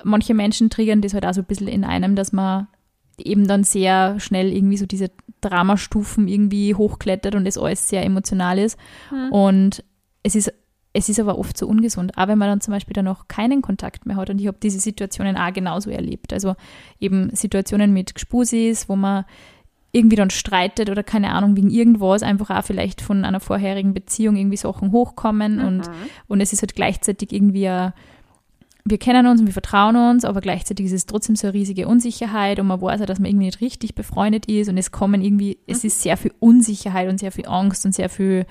manche 0.02 0.32
Menschen 0.32 0.70
triggern 0.70 1.02
das 1.02 1.12
halt 1.12 1.26
auch 1.26 1.34
so 1.34 1.42
ein 1.42 1.46
bisschen 1.46 1.68
in 1.68 1.84
einem, 1.84 2.16
dass 2.16 2.32
man 2.32 2.68
eben 3.18 3.46
dann 3.46 3.64
sehr 3.64 4.18
schnell 4.18 4.50
irgendwie 4.52 4.78
so 4.78 4.86
diese 4.86 5.10
Dramastufen 5.42 6.26
irgendwie 6.26 6.74
hochklettert 6.74 7.34
und 7.34 7.46
es 7.46 7.58
alles 7.58 7.88
sehr 7.88 8.04
emotional 8.04 8.58
ist. 8.58 8.78
Mhm. 9.10 9.32
Und 9.32 9.84
es 10.22 10.34
ist 10.34 10.52
es 10.98 11.08
ist 11.08 11.20
aber 11.20 11.38
oft 11.38 11.56
so 11.56 11.68
ungesund, 11.68 12.18
auch 12.18 12.26
wenn 12.26 12.38
man 12.38 12.48
dann 12.48 12.60
zum 12.60 12.74
Beispiel 12.74 12.92
dann 12.92 13.04
noch 13.04 13.28
keinen 13.28 13.62
Kontakt 13.62 14.04
mehr 14.04 14.16
hat. 14.16 14.30
Und 14.30 14.40
ich 14.40 14.48
habe 14.48 14.58
diese 14.60 14.80
Situationen 14.80 15.36
auch 15.36 15.52
genauso 15.52 15.90
erlebt. 15.90 16.32
Also 16.32 16.56
eben 16.98 17.30
Situationen 17.34 17.92
mit 17.92 18.16
Gspusis, 18.16 18.88
wo 18.88 18.96
man 18.96 19.24
irgendwie 19.92 20.16
dann 20.16 20.30
streitet 20.30 20.90
oder 20.90 21.04
keine 21.04 21.30
Ahnung, 21.30 21.56
wegen 21.56 21.70
irgendwas, 21.70 22.24
einfach 22.24 22.50
auch 22.50 22.64
vielleicht 22.64 23.00
von 23.00 23.24
einer 23.24 23.38
vorherigen 23.38 23.94
Beziehung 23.94 24.36
irgendwie 24.36 24.56
Sachen 24.56 24.90
hochkommen 24.92 25.58
mhm. 25.58 25.66
und, 25.66 25.90
und 26.26 26.40
es 26.40 26.52
ist 26.52 26.60
halt 26.62 26.74
gleichzeitig 26.74 27.32
irgendwie 27.32 27.68
ein, 27.68 27.92
wir 28.84 28.98
kennen 28.98 29.26
uns 29.26 29.40
und 29.40 29.46
wir 29.46 29.54
vertrauen 29.54 29.96
uns, 29.96 30.26
aber 30.26 30.42
gleichzeitig 30.42 30.86
ist 30.86 30.92
es 30.92 31.06
trotzdem 31.06 31.36
so 31.36 31.46
eine 31.46 31.54
riesige 31.54 31.88
Unsicherheit 31.88 32.60
und 32.60 32.66
man 32.66 32.82
weiß 32.82 33.00
auch, 33.00 33.06
dass 33.06 33.18
man 33.18 33.30
irgendwie 33.30 33.46
nicht 33.46 33.62
richtig 33.62 33.94
befreundet 33.94 34.46
ist 34.46 34.68
und 34.68 34.76
es 34.76 34.92
kommen 34.92 35.22
irgendwie, 35.22 35.58
es 35.66 35.82
mhm. 35.82 35.86
ist 35.86 36.02
sehr 36.02 36.18
viel 36.18 36.32
Unsicherheit 36.38 37.08
und 37.08 37.18
sehr 37.18 37.32
viel 37.32 37.46
Angst 37.46 37.86
und 37.86 37.94
sehr 37.94 38.10
viel 38.10 38.44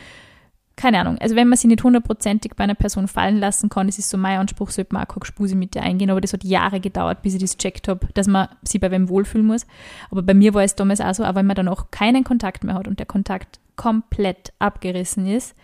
keine 0.77 0.99
Ahnung, 0.99 1.17
also 1.17 1.35
wenn 1.35 1.47
man 1.47 1.57
sie 1.57 1.67
nicht 1.67 1.83
hundertprozentig 1.83 2.53
bei 2.55 2.63
einer 2.63 2.75
Person 2.75 3.07
fallen 3.07 3.39
lassen 3.39 3.67
kann, 3.67 3.87
das 3.87 3.97
ist 3.97 4.11
so 4.11 4.17
mein 4.17 4.39
Anspruch, 4.39 4.69
sollte 4.69 4.93
man 4.93 5.05
auch 5.05 5.25
Spuse 5.25 5.55
mit 5.55 5.73
dir 5.73 5.81
eingehen, 5.81 6.11
aber 6.11 6.21
das 6.21 6.33
hat 6.33 6.43
Jahre 6.43 6.79
gedauert, 6.79 7.23
bis 7.23 7.33
ich 7.33 7.41
das 7.41 7.57
checkt 7.57 7.87
habe, 7.87 8.07
dass 8.13 8.27
man 8.27 8.47
sich 8.61 8.79
bei 8.79 8.91
wem 8.91 9.09
wohlfühlen 9.09 9.47
muss. 9.47 9.65
Aber 10.11 10.21
bei 10.21 10.35
mir 10.35 10.53
war 10.53 10.63
es 10.63 10.75
damals 10.75 11.01
auch 11.01 11.13
so, 11.15 11.25
auch 11.25 11.35
wenn 11.35 11.47
man 11.47 11.55
dann 11.55 11.67
auch 11.67 11.89
keinen 11.89 12.23
Kontakt 12.23 12.63
mehr 12.63 12.75
hat 12.75 12.87
und 12.87 12.99
der 12.99 13.07
Kontakt 13.07 13.59
komplett 13.75 14.53
abgerissen 14.59 15.25
ist, 15.25 15.55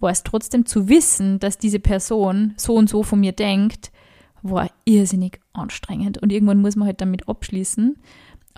war 0.00 0.10
es 0.10 0.22
trotzdem 0.22 0.66
zu 0.66 0.88
wissen, 0.88 1.40
dass 1.40 1.58
diese 1.58 1.80
Person 1.80 2.52
so 2.56 2.74
und 2.74 2.90
so 2.90 3.02
von 3.02 3.20
mir 3.20 3.32
denkt, 3.32 3.90
war 4.42 4.70
irrsinnig 4.84 5.40
anstrengend. 5.52 6.18
Und 6.18 6.30
irgendwann 6.30 6.60
muss 6.60 6.76
man 6.76 6.86
halt 6.86 7.00
damit 7.00 7.28
abschließen. 7.28 7.96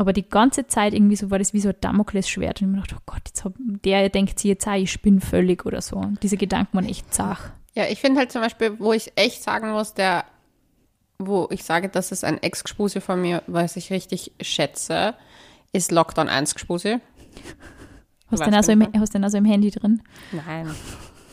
Aber 0.00 0.14
die 0.14 0.26
ganze 0.26 0.66
Zeit 0.66 0.94
irgendwie 0.94 1.16
so 1.16 1.30
war 1.30 1.38
das 1.38 1.52
wie 1.52 1.60
so 1.60 1.68
ein 1.68 1.74
Damoklesschwert. 1.78 2.62
Und 2.62 2.68
ich 2.68 2.74
mir 2.74 2.80
dachte, 2.80 2.96
oh 2.98 3.02
Gott, 3.04 3.20
jetzt 3.26 3.44
hab, 3.44 3.52
der 3.58 4.08
denkt 4.08 4.38
sich 4.38 4.48
jetzt 4.48 4.66
auch, 4.66 4.72
ich 4.72 5.02
bin 5.02 5.20
völlig 5.20 5.66
oder 5.66 5.82
so. 5.82 5.96
Und 5.96 6.22
diese 6.22 6.38
Gedanken 6.38 6.72
waren 6.72 6.88
echt 6.88 7.12
zach. 7.12 7.50
Ja, 7.74 7.84
ich 7.84 8.00
finde 8.00 8.18
halt 8.18 8.32
zum 8.32 8.40
Beispiel, 8.40 8.80
wo 8.80 8.94
ich 8.94 9.12
echt 9.16 9.42
sagen 9.42 9.72
muss, 9.72 9.92
der, 9.92 10.24
wo 11.18 11.48
ich 11.50 11.64
sage, 11.64 11.90
das 11.90 12.12
ist 12.12 12.24
ein 12.24 12.42
Ex-Gespuse 12.42 13.02
von 13.02 13.20
mir, 13.20 13.42
was 13.46 13.76
ich 13.76 13.90
richtig 13.90 14.32
schätze, 14.40 15.12
ist 15.74 15.92
Lockdown 15.92 16.30
1 16.30 16.54
Gespuse. 16.54 17.02
Hast 18.30 18.40
du 18.40 18.46
den, 18.46 18.54
also 18.54 18.72
im, 18.72 18.88
hast 18.98 19.12
den 19.12 19.22
also 19.22 19.36
im 19.36 19.44
Handy 19.44 19.70
drin? 19.70 20.00
Nein. 20.32 20.74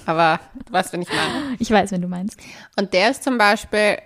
Aber 0.06 0.42
du 0.66 0.74
weißt, 0.74 0.92
wenn 0.92 1.04
ich 1.04 1.10
meine. 1.10 1.56
Ich 1.60 1.72
weiß, 1.72 1.94
wenn 1.94 2.02
du 2.02 2.10
meinst. 2.10 2.38
Und 2.78 2.92
der 2.92 3.12
ist 3.12 3.24
zum 3.24 3.38
Beispiel, 3.38 4.00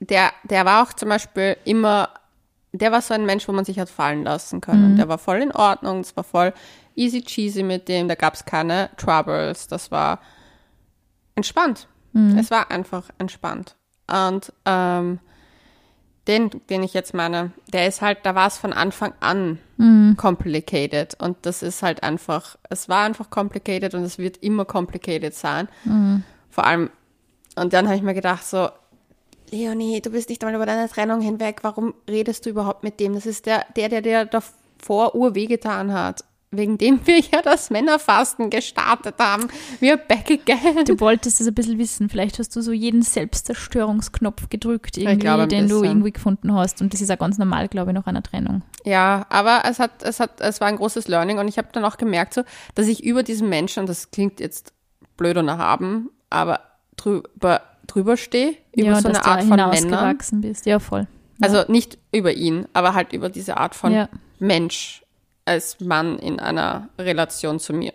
der, 0.00 0.32
der 0.42 0.64
war 0.64 0.82
auch 0.82 0.94
zum 0.94 1.10
Beispiel 1.10 1.56
immer 1.64 2.08
der 2.72 2.92
war 2.92 3.02
so 3.02 3.14
ein 3.14 3.26
Mensch, 3.26 3.48
wo 3.48 3.52
man 3.52 3.64
sich 3.64 3.78
hat 3.78 3.88
fallen 3.88 4.24
lassen 4.24 4.60
können. 4.60 4.92
Mhm. 4.92 4.96
Der 4.96 5.08
war 5.08 5.18
voll 5.18 5.42
in 5.42 5.52
Ordnung, 5.52 6.00
es 6.00 6.16
war 6.16 6.24
voll 6.24 6.52
easy 6.94 7.22
cheesy 7.22 7.62
mit 7.62 7.88
dem, 7.88 8.08
da 8.08 8.14
gab 8.14 8.34
es 8.34 8.44
keine 8.44 8.90
Troubles, 8.96 9.68
das 9.68 9.90
war 9.90 10.20
entspannt. 11.34 11.88
Mhm. 12.12 12.38
Es 12.38 12.50
war 12.50 12.70
einfach 12.70 13.08
entspannt. 13.18 13.76
Und 14.06 14.52
ähm, 14.64 15.20
den, 16.26 16.50
den 16.68 16.82
ich 16.82 16.94
jetzt 16.94 17.14
meine, 17.14 17.52
der 17.72 17.86
ist 17.86 18.02
halt, 18.02 18.18
da 18.24 18.34
war 18.34 18.46
es 18.46 18.58
von 18.58 18.72
Anfang 18.72 19.14
an 19.20 19.58
mhm. 19.78 20.16
complicated. 20.16 21.14
Und 21.20 21.38
das 21.42 21.62
ist 21.62 21.82
halt 21.82 22.02
einfach, 22.02 22.56
es 22.68 22.88
war 22.88 23.04
einfach 23.04 23.30
complicated 23.30 23.94
und 23.94 24.02
es 24.02 24.18
wird 24.18 24.36
immer 24.38 24.64
complicated 24.64 25.34
sein. 25.34 25.68
Mhm. 25.84 26.24
Vor 26.50 26.66
allem, 26.66 26.90
und 27.56 27.72
dann 27.72 27.86
habe 27.86 27.96
ich 27.96 28.02
mir 28.02 28.14
gedacht, 28.14 28.44
so, 28.44 28.68
Leonie, 29.50 30.00
du 30.00 30.10
bist 30.10 30.28
nicht 30.28 30.42
einmal 30.42 30.56
über 30.56 30.66
deine 30.66 30.88
Trennung 30.88 31.20
hinweg. 31.20 31.58
Warum 31.62 31.94
redest 32.08 32.46
du 32.46 32.50
überhaupt 32.50 32.82
mit 32.82 33.00
dem? 33.00 33.14
Das 33.14 33.26
ist 33.26 33.46
der, 33.46 33.66
der, 33.76 33.88
der 33.88 34.02
dir 34.02 34.24
davor 34.24 35.14
urweh 35.14 35.46
getan 35.46 35.92
hat. 35.92 36.24
Wegen 36.52 36.78
dem 36.78 37.06
wir 37.06 37.20
ja 37.20 37.42
das 37.42 37.70
Männerfasten 37.70 38.50
gestartet 38.50 39.14
haben. 39.20 39.46
Wir 39.78 39.96
back 39.96 40.28
again. 40.30 40.84
Du 40.84 40.98
wolltest 40.98 41.40
es 41.40 41.46
ein 41.46 41.54
bisschen 41.54 41.78
wissen. 41.78 42.08
Vielleicht 42.08 42.40
hast 42.40 42.56
du 42.56 42.60
so 42.60 42.72
jeden 42.72 43.02
Selbstzerstörungsknopf 43.02 44.48
gedrückt, 44.48 44.96
irgendwie, 44.96 45.46
den 45.46 45.68
du 45.68 45.84
irgendwie 45.84 46.10
gefunden 46.10 46.52
hast. 46.52 46.80
Und 46.80 46.92
das 46.92 47.00
ist 47.00 47.08
ja 47.08 47.14
ganz 47.14 47.38
normal, 47.38 47.68
glaube 47.68 47.92
ich, 47.92 47.94
nach 47.94 48.06
einer 48.06 48.24
Trennung. 48.24 48.62
Ja, 48.84 49.26
aber 49.28 49.62
es 49.64 49.78
hat, 49.78 50.02
es 50.02 50.18
hat, 50.18 50.40
es 50.40 50.60
war 50.60 50.66
ein 50.66 50.76
großes 50.76 51.06
Learning 51.06 51.38
und 51.38 51.46
ich 51.46 51.56
habe 51.56 51.68
dann 51.72 51.84
auch 51.84 51.98
gemerkt, 51.98 52.34
so, 52.34 52.42
dass 52.74 52.88
ich 52.88 53.04
über 53.04 53.22
diesen 53.22 53.48
Menschen, 53.48 53.80
und 53.80 53.88
das 53.88 54.10
klingt 54.10 54.40
jetzt 54.40 54.72
blöd 55.16 55.36
und 55.36 55.46
erhaben, 55.46 56.10
aber 56.30 56.60
drüber 56.96 57.62
drüber 57.94 58.16
stehe, 58.16 58.54
über 58.74 58.88
ja, 58.88 59.00
so 59.00 59.08
eine 59.08 59.24
Art 59.24 59.42
von 59.42 59.56
Männern. 59.56 60.18
bist. 60.40 60.66
Ja, 60.66 60.78
voll. 60.78 61.06
Ja. 61.38 61.46
Also 61.46 61.70
nicht 61.70 61.98
über 62.12 62.32
ihn, 62.32 62.66
aber 62.72 62.94
halt 62.94 63.12
über 63.12 63.28
diese 63.28 63.56
Art 63.56 63.74
von 63.74 63.92
ja. 63.92 64.08
Mensch 64.38 65.02
als 65.44 65.80
Mann 65.80 66.18
in 66.18 66.38
einer 66.38 66.88
Relation 66.98 67.58
zu 67.58 67.72
mir. 67.72 67.92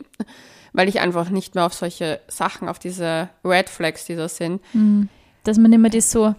Weil 0.74 0.90
ich 0.90 1.00
einfach 1.00 1.30
nicht 1.30 1.56
mehr 1.56 1.66
auf 1.66 1.74
solche 1.74 2.20
Sachen, 2.28 2.68
auf 2.68 2.80
diese 2.80 3.30
Red 3.46 3.70
Flags, 3.70 4.06
die 4.06 4.16
da 4.16 4.28
sind. 4.28 4.62
Mhm. 4.74 5.10
Dass 5.44 5.58
man 5.58 5.72
immer 5.72 5.90
das 5.90 6.12
so 6.12 6.36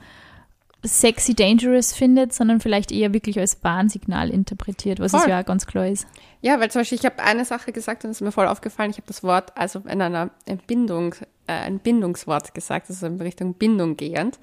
sexy 0.82 1.34
dangerous 1.34 1.92
findet, 1.92 2.32
sondern 2.32 2.60
vielleicht 2.60 2.92
eher 2.92 3.12
wirklich 3.12 3.38
als 3.38 3.62
Warnsignal 3.64 4.30
interpretiert, 4.30 5.00
was 5.00 5.12
voll. 5.12 5.20
es 5.20 5.26
ja 5.26 5.40
auch 5.40 5.44
ganz 5.44 5.66
klar 5.66 5.88
ist. 5.88 6.06
Ja, 6.42 6.60
weil 6.60 6.70
zum 6.70 6.80
Beispiel, 6.80 6.98
ich 6.98 7.04
habe 7.04 7.22
eine 7.22 7.44
Sache 7.44 7.72
gesagt 7.72 8.04
und 8.04 8.10
es 8.10 8.18
ist 8.18 8.20
mir 8.20 8.32
voll 8.32 8.46
aufgefallen, 8.46 8.90
ich 8.90 8.98
habe 8.98 9.06
das 9.06 9.22
Wort 9.22 9.56
also 9.56 9.80
in 9.80 10.00
einer 10.00 10.30
Bindung, 10.66 11.14
äh, 11.46 11.52
ein 11.52 11.78
Bindungswort 11.78 12.54
gesagt, 12.54 12.88
also 12.90 13.06
in 13.06 13.20
Richtung 13.20 13.54
Bindung 13.54 13.96
gehend, 13.96 14.38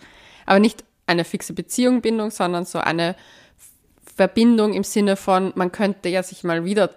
aber 0.45 0.59
nicht 0.59 0.83
eine 1.05 1.25
fixe 1.25 1.53
Beziehung 1.53 2.01
Bindung, 2.01 2.31
sondern 2.31 2.65
so 2.65 2.79
eine 2.79 3.15
Verbindung 4.15 4.73
im 4.73 4.83
Sinne 4.83 5.15
von, 5.15 5.51
man 5.55 5.71
könnte 5.71 6.09
ja 6.09 6.23
sich 6.23 6.43
mal 6.43 6.65
wieder 6.65 6.91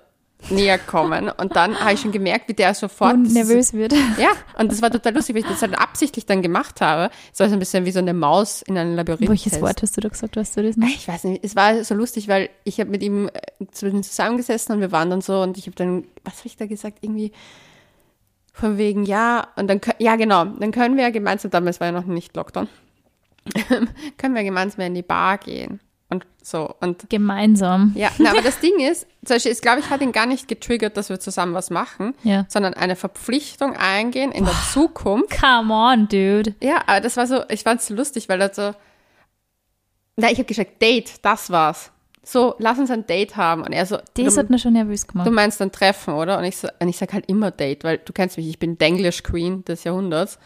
näher 0.50 0.78
kommen. 0.78 1.30
Und 1.30 1.56
dann 1.56 1.80
habe 1.80 1.94
ich 1.94 2.00
schon 2.00 2.12
gemerkt, 2.12 2.48
wie 2.48 2.54
der 2.54 2.74
sofort 2.74 3.14
und 3.14 3.32
nervös 3.32 3.72
wird. 3.72 3.92
Ja, 4.18 4.30
und 4.58 4.70
das 4.70 4.82
war 4.82 4.90
total 4.90 5.14
lustig, 5.14 5.34
weil 5.34 5.42
ich 5.42 5.48
das 5.48 5.62
halt 5.62 5.78
absichtlich 5.78 6.26
dann 6.26 6.42
gemacht 6.42 6.80
habe. 6.80 7.10
Es 7.32 7.40
war 7.40 7.48
so 7.48 7.54
ein 7.54 7.58
bisschen 7.58 7.84
wie 7.84 7.90
so 7.90 7.98
eine 7.98 8.14
Maus 8.14 8.62
in 8.62 8.76
einem 8.76 8.94
Labyrinth. 8.94 9.30
Welches 9.30 9.60
Wort 9.60 9.82
hast 9.82 9.96
du 9.96 10.00
da 10.00 10.08
gesagt, 10.08 10.36
weißt 10.36 10.56
du 10.56 10.62
das 10.62 10.76
noch? 10.76 10.88
Ich 10.88 11.08
weiß 11.08 11.24
nicht, 11.24 11.44
es 11.44 11.56
war 11.56 11.82
so 11.84 11.94
lustig, 11.94 12.28
weil 12.28 12.50
ich 12.64 12.78
habe 12.80 12.90
mit 12.90 13.02
ihm 13.02 13.28
äh, 13.28 13.66
zusammengesessen 13.72 14.74
und 14.74 14.80
wir 14.80 14.92
waren 14.92 15.10
dann 15.10 15.20
so 15.20 15.40
und 15.40 15.56
ich 15.58 15.66
habe 15.66 15.76
dann, 15.76 16.04
was 16.24 16.38
habe 16.38 16.46
ich 16.46 16.56
da 16.56 16.66
gesagt, 16.66 16.98
irgendwie 17.00 17.32
von 18.56 18.78
wegen, 18.78 19.04
ja, 19.04 19.48
und 19.56 19.68
dann, 19.68 19.80
ja 19.98 20.16
genau, 20.16 20.46
dann 20.46 20.72
können 20.72 20.96
wir 20.96 21.04
ja 21.04 21.10
gemeinsam, 21.10 21.50
damals 21.50 21.78
war 21.78 21.88
ja 21.88 21.92
noch 21.92 22.06
nicht 22.06 22.34
Lockdown, 22.34 22.68
können 24.16 24.34
wir 24.34 24.44
gemeinsam 24.44 24.80
in 24.86 24.94
die 24.94 25.02
Bar 25.02 25.36
gehen 25.36 25.80
und 26.08 26.26
so. 26.42 26.74
Und 26.80 27.10
Gemeinsam. 27.10 27.92
Ja, 27.94 28.10
na, 28.16 28.30
aber 28.30 28.40
das 28.40 28.58
Ding 28.60 28.80
ist, 28.80 29.06
zum 29.24 29.36
Beispiel, 29.36 29.52
ich 29.52 29.60
glaube, 29.60 29.80
ich 29.80 29.90
hat 29.90 30.00
ihn 30.00 30.12
gar 30.12 30.24
nicht 30.24 30.48
getriggert, 30.48 30.96
dass 30.96 31.10
wir 31.10 31.20
zusammen 31.20 31.52
was 31.52 31.68
machen, 31.68 32.14
ja. 32.22 32.46
sondern 32.48 32.72
eine 32.72 32.96
Verpflichtung 32.96 33.76
eingehen 33.76 34.32
in 34.32 34.46
der 34.46 34.54
Zukunft. 34.72 35.38
Come 35.38 35.74
on, 35.74 36.08
dude. 36.08 36.54
Ja, 36.62 36.82
aber 36.86 37.00
das 37.00 37.18
war 37.18 37.26
so, 37.26 37.42
ich 37.50 37.62
fand 37.62 37.80
es 37.80 37.88
so 37.88 37.94
lustig, 37.94 38.30
weil 38.30 38.40
er 38.40 38.54
so, 38.54 38.72
na, 40.16 40.30
ich 40.30 40.38
habe 40.38 40.44
gesagt, 40.44 40.80
Date, 40.80 41.22
das 41.22 41.50
war's. 41.50 41.92
So, 42.28 42.56
lass 42.58 42.76
uns 42.78 42.90
ein 42.90 43.06
Date 43.06 43.36
haben. 43.36 43.62
Und 43.62 43.72
er 43.72 43.86
so, 43.86 43.98
Das 44.14 44.34
du, 44.34 44.40
hat 44.40 44.50
mir 44.50 44.58
schon 44.58 44.72
nervös 44.72 45.06
gemacht. 45.06 45.28
du 45.28 45.30
meinst 45.30 45.62
ein 45.62 45.70
Treffen, 45.70 46.14
oder? 46.14 46.38
Und 46.38 46.44
ich, 46.44 46.56
so, 46.56 46.66
und 46.80 46.88
ich 46.88 46.96
sag 46.96 47.12
halt 47.12 47.26
immer 47.28 47.52
Date, 47.52 47.84
weil 47.84 47.98
du 47.98 48.12
kennst 48.12 48.36
mich, 48.36 48.48
ich 48.48 48.58
bin 48.58 48.76
Denglish 48.76 49.22
Queen 49.22 49.64
des 49.64 49.84
Jahrhunderts. 49.84 50.38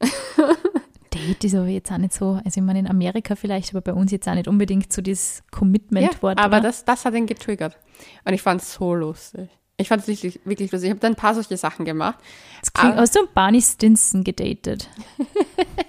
Date 1.14 1.44
ist 1.44 1.54
aber 1.54 1.68
jetzt 1.68 1.92
auch 1.92 1.98
nicht 1.98 2.12
so, 2.12 2.40
also 2.44 2.60
ich 2.60 2.66
meine 2.66 2.80
in 2.80 2.88
Amerika 2.88 3.36
vielleicht, 3.36 3.70
aber 3.70 3.80
bei 3.80 3.92
uns 3.94 4.10
jetzt 4.10 4.28
auch 4.28 4.34
nicht 4.34 4.48
unbedingt 4.48 4.92
so 4.92 5.00
das 5.00 5.42
Commitment-Wort. 5.52 6.38
aber 6.38 6.58
oder? 6.58 6.68
das, 6.68 6.84
das 6.84 7.04
hat 7.04 7.14
ihn 7.14 7.26
getriggert. 7.26 7.78
Und 8.24 8.34
ich 8.34 8.42
fand 8.42 8.60
es 8.60 8.74
so 8.74 8.94
lustig. 8.94 9.48
Ich 9.80 9.88
fand 9.88 10.02
es 10.02 10.08
wirklich, 10.08 10.40
wirklich 10.44 10.72
lustig. 10.72 10.88
Ich 10.88 10.90
habe 10.90 11.00
dann 11.00 11.12
ein 11.12 11.16
paar 11.16 11.34
solche 11.34 11.56
Sachen 11.56 11.84
gemacht. 11.84 12.18
Das 12.60 12.72
klingt, 12.72 12.94
aber- 12.94 13.02
hast 13.02 13.14
du 13.14 13.20
einen 13.20 13.28
Barney 13.32 13.62
Stinson 13.62 14.24
gedatet? 14.24 14.88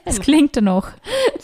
Das 0.06 0.19
klingt 0.21 0.56
danach. 0.56 0.91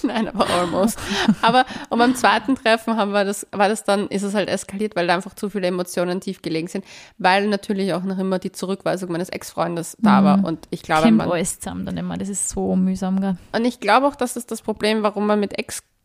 Nein, 0.04 0.28
aber 0.28 0.48
almost. 0.52 1.00
aber 1.42 1.66
und 1.90 1.98
beim 1.98 2.14
zweiten 2.14 2.54
Treffen 2.56 2.98
haben 2.98 3.12
wir 3.14 3.26
das, 3.26 3.48
war 3.52 3.68
das 3.68 3.84
dann, 3.84 4.08
ist 4.10 4.22
es 4.22 4.36
halt 4.36 4.48
eskaliert, 4.48 4.96
weil 4.96 5.08
da 5.08 5.16
einfach 5.16 5.34
zu 5.34 5.50
viele 5.50 5.66
Emotionen 5.66 6.22
tief 6.22 6.44
gelegen 6.44 6.68
sind, 6.68 6.86
weil 7.18 7.48
natürlich 7.48 7.94
auch 7.94 8.04
noch 8.04 8.20
immer 8.20 8.38
die 8.38 8.52
Zurückweisung 8.52 9.12
meines 9.12 9.30
Ex-Freundes 9.30 9.98
da 10.00 10.24
war. 10.24 10.44
Und 10.44 10.68
ich 10.70 10.84
glaube, 10.84 11.08
Kommt 11.08 11.18
man, 11.18 11.46
zusammen 11.46 11.88
dann 11.88 11.98
immer. 11.98 12.16
Das 12.18 12.30
ist 12.30 12.50
so 12.50 12.76
mühsam. 12.76 13.22
Gell? 13.22 13.38
und 13.54 13.66
ich 13.66 13.80
glaube 13.80 14.06
auch, 14.06 14.16
das 14.16 14.38
ist 14.38 14.52
das 14.52 14.62
Problem, 14.62 15.02
warum 15.02 15.26
man 15.26 15.40
mit 15.40 15.58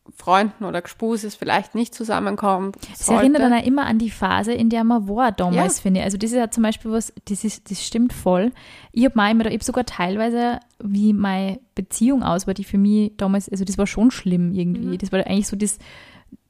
Ex-Freunden 0.07 0.65
oder 0.65 0.81
Gespuses 0.81 1.35
vielleicht 1.35 1.75
nicht 1.75 1.95
zusammenkommt. 1.95 2.77
Das 2.89 3.07
erinnert 3.09 3.41
dann 3.41 3.53
auch 3.53 3.65
immer 3.65 3.85
an 3.85 3.97
die 3.97 4.09
Phase, 4.09 4.53
in 4.53 4.69
der 4.69 4.83
man 4.83 5.07
war 5.07 5.31
damals, 5.31 5.79
finde 5.79 5.99
ich. 5.99 6.03
Also 6.05 6.17
das 6.17 6.31
ist 6.31 6.37
ja 6.37 6.51
zum 6.51 6.63
Beispiel 6.63 6.91
was, 6.91 7.13
das, 7.25 7.43
ist, 7.43 7.71
das 7.71 7.83
stimmt 7.83 8.13
voll. 8.13 8.51
Ich 8.91 9.05
habe 9.05 9.15
mal 9.15 9.31
immer, 9.31 9.45
ich 9.45 9.53
habe 9.53 9.63
sogar 9.63 9.85
teilweise, 9.85 10.59
wie 10.79 11.13
meine 11.13 11.59
Beziehung 11.75 12.23
aus 12.23 12.47
war, 12.47 12.53
die 12.53 12.63
für 12.63 12.77
mich 12.77 13.13
damals, 13.17 13.49
also 13.49 13.63
das 13.63 13.77
war 13.77 13.87
schon 13.87 14.11
schlimm 14.11 14.53
irgendwie. 14.53 14.97
Das 14.97 15.11
war 15.11 15.25
eigentlich 15.25 15.47
so 15.47 15.55
das, 15.55 15.79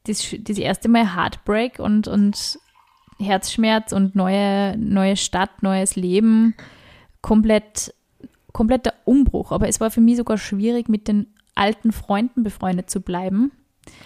das, 0.06 0.36
das 0.40 0.58
erste 0.58 0.90
Mal 0.90 1.16
Heartbreak 1.16 1.80
und, 1.80 2.08
und 2.08 2.60
Herzschmerz 3.20 3.92
und 3.94 4.16
neue, 4.16 4.78
neue 4.78 5.16
Stadt, 5.16 5.64
neues 5.64 5.96
Leben. 5.96 6.56
Komplett, 7.22 7.94
kompletter 8.52 8.94
Umbruch. 9.06 9.52
Aber 9.52 9.68
es 9.68 9.80
war 9.80 9.92
für 9.92 10.02
mich 10.02 10.18
sogar 10.18 10.38
schwierig, 10.38 10.90
mit 10.90 11.08
den 11.08 11.28
alten 11.56 11.92
Freunden 11.92 12.44
befreundet 12.44 12.90
zu 12.90 13.02
bleiben. 13.02 13.52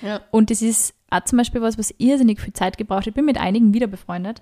Ja. 0.02 0.22
Und 0.32 0.50
das 0.50 0.62
ist 0.62 0.94
auch 1.10 1.24
zum 1.26 1.38
Beispiel 1.38 1.62
was, 1.62 1.78
was 1.78 1.94
irrsinnig 1.98 2.40
viel 2.42 2.54
Zeit 2.54 2.78
gebraucht 2.78 3.02
hat. 3.02 3.08
Ich 3.08 3.14
bin 3.14 3.26
mit 3.26 3.38
einigen 3.38 3.74
wieder 3.74 3.88
befreundet, 3.88 4.42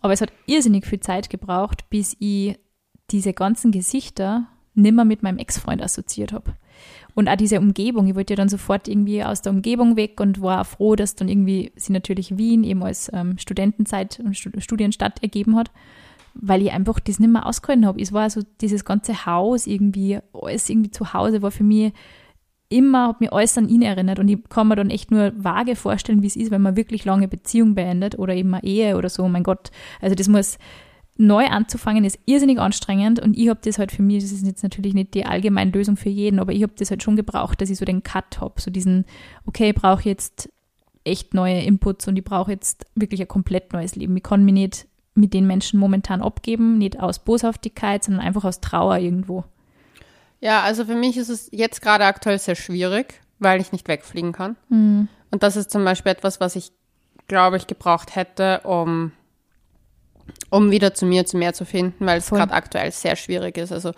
aber 0.00 0.12
es 0.12 0.20
hat 0.20 0.32
irrsinnig 0.46 0.86
viel 0.86 1.00
Zeit 1.00 1.30
gebraucht, 1.30 1.88
bis 1.90 2.16
ich 2.18 2.58
diese 3.10 3.32
ganzen 3.32 3.72
Gesichter 3.72 4.46
nimmer 4.74 5.04
mit 5.04 5.22
meinem 5.22 5.38
Ex-Freund 5.38 5.82
assoziiert 5.82 6.32
habe. 6.32 6.54
Und 7.14 7.28
auch 7.28 7.36
diese 7.36 7.60
Umgebung, 7.60 8.06
ich 8.08 8.16
wollte 8.16 8.32
ja 8.32 8.36
dann 8.36 8.48
sofort 8.48 8.88
irgendwie 8.88 9.22
aus 9.22 9.40
der 9.40 9.52
Umgebung 9.52 9.96
weg 9.96 10.20
und 10.20 10.40
war 10.40 10.62
auch 10.62 10.66
froh, 10.66 10.96
dass 10.96 11.14
dann 11.14 11.28
irgendwie 11.28 11.72
sie 11.76 11.92
natürlich 11.92 12.36
Wien 12.36 12.64
eben 12.64 12.82
als 12.82 13.10
ähm, 13.12 13.38
Studentenzeit 13.38 14.18
und 14.18 14.36
Stud 14.36 14.60
Studienstadt 14.62 15.22
ergeben 15.22 15.54
hat, 15.56 15.70
weil 16.34 16.62
ich 16.62 16.72
einfach 16.72 16.98
das 16.98 17.20
nicht 17.20 17.30
mehr 17.30 17.46
ausgehalten 17.46 17.86
habe. 17.86 18.00
Es 18.00 18.12
war 18.12 18.28
so 18.30 18.42
dieses 18.60 18.84
ganze 18.84 19.26
Haus 19.26 19.68
irgendwie, 19.68 20.18
alles 20.32 20.68
irgendwie 20.68 20.90
zu 20.90 21.14
Hause 21.14 21.42
war 21.42 21.52
für 21.52 21.62
mich 21.62 21.92
immer, 22.68 23.08
hat 23.08 23.20
mich 23.20 23.32
alles 23.32 23.56
an 23.58 23.68
ihn 23.68 23.82
erinnert 23.82 24.18
und 24.18 24.28
ich 24.28 24.38
kann 24.48 24.68
mir 24.68 24.76
dann 24.76 24.90
echt 24.90 25.10
nur 25.10 25.32
vage 25.36 25.76
vorstellen, 25.76 26.22
wie 26.22 26.26
es 26.26 26.36
ist, 26.36 26.50
wenn 26.50 26.62
man 26.62 26.76
wirklich 26.76 27.04
lange 27.04 27.28
Beziehung 27.28 27.74
beendet 27.74 28.18
oder 28.18 28.34
eben 28.34 28.54
eine 28.54 28.64
Ehe 28.64 28.96
oder 28.96 29.08
so. 29.08 29.28
Mein 29.28 29.42
Gott, 29.42 29.70
also 30.00 30.14
das 30.14 30.28
muss 30.28 30.58
neu 31.16 31.46
anzufangen, 31.46 32.04
ist 32.04 32.18
irrsinnig 32.26 32.58
anstrengend 32.58 33.20
und 33.20 33.36
ich 33.36 33.48
habe 33.48 33.60
das 33.62 33.78
halt 33.78 33.92
für 33.92 34.02
mich, 34.02 34.22
das 34.22 34.32
ist 34.32 34.46
jetzt 34.46 34.62
natürlich 34.62 34.94
nicht 34.94 35.14
die 35.14 35.26
allgemeine 35.26 35.70
Lösung 35.70 35.96
für 35.96 36.08
jeden, 36.08 36.40
aber 36.40 36.52
ich 36.52 36.62
habe 36.62 36.72
das 36.76 36.90
halt 36.90 37.02
schon 37.02 37.16
gebraucht, 37.16 37.60
dass 37.60 37.70
ich 37.70 37.78
so 37.78 37.84
den 37.84 38.02
Cut 38.02 38.40
habe, 38.40 38.60
so 38.60 38.70
diesen, 38.70 39.04
okay, 39.46 39.70
ich 39.70 39.74
brauche 39.74 40.08
jetzt 40.08 40.50
echt 41.04 41.34
neue 41.34 41.60
Inputs 41.60 42.08
und 42.08 42.16
ich 42.16 42.24
brauche 42.24 42.50
jetzt 42.50 42.86
wirklich 42.94 43.20
ein 43.20 43.28
komplett 43.28 43.72
neues 43.72 43.94
Leben. 43.94 44.16
Ich 44.16 44.22
kann 44.22 44.44
mich 44.44 44.54
nicht 44.54 44.86
mit 45.14 45.34
den 45.34 45.46
Menschen 45.46 45.78
momentan 45.78 46.22
abgeben, 46.22 46.78
nicht 46.78 46.98
aus 46.98 47.20
Boshaftigkeit, 47.20 48.02
sondern 48.02 48.24
einfach 48.24 48.44
aus 48.44 48.60
Trauer 48.60 48.98
irgendwo. 48.98 49.44
Ja, 50.44 50.60
also 50.60 50.84
für 50.84 50.94
mich 50.94 51.16
ist 51.16 51.30
es 51.30 51.48
jetzt 51.52 51.80
gerade 51.80 52.04
aktuell 52.04 52.38
sehr 52.38 52.54
schwierig, 52.54 53.14
weil 53.38 53.62
ich 53.62 53.72
nicht 53.72 53.88
wegfliegen 53.88 54.32
kann. 54.32 54.56
Hm. 54.68 55.08
Und 55.30 55.42
das 55.42 55.56
ist 55.56 55.70
zum 55.70 55.84
Beispiel 55.86 56.12
etwas, 56.12 56.38
was 56.38 56.54
ich, 56.54 56.70
glaube 57.28 57.56
ich, 57.56 57.66
gebraucht 57.66 58.14
hätte, 58.14 58.60
um, 58.64 59.12
um 60.50 60.70
wieder 60.70 60.92
zu 60.92 61.06
mir, 61.06 61.24
zu 61.24 61.38
mir 61.38 61.54
zu 61.54 61.64
finden, 61.64 62.04
weil 62.04 62.18
es 62.18 62.28
gerade 62.28 62.52
aktuell 62.52 62.92
sehr 62.92 63.16
schwierig 63.16 63.56
ist. 63.56 63.72
Also 63.72 63.92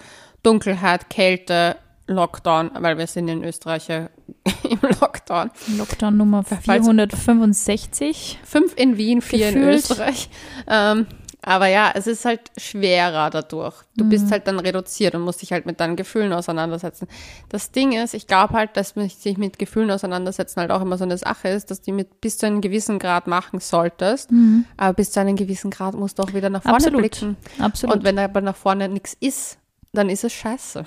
Dunkelheit, 0.44 1.10
Kälte, 1.10 1.78
Lockdown, 2.06 2.70
weil 2.78 2.96
wir 2.96 3.08
sind 3.08 3.26
in 3.26 3.42
Österreich 3.42 3.88
ja 3.88 4.08
im 4.70 4.78
Lockdown. 5.00 5.50
Lockdown 5.76 6.16
Nummer 6.16 6.44
Falls- 6.44 6.62
465. 6.62 8.38
Fünf 8.44 8.72
in 8.76 8.96
Wien, 8.96 9.20
vier 9.20 9.48
in 9.48 9.54
Gefühlt. 9.56 9.76
Österreich. 9.78 10.30
Ähm, 10.68 11.06
aber 11.46 11.68
ja, 11.68 11.90
es 11.94 12.06
ist 12.06 12.24
halt 12.26 12.40
schwerer 12.58 13.30
dadurch. 13.30 13.74
Du 13.96 14.04
Mhm. 14.04 14.08
bist 14.10 14.30
halt 14.30 14.46
dann 14.48 14.58
reduziert 14.58 15.14
und 15.14 15.22
musst 15.22 15.40
dich 15.40 15.52
halt 15.52 15.64
mit 15.64 15.80
deinen 15.80 15.96
Gefühlen 15.96 16.32
auseinandersetzen. 16.34 17.06
Das 17.48 17.70
Ding 17.70 17.92
ist, 17.92 18.12
ich 18.12 18.26
glaube 18.26 18.52
halt, 18.54 18.76
dass 18.76 18.96
man 18.96 19.08
sich 19.08 19.38
mit 19.38 19.58
Gefühlen 19.58 19.90
auseinandersetzen 19.90 20.60
halt 20.60 20.70
auch 20.70 20.82
immer 20.82 20.98
so 20.98 21.04
eine 21.04 21.16
Sache 21.16 21.48
ist, 21.48 21.70
dass 21.70 21.80
die 21.80 21.92
mit 21.92 22.20
bis 22.20 22.36
zu 22.36 22.46
einem 22.46 22.60
gewissen 22.60 22.98
Grad 22.98 23.26
machen 23.28 23.60
solltest. 23.60 24.28
Aber 24.76 24.92
bis 24.92 25.12
zu 25.12 25.20
einem 25.20 25.36
gewissen 25.36 25.70
Grad 25.70 25.94
musst 25.94 26.18
du 26.18 26.24
auch 26.24 26.34
wieder 26.34 26.50
nach 26.50 26.62
vorne 26.62 26.76
Mhm. 26.78 26.84
Absolut. 26.84 27.00
blicken. 27.00 27.36
Absolut. 27.58 27.96
Und 27.96 28.04
wenn 28.04 28.18
aber 28.18 28.40
nach 28.42 28.56
vorne 28.56 28.88
nichts 28.88 29.16
ist, 29.20 29.56
dann 29.92 30.10
ist 30.10 30.24
es 30.24 30.32
scheiße. 30.34 30.84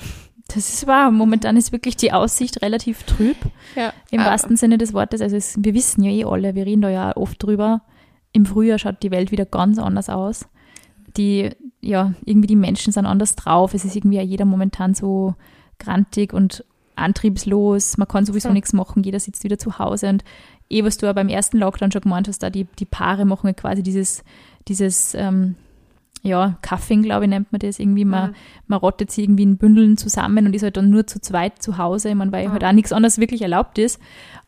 das 0.56 0.68
ist 0.74 0.88
wahr. 0.88 1.12
Momentan 1.12 1.58
ist 1.58 1.72
wirklich 1.72 1.96
die 1.96 2.12
Aussicht 2.12 2.62
relativ 2.64 3.04
trüb. 3.04 3.38
Ja. 3.76 3.94
Im 4.10 4.20
wahrsten 4.26 4.58
Sinne 4.58 4.78
des 4.80 4.94
Wortes. 4.94 5.22
Also 5.22 5.36
es, 5.36 5.56
wir 5.60 5.74
wissen 5.76 6.04
ja 6.04 6.12
eh 6.12 6.26
alle, 6.26 6.56
wir 6.56 6.66
reden 6.66 6.82
da 6.82 6.90
ja 6.90 7.16
oft 7.16 7.42
drüber. 7.42 7.82
Im 8.32 8.46
Frühjahr 8.46 8.78
schaut 8.80 9.02
die 9.04 9.12
Welt 9.12 9.32
wieder 9.32 9.46
ganz 9.46 9.80
anders 9.80 10.10
aus. 10.10 10.48
Die, 11.18 11.50
ja, 11.82 12.14
irgendwie 12.26 12.48
die 12.48 12.56
Menschen 12.56 12.94
sind 12.94 13.06
anders 13.06 13.36
drauf. 13.36 13.74
Es 13.74 13.86
ist 13.86 13.96
irgendwie 13.96 14.18
ja 14.18 14.24
jeder 14.24 14.46
momentan 14.46 14.94
so 14.94 15.36
grantig 15.80 16.34
und 16.34 16.64
antriebslos. 16.96 17.98
Man 17.98 18.08
kann 18.08 18.26
sowieso 18.26 18.50
Ja. 18.50 18.54
nichts 18.54 18.74
machen. 18.74 19.04
Jeder 19.04 19.20
sitzt 19.20 19.44
wieder 19.44 19.58
zu 19.58 19.80
Hause. 19.80 20.10
Und 20.10 20.24
eh, 20.70 20.84
was 20.84 20.98
du 20.98 21.06
ja 21.08 21.14
beim 21.14 21.30
ersten 21.30 21.58
Lockdown 21.58 21.92
schon 21.92 22.02
gemeint 22.02 22.28
hast, 22.28 22.44
da 22.44 22.50
die, 22.50 22.66
die 22.78 22.86
Paare 22.86 23.26
machen 23.26 23.48
ja 23.48 23.54
quasi 23.54 23.82
dieses, 23.82 24.24
dieses, 24.68 25.16
ähm, 25.16 25.56
ja, 26.22 26.58
Cuffing, 26.62 27.02
glaube 27.04 27.26
ich, 27.26 27.30
nennt 27.30 27.52
man 27.52 27.60
das 27.60 27.80
irgendwie. 27.80 28.06
Man, 28.06 28.32
Mhm. 28.32 28.36
man 28.68 28.80
rottet 28.80 29.12
sie 29.12 29.24
irgendwie 29.24 29.44
in 29.44 29.58
Bündeln 29.58 29.98
zusammen 29.98 30.46
und 30.46 30.54
ist 30.54 30.64
halt 30.64 30.78
dann 30.78 30.90
nur 30.90 31.08
zu 31.08 31.20
zweit 31.22 31.62
zu 31.62 31.78
Hause, 31.78 32.10
ich 32.10 32.16
meine, 32.16 32.32
weil 32.32 32.46
Ja. 32.46 32.52
halt 32.52 32.64
auch 32.66 32.72
nichts 32.74 32.92
anderes 32.92 33.18
wirklich 33.20 33.42
erlaubt 33.42 33.78
ist. 33.78 34.00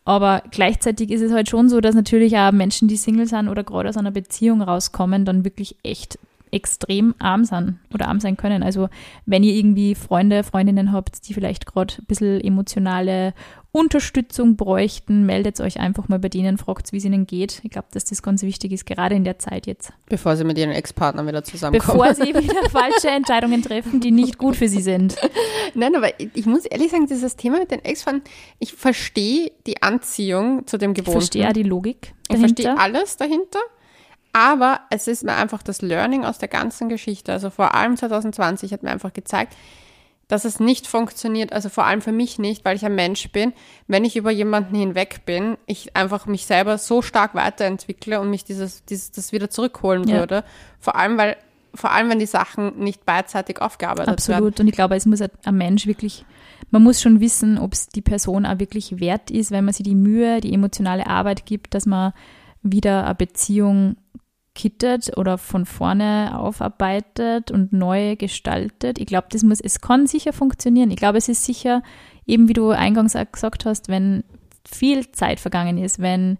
Aber 0.03 0.41
gleichzeitig 0.51 1.11
ist 1.11 1.21
es 1.21 1.31
halt 1.31 1.49
schon 1.49 1.69
so, 1.69 1.79
dass 1.79 1.95
natürlich 1.95 2.35
auch 2.37 2.51
Menschen, 2.51 2.87
die 2.87 2.97
Single 2.97 3.27
sind 3.27 3.47
oder 3.47 3.63
gerade 3.63 3.87
aus 3.89 3.97
einer 3.97 4.11
Beziehung 4.11 4.61
rauskommen, 4.61 5.25
dann 5.25 5.45
wirklich 5.45 5.75
echt 5.83 6.17
extrem 6.51 7.15
arm 7.19 7.45
sind 7.45 7.79
oder 7.93 8.07
arm 8.07 8.19
sein 8.19 8.37
können. 8.37 8.61
Also 8.63 8.89
wenn 9.25 9.43
ihr 9.43 9.53
irgendwie 9.53 9.95
Freunde, 9.95 10.43
Freundinnen 10.43 10.91
habt, 10.91 11.27
die 11.27 11.33
vielleicht 11.33 11.65
gerade 11.65 11.95
ein 11.99 12.05
bisschen 12.05 12.41
emotionale 12.41 13.33
Unterstützung 13.73 14.57
bräuchten, 14.57 15.25
meldet 15.25 15.61
euch 15.61 15.79
einfach 15.79 16.09
mal 16.09 16.19
bei 16.19 16.27
denen, 16.27 16.57
fragt, 16.57 16.91
wie 16.91 16.97
es 16.97 17.05
ihnen 17.05 17.25
geht. 17.25 17.61
Ich 17.63 17.71
glaube, 17.71 17.87
dass 17.91 18.03
das 18.03 18.21
ganz 18.21 18.43
wichtig 18.43 18.73
ist, 18.73 18.85
gerade 18.85 19.15
in 19.15 19.23
der 19.23 19.39
Zeit 19.39 19.65
jetzt. 19.65 19.93
Bevor 20.09 20.35
sie 20.35 20.43
mit 20.43 20.57
ihren 20.57 20.71
Ex-Partnern 20.71 21.25
wieder 21.25 21.41
zusammenkommen. 21.43 21.97
Bevor 21.97 22.13
sie 22.13 22.33
wieder 22.35 22.69
falsche 22.69 23.07
Entscheidungen 23.09 23.61
treffen, 23.63 24.01
die 24.01 24.11
nicht 24.11 24.37
gut 24.37 24.57
für 24.57 24.67
sie 24.67 24.81
sind. 24.81 25.15
Nein, 25.73 25.95
aber 25.95 26.19
ich, 26.19 26.29
ich 26.33 26.45
muss 26.45 26.65
ehrlich 26.65 26.91
sagen, 26.91 27.07
dieses 27.07 27.37
Thema 27.37 27.59
mit 27.59 27.71
den 27.71 27.83
Ex-Freunden, 27.85 28.23
ich 28.59 28.73
verstehe 28.73 29.51
die 29.65 29.81
Anziehung 29.81 30.67
zu 30.67 30.77
dem 30.77 30.91
Ich 30.91 30.97
Gewohnten. 30.97 31.19
verstehe 31.21 31.47
auch 31.47 31.53
die 31.53 31.63
Logik 31.63 32.13
Ich 32.29 32.35
dahinter. 32.35 32.47
verstehe 32.63 32.77
alles 32.77 33.15
dahinter, 33.15 33.59
aber 34.33 34.81
es 34.89 35.07
ist 35.07 35.23
mir 35.23 35.35
einfach 35.35 35.63
das 35.63 35.81
Learning 35.81 36.23
aus 36.25 36.37
der 36.37 36.47
ganzen 36.47 36.89
Geschichte. 36.89 37.31
Also 37.31 37.49
vor 37.49 37.73
allem 37.75 37.97
2020 37.97 38.71
hat 38.73 38.83
mir 38.83 38.91
einfach 38.91 39.13
gezeigt, 39.13 39.55
dass 40.27 40.45
es 40.45 40.61
nicht 40.61 40.87
funktioniert, 40.87 41.51
also 41.51 41.67
vor 41.67 41.83
allem 41.83 42.01
für 42.01 42.13
mich 42.13 42.39
nicht, 42.39 42.63
weil 42.63 42.77
ich 42.77 42.85
ein 42.85 42.95
Mensch 42.95 43.29
bin, 43.33 43.51
wenn 43.87 44.05
ich 44.05 44.15
über 44.15 44.31
jemanden 44.31 44.75
hinweg 44.75 45.25
bin, 45.25 45.57
ich 45.65 45.97
einfach 45.97 46.25
mich 46.25 46.45
selber 46.45 46.77
so 46.77 47.01
stark 47.01 47.35
weiterentwickle 47.35 48.21
und 48.21 48.29
mich 48.29 48.45
dieses, 48.45 48.85
dieses 48.85 49.11
das 49.11 49.33
wieder 49.33 49.49
zurückholen 49.49 50.07
Ja. 50.07 50.19
würde. 50.19 50.45
Vor 50.79 50.95
allem, 50.95 51.17
weil, 51.17 51.35
vor 51.75 51.91
allem, 51.91 52.09
wenn 52.09 52.19
die 52.19 52.25
Sachen 52.25 52.79
nicht 52.79 53.05
beidseitig 53.05 53.61
aufgearbeitet 53.61 54.07
werden. 54.07 54.13
Absolut. 54.13 54.59
Und 54.61 54.67
ich 54.67 54.73
glaube, 54.73 54.95
es 54.95 55.05
muss 55.05 55.19
ein 55.21 55.57
Mensch 55.57 55.85
wirklich, 55.85 56.23
man 56.69 56.81
muss 56.81 57.01
schon 57.01 57.19
wissen, 57.19 57.57
ob 57.57 57.73
es 57.73 57.89
die 57.89 58.01
Person 58.01 58.45
auch 58.45 58.59
wirklich 58.59 59.01
wert 59.01 59.31
ist, 59.31 59.51
wenn 59.51 59.65
man 59.65 59.73
sie 59.73 59.83
die 59.83 59.95
Mühe, 59.95 60.39
die 60.39 60.53
emotionale 60.53 61.07
Arbeit 61.07 61.45
gibt, 61.45 61.73
dass 61.73 61.85
man 61.85 62.13
wieder 62.63 63.03
eine 63.03 63.15
Beziehung 63.15 63.97
kittet 64.53 65.17
oder 65.17 65.37
von 65.37 65.65
vorne 65.65 66.37
aufarbeitet 66.37 67.51
und 67.51 67.71
neu 67.71 68.15
gestaltet. 68.15 68.99
Ich 68.99 69.05
glaube, 69.05 69.27
das 69.31 69.43
muss, 69.43 69.61
es 69.61 69.79
kann 69.79 70.07
sicher 70.07 70.33
funktionieren. 70.33 70.91
Ich 70.91 70.97
glaube, 70.97 71.17
es 71.17 71.29
ist 71.29 71.45
sicher, 71.45 71.83
eben 72.25 72.49
wie 72.49 72.53
du 72.53 72.69
eingangs 72.69 73.15
auch 73.15 73.31
gesagt 73.31 73.65
hast, 73.65 73.87
wenn 73.87 74.23
viel 74.69 75.09
Zeit 75.11 75.39
vergangen 75.39 75.77
ist, 75.77 75.99
wenn 75.99 76.37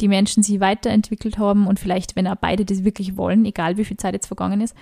die 0.00 0.08
Menschen 0.08 0.42
sich 0.42 0.60
weiterentwickelt 0.60 1.38
haben 1.38 1.66
und 1.66 1.78
vielleicht, 1.78 2.16
wenn 2.16 2.26
auch 2.26 2.36
beide 2.36 2.64
das 2.64 2.84
wirklich 2.84 3.16
wollen, 3.16 3.44
egal 3.44 3.76
wie 3.76 3.84
viel 3.84 3.98
Zeit 3.98 4.14
jetzt 4.14 4.26
vergangen 4.26 4.60
ist, 4.60 4.74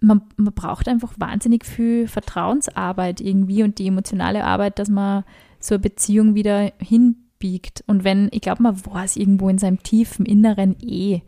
man, 0.00 0.22
man 0.36 0.54
braucht 0.54 0.88
einfach 0.88 1.14
wahnsinnig 1.18 1.64
viel 1.64 2.08
Vertrauensarbeit 2.08 3.20
irgendwie 3.20 3.62
und 3.62 3.78
die 3.78 3.88
emotionale 3.88 4.44
Arbeit, 4.44 4.78
dass 4.78 4.88
man 4.88 5.24
so 5.58 5.74
eine 5.74 5.82
Beziehung 5.82 6.34
wieder 6.34 6.72
biegt. 7.38 7.84
Und 7.86 8.04
wenn, 8.04 8.28
ich 8.32 8.40
glaube, 8.40 8.62
man 8.62 8.84
weiß 8.84 9.16
irgendwo 9.16 9.48
in 9.48 9.58
seinem 9.58 9.82
tiefen 9.82 10.26
Inneren 10.26 10.76
eh, 10.80 11.22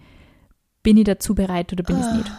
bin 0.83 0.97
ich 0.97 1.05
dazu 1.05 1.35
bereit 1.35 1.73
oder 1.73 1.83
bin 1.83 1.99
ich 1.99 2.05
es 2.05 2.13
nicht. 2.13 2.33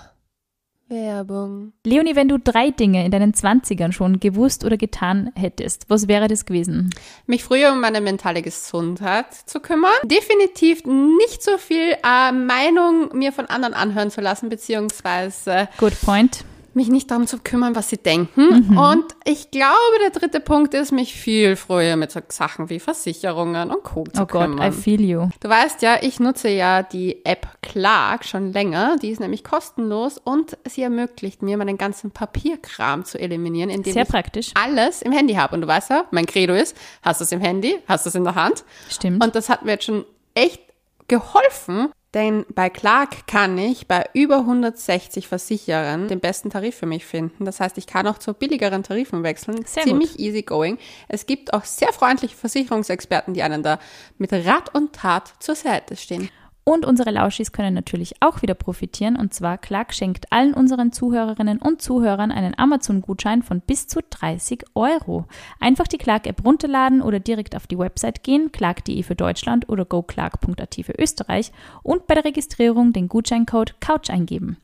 Werbung. 0.89 1.73
Leonie, 1.85 2.15
wenn 2.15 2.27
du 2.27 2.39
drei 2.39 2.71
Dinge 2.71 3.05
in 3.05 3.11
deinen 3.11 3.33
Zwanzigern 3.33 3.91
schon 3.91 4.19
gewusst 4.19 4.65
oder 4.65 4.75
getan 4.75 5.31
hättest, 5.35 5.89
was 5.89 6.07
wäre 6.07 6.27
das 6.27 6.45
gewesen? 6.45 6.89
Mich 7.27 7.43
früher 7.43 7.71
um 7.71 7.79
meine 7.79 8.01
mentale 8.01 8.41
Gesundheit 8.41 9.33
zu 9.33 9.59
kümmern. 9.59 9.91
Definitiv 10.03 10.83
nicht 10.85 11.43
so 11.43 11.57
viel 11.57 11.95
äh, 12.03 12.31
Meinung 12.31 13.15
mir 13.15 13.31
von 13.31 13.45
anderen 13.45 13.75
anhören 13.75 14.09
zu 14.09 14.21
lassen, 14.21 14.49
beziehungsweise 14.49 15.69
Good 15.77 16.01
point 16.01 16.43
mich 16.75 16.89
nicht 16.89 17.09
darum 17.11 17.27
zu 17.27 17.39
kümmern, 17.39 17.75
was 17.75 17.89
sie 17.89 17.97
denken. 17.97 18.69
Mhm. 18.69 18.77
Und 18.77 19.05
ich 19.25 19.51
glaube, 19.51 19.73
der 20.01 20.11
dritte 20.11 20.39
Punkt 20.39 20.73
ist, 20.73 20.91
mich 20.91 21.13
viel 21.13 21.55
früher 21.55 21.95
mit 21.95 22.11
so 22.11 22.19
Sachen 22.29 22.69
wie 22.69 22.79
Versicherungen 22.79 23.71
und 23.71 23.83
Co. 23.83 24.03
zu 24.03 24.23
oh 24.23 24.25
kümmern. 24.25 24.53
Oh 24.53 24.55
Gott, 24.57 24.67
I 24.67 24.71
feel 24.71 25.01
you. 25.01 25.29
Du 25.39 25.49
weißt 25.49 25.81
ja, 25.81 25.97
ich 26.01 26.19
nutze 26.19 26.49
ja 26.49 26.83
die 26.83 27.25
App 27.25 27.47
Clark 27.61 28.25
schon 28.25 28.53
länger. 28.53 28.97
Die 29.01 29.09
ist 29.09 29.19
nämlich 29.19 29.43
kostenlos 29.43 30.17
und 30.17 30.57
sie 30.67 30.83
ermöglicht 30.83 31.41
mir, 31.41 31.57
meinen 31.57 31.77
ganzen 31.77 32.11
Papierkram 32.11 33.05
zu 33.05 33.19
eliminieren, 33.19 33.69
indem 33.69 33.93
Sehr 33.93 34.03
ich 34.03 34.09
praktisch. 34.09 34.51
alles 34.53 35.01
im 35.01 35.11
Handy 35.11 35.33
habe. 35.33 35.55
Und 35.55 35.61
du 35.61 35.67
weißt 35.67 35.89
ja, 35.89 36.05
mein 36.11 36.25
Credo 36.25 36.53
ist, 36.53 36.75
hast 37.01 37.21
du 37.21 37.23
es 37.23 37.31
im 37.31 37.41
Handy, 37.41 37.77
hast 37.87 38.05
du 38.05 38.09
es 38.09 38.15
in 38.15 38.23
der 38.23 38.35
Hand. 38.35 38.63
Stimmt. 38.89 39.23
Und 39.23 39.35
das 39.35 39.49
hat 39.49 39.65
mir 39.65 39.71
jetzt 39.71 39.85
schon 39.85 40.05
echt 40.33 40.61
geholfen, 41.07 41.89
denn 42.13 42.45
bei 42.53 42.69
Clark 42.69 43.27
kann 43.27 43.57
ich 43.57 43.87
bei 43.87 44.09
über 44.13 44.39
160 44.39 45.27
Versicherern 45.27 46.07
den 46.07 46.19
besten 46.19 46.49
Tarif 46.49 46.75
für 46.75 46.87
mich 46.87 47.05
finden. 47.05 47.45
Das 47.45 47.59
heißt, 47.59 47.77
ich 47.77 47.85
kann 47.85 48.07
auch 48.07 48.17
zu 48.17 48.33
billigeren 48.33 48.81
Tarifen 48.83 49.23
wechseln. 49.23 49.63
Sehr 49.65 49.83
Ziemlich 49.83 50.11
gut. 50.11 50.19
easy 50.19 50.41
going. 50.41 50.79
Es 51.07 51.27
gibt 51.27 51.53
auch 51.53 51.65
sehr 51.65 51.93
freundliche 51.93 52.35
Versicherungsexperten, 52.35 53.33
die 53.33 53.43
einen 53.43 53.61
da 53.61 53.79
mit 54.17 54.33
Rat 54.33 54.73
und 54.73 54.93
Tat 54.93 55.33
zur 55.39 55.55
Seite 55.55 55.95
stehen. 55.95 56.29
Und 56.63 56.85
unsere 56.85 57.09
Lauschis 57.09 57.51
können 57.51 57.73
natürlich 57.73 58.13
auch 58.19 58.41
wieder 58.41 58.53
profitieren. 58.53 59.15
Und 59.15 59.33
zwar 59.33 59.57
Clark 59.57 59.93
schenkt 59.93 60.31
allen 60.31 60.53
unseren 60.53 60.91
Zuhörerinnen 60.91 61.59
und 61.59 61.81
Zuhörern 61.81 62.31
einen 62.31 62.57
Amazon-Gutschein 62.57 63.41
von 63.41 63.61
bis 63.61 63.87
zu 63.87 64.01
30 64.07 64.65
Euro. 64.75 65.25
Einfach 65.59 65.87
die 65.87 65.97
Clark-App 65.97 66.45
runterladen 66.45 67.01
oder 67.01 67.19
direkt 67.19 67.55
auf 67.55 67.65
die 67.65 67.79
Website 67.79 68.23
gehen, 68.23 68.51
clark.de 68.51 69.01
für 69.03 69.15
Deutschland 69.15 69.67
oder 69.67 69.85
goclark.at 69.85 70.75
für 70.83 70.93
Österreich 70.93 71.51
und 71.81 72.05
bei 72.05 72.13
der 72.13 72.25
Registrierung 72.25 72.93
den 72.93 73.07
Gutscheincode 73.07 73.81
COUCH 73.81 74.11
eingeben. 74.11 74.57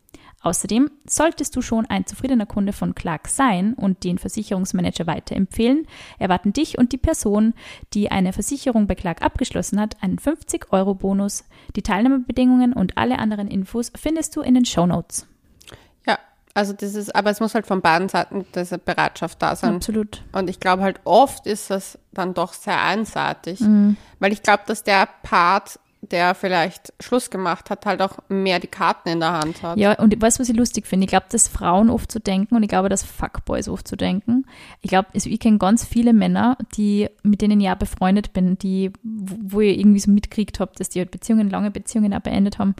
Außerdem 0.46 0.92
solltest 1.08 1.56
du 1.56 1.64
schon 1.64 1.88
ein 1.88 2.06
zufriedener 2.06 2.46
Kunde 2.46 2.72
von 2.72 2.94
Clark 2.94 3.30
sein 3.30 3.74
und 3.74 4.04
den 4.04 4.20
Versicherungsmanager 4.20 5.08
weiterempfehlen, 5.08 5.88
erwarten 6.20 6.54
dich 6.54 6.78
und 6.78 6.92
die 6.92 7.00
Person, 7.00 7.56
die 7.96 8.12
eine 8.12 8.32
Versicherung 8.32 8.86
bei 8.86 8.94
Clark 8.94 9.24
abgeschlossen 9.24 9.80
hat, 9.80 9.98
einen 10.04 10.20
50-Euro-Bonus. 10.20 11.46
Die 11.76 11.82
Teilnahmebedingungen 11.82 12.74
und 12.74 12.96
alle 12.96 13.18
anderen 13.18 13.48
Infos 13.48 13.92
findest 13.96 14.36
du 14.36 14.42
in 14.42 14.54
den 14.54 14.66
Show 14.66 14.86
Notes. 14.86 15.26
Ja, 16.06 16.20
also 16.54 16.74
das 16.74 16.94
ist, 16.94 17.16
aber 17.16 17.32
es 17.32 17.40
muss 17.40 17.56
halt 17.56 17.66
von 17.66 17.82
beiden 17.82 18.08
Seiten 18.08 18.46
diese 18.54 18.78
Bereitschaft 18.78 19.42
da 19.42 19.56
sein. 19.56 19.78
Absolut. 19.78 20.22
Und 20.32 20.48
ich 20.48 20.60
glaube 20.60 20.84
halt 20.84 21.00
oft 21.06 21.48
ist 21.48 21.72
das 21.72 21.98
dann 22.12 22.36
doch 22.36 22.54
sehr 22.54 22.84
einseitig, 22.84 23.62
mhm. 23.62 23.98
weil 24.20 24.32
ich 24.32 24.44
glaube, 24.44 24.62
dass 24.68 24.84
der 24.84 25.10
Part 25.24 25.80
der 26.12 26.36
vielleicht 26.36 26.94
Schluss 27.00 27.30
gemacht 27.30 27.70
hat, 27.70 27.86
halt 27.86 28.02
auch 28.02 28.20
mehr 28.30 28.60
die 28.60 28.68
Karten 28.68 29.10
in 29.10 29.20
der 29.20 29.34
Hand 29.34 29.64
hat. 29.64 29.78
Ja, 29.78 29.94
und 30.00 30.20
weißt 30.20 30.38
du, 30.38 30.42
was 30.42 30.50
ich 30.50 30.56
lustig 30.56 30.88
finde? 30.88 31.06
Ich 31.06 31.10
glaube, 31.10 31.26
dass 31.30 31.48
Frauen 31.48 31.90
oft 31.90 32.12
so 32.12 32.20
denken 32.20 32.56
und 32.56 32.64
ich 32.64 32.70
glaube, 32.70 32.90
dass 32.90 33.04
Fuckboys 33.04 33.68
oft 33.68 33.88
so 33.88 33.96
denken. 33.96 34.46
Ich 34.82 34.90
glaube, 34.90 35.10
also 35.14 35.30
ich 35.30 35.40
kenne 35.40 35.58
ganz 35.58 35.86
viele 35.86 36.14
Männer, 36.14 36.58
die, 36.76 37.10
mit 37.24 37.42
denen 37.42 37.60
ich 37.60 37.66
ja 37.66 37.76
befreundet 37.76 38.34
bin, 38.34 38.58
die, 38.58 38.92
wo 39.04 39.62
ich 39.62 39.80
irgendwie 39.80 40.00
so 40.00 40.12
mitkriegt 40.12 40.60
habe, 40.60 40.72
dass 40.78 40.90
die 40.90 41.00
halt 41.00 41.12
Beziehungen, 41.12 41.50
lange 41.50 41.72
Beziehungen 41.72 42.14
auch 42.14 42.22
beendet 42.22 42.60
haben. 42.60 42.76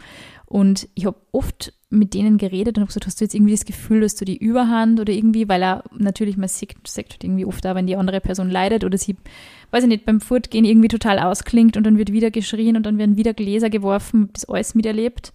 Und 0.46 0.88
ich 0.94 1.06
habe 1.06 1.16
oft 1.32 1.72
mit 1.90 2.14
denen 2.14 2.38
geredet 2.38 2.76
und 2.76 2.82
habe 2.82 2.88
gesagt, 2.88 3.06
hast 3.06 3.20
du 3.20 3.24
jetzt 3.24 3.34
irgendwie 3.34 3.52
das 3.54 3.64
Gefühl, 3.64 4.00
dass 4.00 4.14
du 4.14 4.24
die 4.24 4.36
Überhand 4.36 5.00
oder 5.00 5.12
irgendwie, 5.12 5.48
weil 5.48 5.62
er 5.62 5.84
natürlich, 5.92 6.36
man 6.36 6.48
sieht, 6.48 6.76
sagt 6.86 7.12
halt 7.12 7.24
irgendwie 7.24 7.44
oft 7.44 7.66
auch, 7.66 7.74
wenn 7.74 7.86
die 7.86 7.96
andere 7.96 8.20
Person 8.20 8.50
leidet 8.50 8.84
oder 8.84 8.98
sie, 8.98 9.16
weiß 9.70 9.84
ich 9.84 9.88
nicht, 9.88 10.04
beim 10.04 10.20
Fortgehen 10.20 10.64
irgendwie 10.64 10.88
total 10.88 11.18
ausklingt 11.18 11.76
und 11.76 11.84
dann 11.84 11.98
wird 11.98 12.12
wieder 12.12 12.30
geschrien 12.30 12.76
und 12.76 12.84
dann 12.84 12.98
werden 12.98 13.16
wieder 13.16 13.34
Gläser 13.34 13.70
geworfen, 13.70 14.30
das 14.32 14.44
alles 14.46 14.74
miterlebt. 14.74 15.32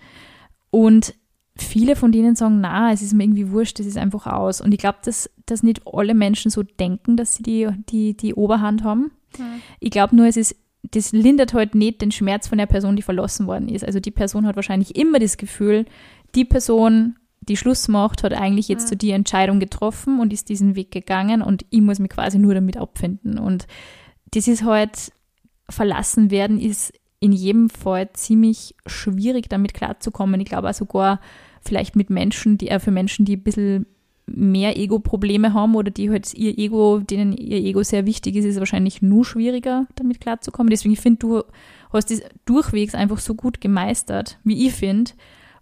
Und 0.70 1.14
viele 1.56 1.96
von 1.96 2.12
denen 2.12 2.36
sagen, 2.36 2.62
na, 2.62 2.92
es 2.92 3.02
ist 3.02 3.14
mir 3.14 3.24
irgendwie 3.24 3.52
wurscht, 3.52 3.80
das 3.80 3.86
ist 3.86 3.98
einfach 3.98 4.28
aus. 4.28 4.62
Und 4.62 4.74
ich 4.74 4.80
glaube, 4.80 5.00
dass, 5.04 5.30
dass 5.46 5.64
nicht 5.64 5.82
alle 5.86 6.14
Menschen 6.14 6.50
so 6.52 6.64
denken, 6.64 7.18
dass 7.18 7.36
sie 7.36 7.44
die, 7.44 7.70
die, 7.90 8.16
die 8.16 8.34
Oberhand 8.34 8.84
haben. 8.84 9.12
Mhm. 9.38 9.62
Ich 9.80 9.92
glaube 9.92 10.16
nur, 10.16 10.28
es 10.28 10.38
ist 10.38 10.56
das 10.90 11.12
lindert 11.12 11.54
halt 11.54 11.76
nicht 11.76 12.02
den 12.02 12.12
Schmerz 12.12 12.48
von 12.48 12.58
der 12.58 12.66
Person, 12.66 12.96
die 12.96 13.02
verlassen 13.02 13.48
worden 13.48 13.70
ist. 13.70 13.86
Also 13.86 14.00
die 14.00 14.12
Person 14.12 14.46
hat 14.46 14.56
wahrscheinlich 14.56 14.96
immer 14.96 15.20
das 15.20 15.38
Gefühl, 15.38 15.86
die 16.36 16.46
Person, 16.46 17.18
die 17.42 17.58
Schluss 17.58 17.88
macht, 17.88 18.24
hat 18.24 18.34
eigentlich 18.34 18.68
jetzt 18.68 18.86
mhm. 18.86 18.90
so 18.90 18.96
die 18.96 19.12
Entscheidung 19.12 19.60
getroffen 19.60 20.20
und 20.20 20.34
ist 20.34 20.50
diesen 20.50 20.76
Weg 20.76 20.92
gegangen 20.92 21.42
und 21.42 21.66
ich 21.70 21.82
muss 21.82 22.00
mich 22.00 22.10
quasi 22.10 22.40
nur 22.40 22.54
damit 22.54 22.78
abfinden. 22.78 23.38
Und 23.38 23.68
das 24.34 24.48
ist 24.48 24.64
halt, 24.64 25.12
verlassen 25.70 26.32
werden 26.32 26.60
ist 26.60 26.94
in 27.20 27.32
jedem 27.32 27.70
Fall 27.70 28.12
ziemlich 28.14 28.76
schwierig, 28.86 29.48
damit 29.48 29.74
klarzukommen. 29.74 30.42
Ich 30.42 30.48
glaube 30.48 30.70
auch 30.70 30.74
sogar 30.74 31.22
vielleicht 31.62 31.96
mit 31.96 32.10
Menschen, 32.10 32.58
die, 32.58 32.70
äh, 32.70 32.80
für 32.80 32.92
Menschen, 32.92 33.26
die 33.26 33.38
ein 33.38 33.44
bisschen 33.44 33.86
mehr 34.26 34.78
Ego-Probleme 34.78 35.54
haben 35.54 35.76
oder 35.76 35.92
die 35.92 36.10
halt 36.10 36.34
ihr 36.34 36.58
Ego, 36.58 37.00
denen 37.00 37.34
ihr 37.34 37.58
Ego 37.58 37.84
sehr 37.84 38.06
wichtig 38.06 38.36
ist, 38.36 38.46
ist 38.46 38.56
es 38.56 38.60
wahrscheinlich 38.60 39.02
nur 39.02 39.26
schwieriger, 39.26 39.88
damit 39.96 40.22
klarzukommen. 40.22 40.70
Deswegen 40.70 40.96
finde 40.96 41.20
du 41.20 41.44
hast 41.92 42.12
das 42.12 42.22
durchwegs 42.46 42.96
einfach 42.96 43.20
so 43.20 43.36
gut 43.36 43.62
gemeistert, 43.62 44.40
wie 44.44 44.68
ich 44.68 44.74
finde, 44.74 45.12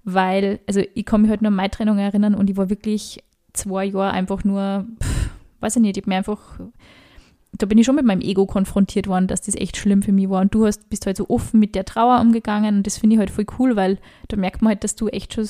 weil, 0.03 0.59
also 0.67 0.81
ich 0.93 1.05
kann 1.05 1.21
mich 1.21 1.29
halt 1.29 1.41
nur 1.41 1.49
an 1.49 1.55
meine 1.55 1.71
Trennung 1.71 1.97
erinnern 1.97 2.35
und 2.35 2.49
ich 2.49 2.57
war 2.57 2.69
wirklich 2.69 3.23
zwei 3.53 3.85
Jahre 3.85 4.11
einfach 4.11 4.43
nur, 4.43 4.85
pff, 5.01 5.29
weiß 5.59 5.77
ich 5.77 5.81
nicht, 5.81 5.97
ich 5.97 6.03
habe 6.03 6.11
mir 6.11 6.17
einfach, 6.17 6.59
da 7.59 7.65
bin 7.65 7.77
ich 7.77 7.85
schon 7.85 7.95
mit 7.95 8.05
meinem 8.05 8.21
Ego 8.21 8.45
konfrontiert 8.45 9.07
worden, 9.07 9.27
dass 9.27 9.41
das 9.41 9.55
echt 9.55 9.77
schlimm 9.77 10.01
für 10.01 10.13
mich 10.13 10.29
war. 10.29 10.41
Und 10.41 10.55
du 10.55 10.65
hast, 10.65 10.89
bist 10.89 11.05
halt 11.05 11.17
so 11.17 11.29
offen 11.29 11.59
mit 11.59 11.75
der 11.75 11.85
Trauer 11.85 12.21
umgegangen 12.21 12.77
und 12.77 12.87
das 12.87 12.97
finde 12.97 13.15
ich 13.15 13.19
halt 13.19 13.29
voll 13.29 13.45
cool, 13.59 13.75
weil 13.75 13.99
da 14.29 14.37
merkt 14.37 14.61
man 14.61 14.69
halt, 14.69 14.83
dass 14.83 14.95
du 14.95 15.09
echt 15.09 15.33
schon, 15.33 15.47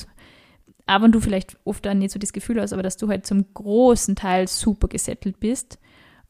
auch 0.86 1.00
wenn 1.00 1.12
du 1.12 1.20
vielleicht 1.20 1.56
oft 1.64 1.86
dann 1.86 2.00
nicht 2.00 2.10
so 2.10 2.18
das 2.18 2.32
Gefühl 2.32 2.60
hast, 2.60 2.72
aber 2.72 2.82
dass 2.82 2.96
du 2.96 3.08
halt 3.08 3.26
zum 3.26 3.46
großen 3.54 4.16
Teil 4.16 4.48
super 4.48 4.88
gesettelt 4.88 5.38
bist. 5.38 5.78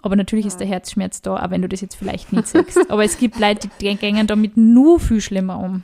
Aber 0.03 0.16
natürlich 0.16 0.45
ja. 0.45 0.49
ist 0.49 0.61
der 0.61 0.66
Herzschmerz 0.66 1.23
da, 1.23 1.37
auch 1.37 1.51
wenn 1.51 1.62
du 1.62 1.69
das 1.69 1.81
jetzt 1.81 1.97
vielleicht 1.97 2.33
nicht 2.33 2.47
sagst. 2.47 2.79
aber 2.90 3.05
es 3.05 3.19
gibt 3.19 3.38
Leute, 3.38 3.71
die 3.81 3.95
gehen 3.97 4.27
damit 4.27 4.57
nur 4.57 5.01
viel 5.01 5.21
schlimmer 5.23 5.59
um. 5.59 5.83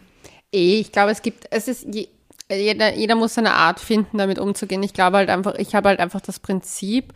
Eh, 0.52 0.78
ich 0.78 0.92
glaube, 0.92 1.10
es 1.10 1.22
gibt, 1.22 1.46
es 1.50 1.68
ist, 1.68 1.86
je, 1.92 2.08
jeder, 2.50 2.94
jeder 2.94 3.14
muss 3.14 3.34
seine 3.34 3.54
Art 3.54 3.80
finden, 3.80 4.18
damit 4.18 4.38
umzugehen. 4.38 4.82
Ich 4.82 4.92
glaube 4.92 5.16
halt 5.16 5.30
einfach, 5.30 5.54
ich 5.54 5.74
habe 5.74 5.88
halt 5.88 6.00
einfach 6.00 6.20
das 6.20 6.38
Prinzip 6.38 7.14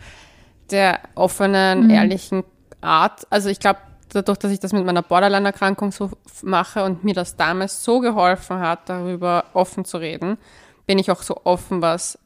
der 0.70 1.00
offenen, 1.14 1.84
mhm. 1.84 1.90
ehrlichen 1.90 2.44
Art. 2.80 3.26
Also 3.30 3.48
ich 3.48 3.60
glaube, 3.60 3.80
dadurch, 4.08 4.38
dass 4.38 4.50
ich 4.50 4.60
das 4.60 4.72
mit 4.72 4.84
meiner 4.84 5.02
Borderline-Erkrankung 5.02 5.92
so 5.92 6.10
mache 6.42 6.84
und 6.84 7.04
mir 7.04 7.14
das 7.14 7.36
damals 7.36 7.84
so 7.84 8.00
geholfen 8.00 8.58
hat, 8.58 8.88
darüber 8.88 9.44
offen 9.54 9.84
zu 9.84 9.98
reden, 9.98 10.38
bin 10.86 10.98
ich 10.98 11.10
auch 11.10 11.22
so 11.22 11.40
offen, 11.44 11.82
was 11.82 12.18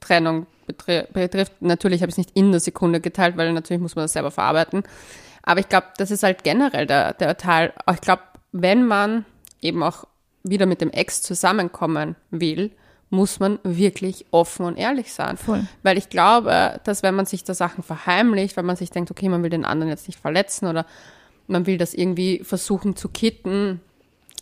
Trennung 0.00 0.46
betrifft. 0.66 1.62
Natürlich 1.62 2.02
habe 2.02 2.10
ich 2.10 2.14
es 2.14 2.18
nicht 2.18 2.32
in 2.34 2.50
der 2.50 2.60
Sekunde 2.60 3.00
geteilt, 3.00 3.36
weil 3.36 3.52
natürlich 3.52 3.80
muss 3.80 3.96
man 3.96 4.04
das 4.04 4.12
selber 4.12 4.30
verarbeiten. 4.30 4.82
Aber 5.42 5.60
ich 5.60 5.68
glaube, 5.68 5.86
das 5.96 6.10
ist 6.10 6.22
halt 6.22 6.44
generell 6.44 6.86
der, 6.86 7.14
der 7.14 7.36
Teil. 7.36 7.72
Ich 7.92 8.00
glaube, 8.00 8.22
wenn 8.52 8.84
man 8.84 9.24
eben 9.60 9.82
auch 9.82 10.04
wieder 10.42 10.66
mit 10.66 10.80
dem 10.80 10.90
Ex 10.90 11.22
zusammenkommen 11.22 12.16
will, 12.30 12.72
muss 13.10 13.38
man 13.38 13.58
wirklich 13.62 14.26
offen 14.30 14.66
und 14.66 14.76
ehrlich 14.76 15.12
sein. 15.12 15.36
Voll. 15.36 15.64
Weil 15.82 15.96
ich 15.96 16.08
glaube, 16.08 16.80
dass 16.84 17.02
wenn 17.02 17.14
man 17.14 17.26
sich 17.26 17.44
da 17.44 17.54
Sachen 17.54 17.84
verheimlicht, 17.84 18.56
weil 18.56 18.64
man 18.64 18.76
sich 18.76 18.90
denkt, 18.90 19.10
okay, 19.10 19.28
man 19.28 19.42
will 19.42 19.50
den 19.50 19.64
anderen 19.64 19.90
jetzt 19.90 20.08
nicht 20.08 20.18
verletzen 20.18 20.66
oder 20.66 20.86
man 21.46 21.66
will 21.66 21.78
das 21.78 21.94
irgendwie 21.94 22.42
versuchen 22.42 22.96
zu 22.96 23.08
kitten, 23.08 23.80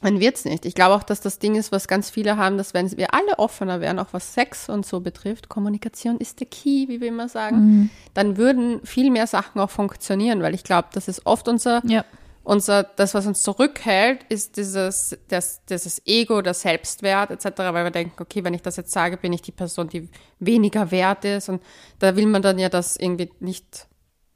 dann 0.01 0.21
wird's 0.21 0.45
nicht. 0.45 0.67
Ich 0.67 0.75
glaube 0.75 0.95
auch, 0.95 1.03
dass 1.03 1.21
das 1.21 1.39
Ding 1.39 1.55
ist, 1.55 1.73
was 1.73 1.89
ganz 1.89 2.11
viele 2.11 2.37
haben, 2.37 2.59
dass 2.59 2.75
wenn 2.75 2.91
wir 2.97 3.15
alle 3.15 3.39
offener 3.39 3.81
wären, 3.81 3.99
auch 3.99 4.13
was 4.13 4.35
Sex 4.35 4.69
und 4.69 4.85
so 4.85 5.01
betrifft, 5.01 5.49
Kommunikation 5.49 6.19
ist 6.19 6.41
der 6.41 6.47
Key, 6.47 6.89
wie 6.89 7.01
wir 7.01 7.09
immer 7.09 7.29
sagen, 7.29 7.57
mhm. 7.57 7.91
dann 8.15 8.37
würden 8.37 8.81
viel 8.85 9.11
mehr 9.11 9.27
Sachen 9.27 9.61
auch 9.61 9.71
funktionieren, 9.71 10.43
weil 10.43 10.55
ich 10.55 10.65
glaube, 10.65 10.89
das 10.93 11.09
ist 11.09 11.27
oft 11.27 11.49
unser 11.49 11.83
ja 11.87 12.05
unser, 12.45 12.83
das, 12.85 13.15
was 13.15 13.27
uns 13.27 13.43
zurückhält, 13.43 14.23
ist 14.29 14.57
dieses, 14.59 15.19
das, 15.29 15.65
dieses 15.65 16.07
Ego, 16.07 16.43
der 16.43 16.55
Selbstwert 16.55 17.31
etc., 17.31 17.59
weil 17.59 17.85
wir 17.85 17.91
denken, 17.91 18.23
okay, 18.23 18.45
wenn 18.45 18.55
ich 18.55 18.63
das 18.63 18.77
jetzt 18.77 18.93
sage, 18.93 19.17
bin 19.17 19.33
ich 19.33 19.43
die 19.43 19.53
Person, 19.53 19.89
die 19.89 20.11
weniger 20.39 20.91
wert 20.91 21.25
ist 21.25 21.49
und 21.49 21.63
da 21.99 22.17
will 22.17 22.27
man 22.27 22.43
dann 22.43 22.59
ja 22.59 22.69
das 22.69 22.97
irgendwie 22.97 23.33
nicht 23.41 23.89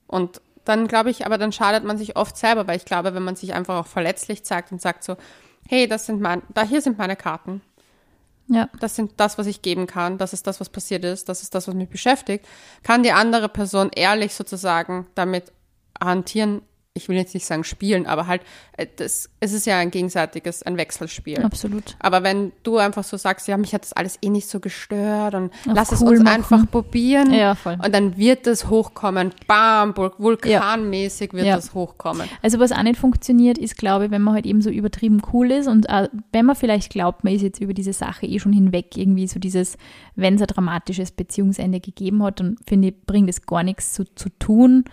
und 0.07 0.40
dann 0.64 0.87
glaube 0.87 1.11
ich, 1.11 1.25
aber 1.25 1.38
dann 1.38 1.53
schadet 1.53 1.85
man 1.85 1.97
sich 1.97 2.16
oft 2.16 2.37
selber, 2.37 2.66
weil 2.66 2.77
ich 2.77 2.85
glaube, 2.85 3.14
wenn 3.14 3.23
man 3.23 3.37
sich 3.37 3.55
einfach 3.55 3.77
auch 3.77 3.87
verletzlich 3.87 4.44
zeigt 4.44 4.73
und 4.73 4.83
sagt 4.83 5.05
so, 5.05 5.16
hey, 5.66 5.87
das 5.87 6.07
sind 6.07 6.21
mein, 6.21 6.42
da 6.53 6.62
hier 6.62 6.83
sind 6.83 6.99
meine 6.99 7.16
Karten. 7.16 7.62
Ja. 8.49 8.68
Das 8.81 8.94
sind 8.94 9.12
das, 9.18 9.38
was 9.38 9.47
ich 9.47 9.62
geben 9.62 9.87
kann. 9.87 10.18
Das 10.18 10.33
ist 10.33 10.47
das, 10.47 10.61
was 10.61 10.71
passiert 10.71 11.05
ist. 11.05 11.29
Das 11.29 11.42
ist 11.42 11.55
das, 11.55 11.68
was 11.68 11.75
mich 11.75 11.88
beschäftigt. 11.88 12.47
Kann 12.83 13.03
die 13.03 13.12
andere 13.12 13.49
Person 13.49 13.90
ehrlich 13.94 14.35
sozusagen 14.35 15.07
damit 15.14 15.53
hantieren, 16.03 16.62
ich 16.94 17.09
will 17.09 17.16
jetzt 17.16 17.33
nicht 17.35 17.46
sagen 17.46 17.62
spielen, 17.62 18.07
aber 18.07 18.27
halt, 18.27 18.42
äh, 18.77 18.87
das, 18.96 19.31
es 19.38 19.53
ist 19.53 19.66
ja 19.66 19.79
ein 19.79 19.92
gegenseitiges, 19.92 20.64
ein 20.64 20.77
Wechselspiel. 20.77 21.38
Absolut. 21.44 21.96
Aber 22.01 22.24
wenn 22.24 22.51
du 22.64 22.79
einfach 22.79 23.05
so 23.05 23.16
sagst, 23.16 23.46
ja, 23.46 23.57
mich 23.57 23.72
hat 23.72 23.83
das 23.85 23.92
alles 23.92 24.18
eh 24.20 24.31
nicht 24.31 24.48
so 24.48 24.59
gestört 24.59 25.35
und 25.35 25.53
Auf 25.68 25.74
lass 25.74 25.92
es 25.92 26.03
cool 26.03 26.09
uns 26.14 26.24
machen. 26.24 26.35
einfach 26.37 26.68
probieren. 26.70 27.33
Ja, 27.33 27.55
voll. 27.55 27.79
Und 27.85 27.94
dann 27.94 28.16
wird 28.16 28.48
es 28.48 28.68
hochkommen, 28.68 29.31
bam, 29.46 29.92
vul- 29.92 30.12
vulkanmäßig 30.18 31.33
wird 31.35 31.46
Ja. 31.46 31.55
das 31.57 31.72
hochkommen. 31.72 32.29
Also 32.42 32.59
was 32.59 32.72
auch 32.72 32.83
nicht 32.83 32.98
funktioniert, 32.98 33.59
ist, 33.59 33.77
glaube 33.77 34.07
ich, 34.07 34.11
wenn 34.11 34.22
man 34.22 34.35
halt 34.35 34.46
eben 34.46 34.61
so 34.62 34.70
übertrieben 34.70 35.22
cool 35.33 35.53
ist 35.53 35.68
und 35.68 35.88
äh, 35.88 36.09
wenn 36.33 36.46
man 36.46 36.57
vielleicht 36.57 36.90
glaubt, 36.90 37.22
man 37.22 37.33
ist 37.33 37.42
jetzt 37.42 37.61
über 37.61 37.74
diese 37.74 37.92
Sache 37.92 38.27
eh 38.27 38.40
schon 38.40 38.53
hinweg, 38.53 38.96
irgendwie 38.96 39.29
so 39.29 39.38
dieses, 39.38 39.77
wenn 40.16 40.35
es 40.35 40.40
ein 40.40 40.48
dramatisches 40.48 41.12
Beziehungsende 41.12 41.79
gegeben 41.79 42.22
hat, 42.24 42.40
dann 42.40 42.57
finde 42.66 42.88
ich, 42.88 42.94
bringt 43.07 43.31
es 43.31 43.42
gar 43.46 43.62
nichts 43.62 43.92
zu, 43.92 44.05
zu 44.16 44.31
tun, 44.40 44.85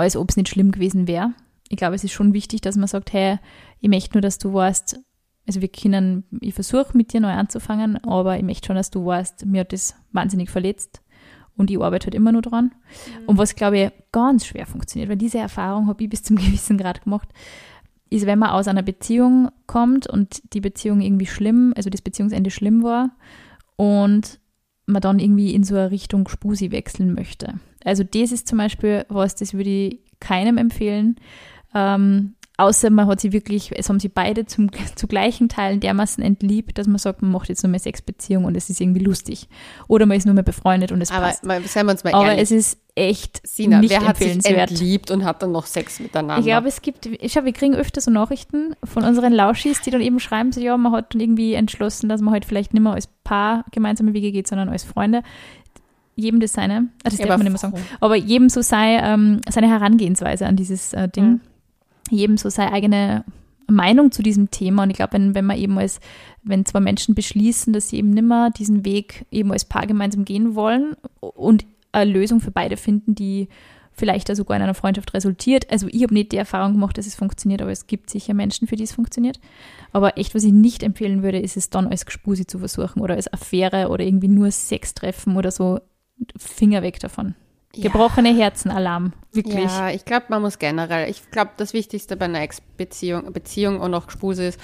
als 0.00 0.16
ob 0.16 0.30
es 0.30 0.36
nicht 0.36 0.48
schlimm 0.48 0.72
gewesen 0.72 1.06
wäre. 1.06 1.32
Ich 1.68 1.76
glaube, 1.76 1.94
es 1.94 2.04
ist 2.04 2.12
schon 2.12 2.34
wichtig, 2.34 2.60
dass 2.60 2.76
man 2.76 2.88
sagt, 2.88 3.12
hey, 3.12 3.38
ich 3.80 3.88
möchte 3.88 4.14
nur, 4.14 4.22
dass 4.22 4.38
du 4.38 4.52
weißt, 4.52 5.00
also 5.46 5.60
wir 5.60 5.68
können, 5.68 6.24
ich 6.40 6.54
versuche 6.54 6.96
mit 6.96 7.12
dir 7.12 7.20
neu 7.20 7.32
anzufangen, 7.32 7.96
aber 8.04 8.36
ich 8.36 8.42
möchte 8.42 8.66
schon, 8.66 8.76
dass 8.76 8.90
du 8.90 9.04
weißt, 9.04 9.46
mir 9.46 9.60
hat 9.60 9.72
das 9.72 9.94
wahnsinnig 10.12 10.50
verletzt 10.50 11.02
und 11.56 11.70
ich 11.70 11.80
arbeite 11.80 12.06
halt 12.06 12.14
immer 12.14 12.32
nur 12.32 12.42
dran. 12.42 12.72
Und 13.26 13.38
was, 13.38 13.54
glaube 13.54 13.78
ich, 13.78 13.92
ganz 14.12 14.46
schwer 14.46 14.66
funktioniert, 14.66 15.10
weil 15.10 15.16
diese 15.16 15.38
Erfahrung 15.38 15.86
habe 15.86 16.02
ich 16.02 16.10
bis 16.10 16.22
zum 16.22 16.36
gewissen 16.36 16.78
Grad 16.78 17.04
gemacht, 17.04 17.28
ist, 18.10 18.26
wenn 18.26 18.40
man 18.40 18.50
aus 18.50 18.66
einer 18.66 18.82
Beziehung 18.82 19.50
kommt 19.66 20.08
und 20.08 20.42
die 20.52 20.60
Beziehung 20.60 21.00
irgendwie 21.00 21.26
schlimm, 21.26 21.72
also 21.76 21.90
das 21.90 22.02
Beziehungsende 22.02 22.50
schlimm 22.50 22.82
war 22.82 23.10
und 23.76 24.40
man 24.86 25.00
dann 25.00 25.20
irgendwie 25.20 25.54
in 25.54 25.62
so 25.62 25.76
eine 25.76 25.92
Richtung 25.92 26.26
Spusi 26.28 26.72
wechseln 26.72 27.14
möchte. 27.14 27.54
Also 27.84 28.04
das 28.04 28.32
ist 28.32 28.48
zum 28.48 28.58
Beispiel 28.58 29.04
was, 29.08 29.34
das 29.34 29.54
würde 29.54 29.70
ich 29.70 30.00
keinem 30.20 30.58
empfehlen, 30.58 31.16
ähm, 31.74 32.34
außer 32.60 32.90
man 32.90 33.06
hat 33.06 33.20
sie 33.20 33.32
wirklich, 33.32 33.72
es 33.74 33.88
haben 33.88 34.00
sie 34.00 34.08
beide 34.08 34.44
zum, 34.44 34.70
zu 34.94 35.06
gleichen 35.06 35.48
Teilen 35.48 35.80
dermaßen 35.80 36.22
entliebt, 36.22 36.78
dass 36.78 36.86
man 36.86 36.98
sagt, 36.98 37.22
man 37.22 37.32
macht 37.32 37.48
jetzt 37.48 37.62
nur 37.62 37.70
mehr 37.70 37.80
Sexbeziehung 37.80 38.44
und 38.44 38.56
es 38.56 38.68
ist 38.68 38.80
irgendwie 38.80 39.02
lustig. 39.02 39.48
Oder 39.88 40.06
man 40.06 40.16
ist 40.16 40.26
nur 40.26 40.34
mehr 40.34 40.44
befreundet 40.44 40.92
und 40.92 41.00
es 41.00 41.10
Aber 41.10 41.26
passt. 41.26 41.44
mal, 41.44 41.62
seien 41.62 41.86
wir 41.86 41.92
uns 41.92 42.04
mal 42.04 42.12
Aber 42.12 42.26
ehrlich. 42.26 42.42
es 42.42 42.50
ist 42.50 42.78
echt 42.94 43.40
Sina, 43.46 43.80
nicht 43.80 43.90
wer 43.90 44.06
hat 44.06 44.18
sich 44.18 44.44
entliebt 44.44 45.10
und 45.10 45.24
hat 45.24 45.42
dann 45.42 45.52
noch 45.52 45.64
Sex 45.64 46.00
miteinander? 46.00 46.38
Ich 46.40 46.46
glaube, 46.46 46.68
es 46.68 46.82
gibt, 46.82 47.06
ich 47.06 47.32
glaube, 47.32 47.46
wir 47.46 47.52
kriegen 47.54 47.74
öfter 47.74 48.00
so 48.00 48.10
Nachrichten 48.10 48.74
von 48.84 49.04
unseren 49.04 49.32
Lauschis, 49.32 49.80
die 49.80 49.90
dann 49.90 50.02
eben 50.02 50.20
schreiben, 50.20 50.52
so, 50.52 50.60
ja, 50.60 50.76
man 50.76 50.92
hat 50.92 51.14
dann 51.14 51.20
irgendwie 51.20 51.54
entschlossen, 51.54 52.08
dass 52.08 52.20
man 52.20 52.34
halt 52.34 52.44
vielleicht 52.44 52.74
nicht 52.74 52.82
mehr 52.82 52.92
als 52.92 53.06
Paar 53.24 53.64
gemeinsame 53.70 54.12
Wege 54.12 54.32
geht, 54.32 54.48
sondern 54.48 54.68
als 54.68 54.84
Freunde. 54.84 55.22
Jedem 56.20 56.40
das 56.40 56.52
seine, 56.52 56.88
ah, 57.04 57.10
das 57.10 57.16
darf 57.16 57.28
man 57.28 57.40
nicht 57.40 57.50
mehr 57.50 57.58
sagen, 57.58 57.74
aber 58.00 58.16
jedem 58.16 58.48
so 58.48 58.62
sei, 58.62 58.98
ähm, 59.02 59.40
seine 59.48 59.68
Herangehensweise 59.68 60.46
an 60.46 60.56
dieses 60.56 60.92
äh, 60.92 61.08
Ding, 61.08 61.24
Mhm. 61.24 61.40
jedem 62.10 62.36
so 62.36 62.48
seine 62.50 62.72
eigene 62.72 63.24
Meinung 63.68 64.10
zu 64.10 64.22
diesem 64.22 64.50
Thema. 64.50 64.82
Und 64.82 64.90
ich 64.90 64.96
glaube, 64.96 65.12
wenn, 65.12 65.34
wenn 65.34 65.46
man 65.46 65.56
eben 65.56 65.78
als, 65.78 66.00
wenn 66.42 66.66
zwei 66.66 66.80
Menschen 66.80 67.14
beschließen, 67.14 67.72
dass 67.72 67.88
sie 67.88 67.98
eben 67.98 68.10
nimmer 68.10 68.50
diesen 68.50 68.84
Weg 68.84 69.26
eben 69.30 69.52
als 69.52 69.64
Paar 69.64 69.86
gemeinsam 69.86 70.24
gehen 70.24 70.54
wollen 70.56 70.96
und 71.20 71.64
eine 71.92 72.10
Lösung 72.10 72.40
für 72.40 72.50
beide 72.50 72.76
finden, 72.76 73.14
die 73.14 73.48
vielleicht 73.92 74.28
da 74.28 74.34
sogar 74.34 74.56
in 74.56 74.62
einer 74.62 74.74
Freundschaft 74.74 75.12
resultiert. 75.14 75.70
Also 75.70 75.86
ich 75.90 76.02
habe 76.02 76.14
nicht 76.14 76.32
die 76.32 76.36
Erfahrung 76.36 76.72
gemacht, 76.72 76.96
dass 76.96 77.06
es 77.06 77.14
funktioniert, 77.14 77.60
aber 77.60 77.70
es 77.70 77.86
gibt 77.86 78.08
sicher 78.08 78.32
Menschen, 78.34 78.66
für 78.66 78.76
die 78.76 78.84
es 78.84 78.92
funktioniert. 78.92 79.38
Aber 79.92 80.16
echt, 80.16 80.34
was 80.34 80.44
ich 80.44 80.52
nicht 80.52 80.82
empfehlen 80.82 81.22
würde, 81.22 81.38
ist 81.38 81.56
es 81.56 81.68
dann 81.70 81.86
als 81.88 82.06
Gespusi 82.06 82.46
zu 82.46 82.58
versuchen 82.60 83.00
oder 83.00 83.14
als 83.16 83.30
Affäre 83.32 83.88
oder 83.88 84.04
irgendwie 84.04 84.28
nur 84.28 84.50
Sex 84.52 84.94
treffen 84.94 85.36
oder 85.36 85.50
so. 85.50 85.80
Finger 86.36 86.82
weg 86.82 87.00
davon. 87.00 87.34
Ja. 87.74 87.84
Gebrochene 87.84 88.34
Herzen, 88.34 88.70
Alarm. 88.70 89.12
Wirklich. 89.32 89.64
Ja, 89.64 89.90
ich 89.90 90.04
glaube, 90.04 90.26
man 90.28 90.42
muss 90.42 90.58
generell, 90.58 91.08
ich 91.08 91.30
glaube, 91.30 91.52
das 91.56 91.72
Wichtigste 91.72 92.16
bei 92.16 92.24
einer 92.24 92.40
Ex-Beziehung 92.40 93.32
Beziehung 93.32 93.80
und 93.80 93.94
auch 93.94 94.06
Gespuse 94.06 94.46
ist 94.46 94.60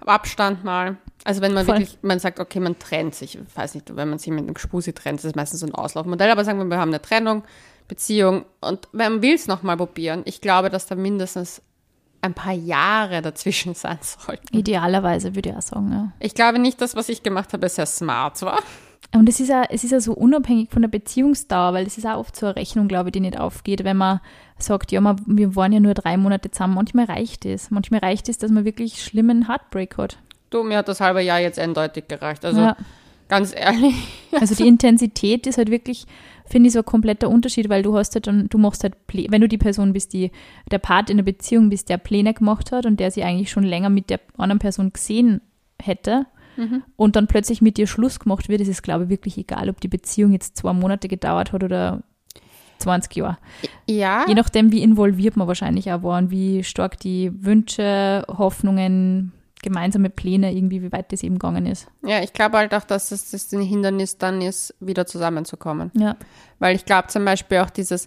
Abstand 0.00 0.62
mal. 0.64 0.96
Also 1.24 1.40
wenn 1.40 1.52
man 1.52 1.66
Voll. 1.66 1.80
wirklich, 1.80 1.98
man 2.02 2.20
sagt, 2.20 2.38
okay, 2.38 2.60
man 2.60 2.78
trennt 2.78 3.14
sich, 3.14 3.36
ich 3.36 3.56
weiß 3.56 3.74
nicht, 3.74 3.94
wenn 3.96 4.08
man 4.08 4.18
sich 4.18 4.30
mit 4.30 4.44
einem 4.44 4.54
Gespuse 4.54 4.94
trennt, 4.94 5.18
das 5.18 5.24
ist 5.24 5.36
meistens 5.36 5.60
so 5.60 5.66
ein 5.66 5.74
Auslaufmodell, 5.74 6.30
aber 6.30 6.44
sagen 6.44 6.58
wir, 6.58 6.66
wir 6.66 6.78
haben 6.78 6.90
eine 6.90 7.02
Trennung, 7.02 7.42
Beziehung 7.88 8.44
und 8.60 8.88
man 8.92 9.20
will 9.22 9.34
es 9.34 9.48
nochmal 9.48 9.76
probieren. 9.76 10.22
Ich 10.24 10.40
glaube, 10.40 10.70
dass 10.70 10.86
da 10.86 10.94
mindestens 10.94 11.62
ein 12.20 12.34
paar 12.34 12.52
Jahre 12.52 13.22
dazwischen 13.22 13.74
sein 13.74 13.98
sollten. 14.00 14.56
Idealerweise 14.56 15.34
würde 15.34 15.50
ich 15.50 15.56
auch 15.56 15.62
sagen, 15.62 15.92
ja. 15.92 16.12
Ich 16.20 16.34
glaube 16.34 16.58
nicht, 16.58 16.80
dass 16.80 16.94
was 16.94 17.08
ich 17.08 17.22
gemacht 17.22 17.52
habe, 17.52 17.68
sehr 17.68 17.86
smart 17.86 18.40
war. 18.42 18.60
Und 19.14 19.28
es 19.28 19.40
ist 19.40 19.48
ja, 19.48 19.64
es 19.70 19.84
ist 19.84 19.90
ja 19.90 20.00
so 20.00 20.12
unabhängig 20.12 20.70
von 20.70 20.82
der 20.82 20.88
Beziehungsdauer, 20.88 21.72
weil 21.72 21.86
es 21.86 21.96
ist 21.96 22.06
auch 22.06 22.18
oft 22.18 22.36
so 22.36 22.46
eine 22.46 22.56
Rechnung, 22.56 22.88
glaube 22.88 23.08
ich, 23.08 23.12
die 23.12 23.20
nicht 23.20 23.38
aufgeht, 23.38 23.84
wenn 23.84 23.96
man 23.96 24.20
sagt, 24.58 24.92
ja, 24.92 25.00
man, 25.00 25.18
wir 25.26 25.56
waren 25.56 25.72
ja 25.72 25.80
nur 25.80 25.94
drei 25.94 26.16
Monate 26.16 26.50
zusammen. 26.50 26.74
Manchmal 26.74 27.06
reicht 27.06 27.46
es. 27.46 27.70
Manchmal 27.70 28.00
reicht 28.00 28.28
es, 28.28 28.36
dass 28.38 28.50
man 28.50 28.64
wirklich 28.64 29.02
schlimmen 29.02 29.48
Heartbreak 29.48 29.96
hat. 29.96 30.18
Du, 30.50 30.62
mir 30.62 30.78
hat 30.78 30.88
das 30.88 31.00
halbe 31.00 31.22
Jahr 31.22 31.40
jetzt 31.40 31.58
eindeutig 31.58 32.06
gereicht. 32.08 32.44
Also 32.44 32.60
ja. 32.60 32.76
ganz 33.28 33.54
ehrlich. 33.54 33.94
Also 34.38 34.54
die 34.54 34.68
Intensität 34.68 35.46
ist 35.46 35.56
halt 35.56 35.70
wirklich, 35.70 36.04
finde 36.46 36.66
ich, 36.66 36.74
so 36.74 36.80
ein 36.80 36.84
kompletter 36.84 37.30
Unterschied, 37.30 37.70
weil 37.70 37.82
du 37.82 37.96
hast 37.96 38.14
halt 38.14 38.26
dann, 38.26 38.48
du 38.48 38.58
machst 38.58 38.82
halt, 38.84 38.94
wenn 39.10 39.40
du 39.40 39.48
die 39.48 39.58
Person 39.58 39.94
bist, 39.94 40.12
die 40.12 40.30
der 40.70 40.78
Part 40.78 41.08
in 41.08 41.16
der 41.16 41.24
Beziehung 41.24 41.70
bist, 41.70 41.88
der 41.88 41.96
Pläne 41.96 42.34
gemacht 42.34 42.72
hat 42.72 42.84
und 42.84 43.00
der 43.00 43.10
sie 43.10 43.24
eigentlich 43.24 43.50
schon 43.50 43.64
länger 43.64 43.88
mit 43.88 44.10
der 44.10 44.20
anderen 44.36 44.58
Person 44.58 44.92
gesehen 44.92 45.40
hätte 45.80 46.26
und 46.96 47.16
dann 47.16 47.26
plötzlich 47.26 47.62
mit 47.62 47.76
dir 47.76 47.86
Schluss 47.86 48.18
gemacht 48.18 48.48
wird, 48.48 48.60
ist 48.60 48.68
es, 48.68 48.82
glaube 48.82 49.04
ich, 49.04 49.10
wirklich 49.10 49.38
egal, 49.38 49.70
ob 49.70 49.80
die 49.80 49.88
Beziehung 49.88 50.32
jetzt 50.32 50.56
zwei 50.56 50.72
Monate 50.72 51.08
gedauert 51.08 51.52
hat 51.52 51.62
oder 51.62 52.02
20 52.78 53.16
Jahre. 53.16 53.38
Ja. 53.88 54.24
Je 54.26 54.34
nachdem, 54.34 54.72
wie 54.72 54.82
involviert 54.82 55.36
man 55.36 55.48
wahrscheinlich 55.48 55.90
auch 55.92 56.02
war 56.02 56.18
und 56.18 56.30
wie 56.30 56.64
stark 56.64 56.98
die 57.00 57.32
Wünsche, 57.44 58.24
Hoffnungen, 58.28 59.32
gemeinsame 59.62 60.10
Pläne, 60.10 60.54
irgendwie, 60.54 60.82
wie 60.82 60.92
weit 60.92 61.12
das 61.12 61.22
eben 61.22 61.38
gegangen 61.38 61.66
ist. 61.66 61.88
Ja, 62.04 62.22
ich 62.22 62.32
glaube 62.32 62.58
halt 62.58 62.74
auch, 62.74 62.84
dass 62.84 63.10
es 63.10 63.30
das 63.30 63.52
ein 63.52 63.60
Hindernis 63.60 64.18
dann 64.18 64.40
ist, 64.40 64.74
wieder 64.80 65.06
zusammenzukommen. 65.06 65.90
Ja. 65.94 66.16
Weil 66.58 66.76
ich 66.76 66.84
glaube 66.84 67.08
zum 67.08 67.24
Beispiel 67.24 67.58
auch 67.58 67.70
dieses, 67.70 68.06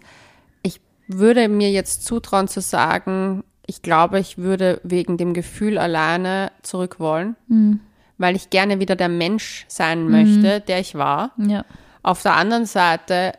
ich 0.64 0.80
würde 1.08 1.48
mir 1.50 1.70
jetzt 1.72 2.06
zutrauen 2.06 2.48
zu 2.48 2.62
sagen, 2.62 3.44
ich 3.66 3.82
glaube, 3.82 4.20
ich 4.20 4.38
würde 4.38 4.80
wegen 4.84 5.18
dem 5.18 5.34
Gefühl 5.34 5.78
alleine 5.78 6.52
zurück 6.62 7.00
wollen, 7.00 7.36
Mhm. 7.48 7.82
Weil 8.22 8.36
ich 8.36 8.50
gerne 8.50 8.80
wieder 8.80 8.96
der 8.96 9.10
Mensch 9.10 9.66
sein 9.68 10.08
möchte, 10.08 10.62
der 10.62 10.80
ich 10.80 10.96
war. 10.96 11.32
Ja. 11.38 11.66
Auf 12.04 12.22
der 12.22 12.36
anderen 12.36 12.66
Seite, 12.66 13.34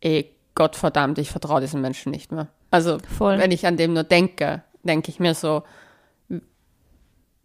eh, 0.00 0.24
Gottverdammt, 0.54 1.18
ich 1.18 1.30
vertraue 1.30 1.60
diesen 1.60 1.80
Menschen 1.80 2.10
nicht 2.10 2.32
mehr. 2.32 2.48
Also, 2.70 2.98
Voll. 3.16 3.38
wenn 3.38 3.50
ich 3.50 3.66
an 3.66 3.76
dem 3.76 3.92
nur 3.92 4.02
denke, 4.04 4.62
denke 4.82 5.10
ich 5.10 5.20
mir 5.20 5.34
so, 5.34 5.62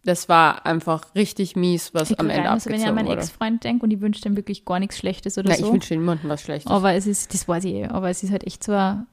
das 0.04 0.28
war 0.28 0.66
einfach 0.66 1.14
richtig 1.14 1.56
mies, 1.56 1.94
was 1.94 2.10
Ich 2.10 2.20
am 2.20 2.28
Ende 2.28 2.42
rein, 2.42 2.52
also 2.52 2.68
wenn 2.68 2.76
ich 2.76 2.82
an 2.82 2.90
abgezogen 2.90 2.94
meinen 2.96 3.16
wurde. 3.16 3.26
Ex-Freund 3.26 3.64
denke 3.64 3.84
und 3.84 3.90
ich 3.90 4.00
wünsche 4.00 4.20
dem 4.20 4.36
wirklich 4.36 4.64
gar 4.64 4.78
nichts 4.78 4.98
Schlechtes 4.98 5.38
oder 5.38 5.48
Nein, 5.48 5.60
so. 5.60 5.66
ich 5.66 5.72
wünsche 5.72 5.94
niemandem 5.94 6.28
was 6.28 6.42
Schlechtes. 6.42 6.70
aber 6.70 6.92
es 6.92 7.06
ist, 7.06 7.32
das 7.32 7.48
weiß 7.48 7.64
ich 7.64 7.74
eh, 7.74 7.86
aber 7.86 8.10
es 8.10 8.22
ist 8.22 8.30
halt 8.30 8.46
echt 8.46 8.64
so 8.64 8.72
ein, 8.72 9.06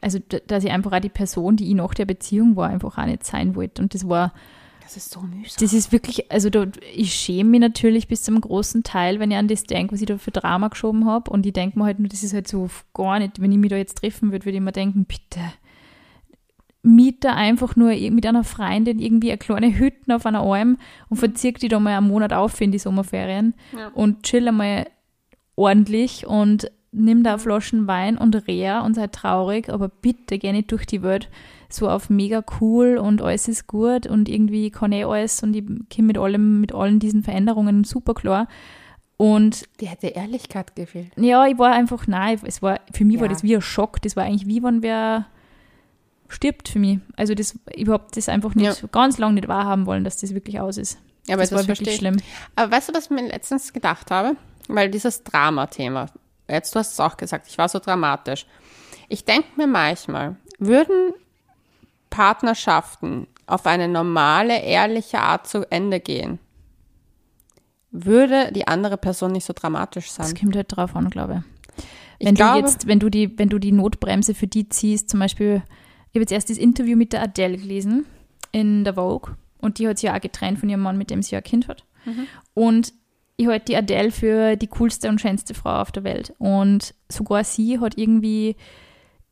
also 0.00 0.18
dass 0.46 0.64
ich 0.64 0.70
einfach 0.70 0.92
auch 0.92 1.00
die 1.00 1.08
Person, 1.08 1.56
die 1.56 1.68
ich 1.68 1.74
nach 1.74 1.94
der 1.94 2.06
Beziehung 2.06 2.56
war, 2.56 2.70
einfach 2.70 2.98
auch 2.98 3.06
nicht 3.06 3.24
sein 3.24 3.54
wollte. 3.54 3.82
Und 3.82 3.94
das 3.94 4.08
war, 4.08 4.34
das 4.84 4.96
ist 4.96 5.10
so 5.10 5.20
mühsam. 5.20 5.56
das 5.60 5.72
ist 5.72 5.90
wirklich, 5.92 6.30
also 6.30 6.50
da, 6.50 6.66
ich 6.94 7.12
schäme 7.14 7.50
mich 7.50 7.60
natürlich 7.60 8.06
bis 8.06 8.22
zum 8.22 8.40
großen 8.40 8.82
Teil, 8.84 9.18
wenn 9.18 9.30
ich 9.32 9.36
an 9.36 9.48
das 9.48 9.64
denke, 9.64 9.94
was 9.94 10.00
ich 10.00 10.06
da 10.06 10.18
für 10.18 10.30
Drama 10.30 10.68
geschoben 10.68 11.06
habe. 11.06 11.30
Und 11.30 11.44
ich 11.46 11.52
denke 11.52 11.78
mir 11.78 11.86
halt 11.86 11.98
nur, 11.98 12.08
das 12.08 12.22
ist 12.22 12.34
halt 12.34 12.46
so 12.46 12.68
gar 12.92 13.18
nicht, 13.18 13.40
wenn 13.40 13.50
ich 13.50 13.58
mich 13.58 13.70
da 13.70 13.76
jetzt 13.76 13.98
treffen 13.98 14.30
würde, 14.30 14.44
würde 14.44 14.58
ich 14.58 14.62
mir 14.62 14.72
denken, 14.72 15.04
bitte, 15.06 15.40
miete 16.82 17.32
einfach 17.32 17.76
nur 17.76 17.88
mit 18.10 18.26
einer 18.26 18.44
Freundin 18.44 18.98
irgendwie 18.98 19.30
eine 19.30 19.38
kleine 19.38 19.76
Hütte 19.78 20.14
auf 20.14 20.26
einer 20.26 20.42
Alm 20.42 20.76
und 21.08 21.16
verzirk 21.16 21.58
die 21.58 21.68
da 21.68 21.80
mal 21.80 21.96
einen 21.96 22.08
Monat 22.08 22.32
auf 22.34 22.60
in 22.60 22.72
die 22.72 22.78
Sommerferien 22.78 23.54
Ja. 23.76 23.88
und 23.94 24.22
chill 24.22 24.46
einmal 24.46 24.86
ordentlich 25.56 26.26
und 26.26 26.70
nimm 26.92 27.22
da 27.22 27.38
Flaschen 27.38 27.86
Wein 27.86 28.18
und 28.18 28.34
Reha 28.46 28.80
und 28.80 28.94
sei 28.94 29.06
traurig, 29.06 29.70
aber 29.70 29.88
bitte 29.88 30.38
geh 30.38 30.52
nicht 30.52 30.70
durch 30.72 30.84
die 30.86 31.02
Welt 31.02 31.30
so 31.68 31.88
auf 31.88 32.10
mega 32.10 32.44
cool 32.60 32.98
und 32.98 33.22
alles 33.22 33.48
ist 33.48 33.66
gut 33.66 34.06
und 34.06 34.28
irgendwie 34.28 34.70
kann 34.70 34.92
eh 34.92 35.04
alles 35.04 35.42
und 35.42 35.54
ich 35.54 35.64
komme 35.64 36.06
mit 36.08 36.18
allem, 36.18 36.60
mit 36.60 36.74
allen 36.74 36.98
diesen 36.98 37.22
Veränderungen 37.22 37.84
super 37.84 38.14
klar. 38.14 38.48
Und 39.16 39.68
Die 39.80 39.86
hätte 39.86 40.08
Ehrlichkeit 40.08 40.74
gefehlt. 40.74 41.12
ja, 41.16 41.46
ich 41.46 41.56
war 41.58 41.72
einfach, 41.72 42.06
nein, 42.08 42.38
es 42.44 42.62
war, 42.62 42.80
für 42.92 43.04
mich 43.04 43.16
war 43.18 43.26
Ja. 43.26 43.32
das 43.32 43.42
wie 43.44 43.54
ein 43.54 43.62
Schock. 43.62 44.02
Das 44.02 44.16
war 44.16 44.24
eigentlich 44.24 44.46
wie 44.48 44.62
wenn 44.62 44.82
wer 44.82 45.26
stirbt 46.28 46.68
für 46.68 46.78
mich. 46.80 46.98
Also 47.16 47.34
das, 47.34 47.56
ich 47.72 47.88
hab 47.88 48.10
das 48.12 48.28
einfach 48.28 48.54
nicht, 48.56 48.90
ganz 48.92 49.18
lange 49.18 49.34
nicht 49.34 49.46
wahrhaben 49.48 49.86
wollen, 49.86 50.02
dass 50.04 50.16
das 50.16 50.34
wirklich 50.34 50.58
aus 50.58 50.78
ist. 50.78 50.98
Ja, 51.28 51.34
aber 51.34 51.42
das 51.42 51.50
das 51.50 51.60
war 51.60 51.68
wirklich 51.68 51.90
ich. 51.90 51.96
schlimm. 51.96 52.16
Aber 52.56 52.72
weißt 52.72 52.88
du, 52.88 52.92
was 52.94 53.04
ich 53.04 53.10
mir 53.10 53.28
letztens 53.28 53.72
gedacht 53.72 54.10
habe? 54.10 54.36
Weil 54.68 54.90
dieses 54.90 55.22
Drama-Thema, 55.22 56.06
jetzt 56.48 56.74
du 56.74 56.78
hast 56.80 56.92
es 56.92 57.00
auch 57.00 57.16
gesagt, 57.16 57.46
ich 57.48 57.56
war 57.56 57.68
so 57.68 57.78
dramatisch. 57.78 58.46
Ich 59.08 59.24
denke 59.24 59.46
mir 59.56 59.66
manchmal, 59.68 60.36
würden 60.58 61.12
Partnerschaften 62.14 63.26
auf 63.46 63.66
eine 63.66 63.88
normale, 63.88 64.60
ehrliche 64.62 65.18
Art 65.18 65.48
zu 65.48 65.68
Ende 65.70 65.98
gehen, 66.00 66.38
würde 67.90 68.50
die 68.52 68.66
andere 68.66 68.96
Person 68.96 69.32
nicht 69.32 69.44
so 69.44 69.52
dramatisch 69.52 70.06
Das 70.14 70.28
sein. 70.28 70.36
kommt 70.38 70.56
halt 70.56 70.74
drauf 70.76 70.94
an, 70.96 71.10
glaube 71.10 71.42
ich. 72.18 72.26
Wenn 72.26 72.34
glaube- 72.36 72.60
du 72.60 72.66
jetzt, 72.66 72.86
wenn 72.86 73.00
du 73.00 73.08
die, 73.10 73.36
wenn 73.38 73.48
du 73.48 73.58
die 73.58 73.72
Notbremse 73.72 74.34
für 74.34 74.46
die 74.46 74.68
ziehst, 74.68 75.10
zum 75.10 75.20
Beispiel, 75.20 75.62
ich 76.10 76.14
habe 76.16 76.20
jetzt 76.20 76.32
erst 76.32 76.50
das 76.50 76.58
Interview 76.58 76.96
mit 76.96 77.12
der 77.12 77.22
Adele 77.22 77.56
gelesen 77.56 78.06
in 78.52 78.84
der 78.84 78.94
Vogue 78.94 79.34
und 79.58 79.78
die 79.78 79.88
hat 79.88 79.98
sich 79.98 80.06
ja 80.08 80.16
auch 80.16 80.20
getrennt 80.20 80.58
von 80.60 80.68
ihrem 80.68 80.80
Mann, 80.80 80.96
mit 80.98 81.10
dem 81.10 81.22
sie 81.22 81.32
ja 81.32 81.38
ein 81.38 81.44
Kind 81.44 81.66
hat. 81.68 81.84
Und 82.54 82.92
ich 83.36 83.46
halte 83.48 83.64
die 83.66 83.76
Adele 83.76 84.10
für 84.12 84.56
die 84.56 84.68
coolste 84.68 85.08
und 85.08 85.20
schönste 85.20 85.54
Frau 85.54 85.80
auf 85.80 85.90
der 85.90 86.04
Welt. 86.04 86.32
Und 86.38 86.94
sogar 87.10 87.42
sie 87.42 87.80
hat 87.80 87.98
irgendwie 87.98 88.54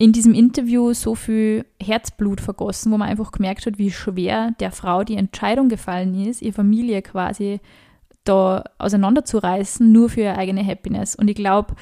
in 0.02 0.10
diesem 0.12 0.34
Interview 0.34 0.92
so 0.94 1.14
viel 1.14 1.64
Herzblut 1.80 2.40
vergossen, 2.40 2.90
wo 2.90 2.98
man 2.98 3.08
einfach 3.08 3.30
gemerkt 3.30 3.66
hat, 3.66 3.78
wie 3.78 3.92
schwer 3.92 4.50
der 4.58 4.72
Frau 4.72 5.04
die 5.04 5.14
Entscheidung 5.14 5.68
gefallen 5.68 6.26
ist, 6.26 6.42
ihre 6.42 6.54
Familie 6.54 7.02
quasi 7.02 7.60
da 8.24 8.64
auseinanderzureißen, 8.78 9.92
nur 9.92 10.08
für 10.08 10.22
ihre 10.22 10.36
eigene 10.36 10.66
Happiness. 10.66 11.14
Und 11.14 11.30
ich 11.30 11.36
glaube, 11.36 11.76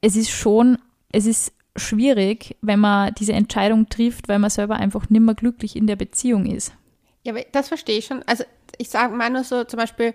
es 0.00 0.14
ist 0.14 0.30
schon, 0.30 0.78
es 1.10 1.26
ist 1.26 1.52
schwierig, 1.74 2.56
wenn 2.62 2.78
man 2.78 3.14
diese 3.18 3.32
Entscheidung 3.32 3.88
trifft, 3.88 4.28
weil 4.28 4.38
man 4.38 4.50
selber 4.50 4.76
einfach 4.76 5.10
nicht 5.10 5.20
mehr 5.20 5.34
glücklich 5.34 5.74
in 5.74 5.88
der 5.88 5.96
Beziehung 5.96 6.46
ist. 6.46 6.72
Ja, 7.24 7.34
das 7.50 7.66
verstehe 7.66 7.98
ich 7.98 8.06
schon. 8.06 8.22
Also 8.26 8.44
ich 8.78 8.90
sage 8.90 9.12
mal 9.12 9.28
nur 9.28 9.42
so 9.42 9.64
zum 9.64 9.76
Beispiel, 9.76 10.14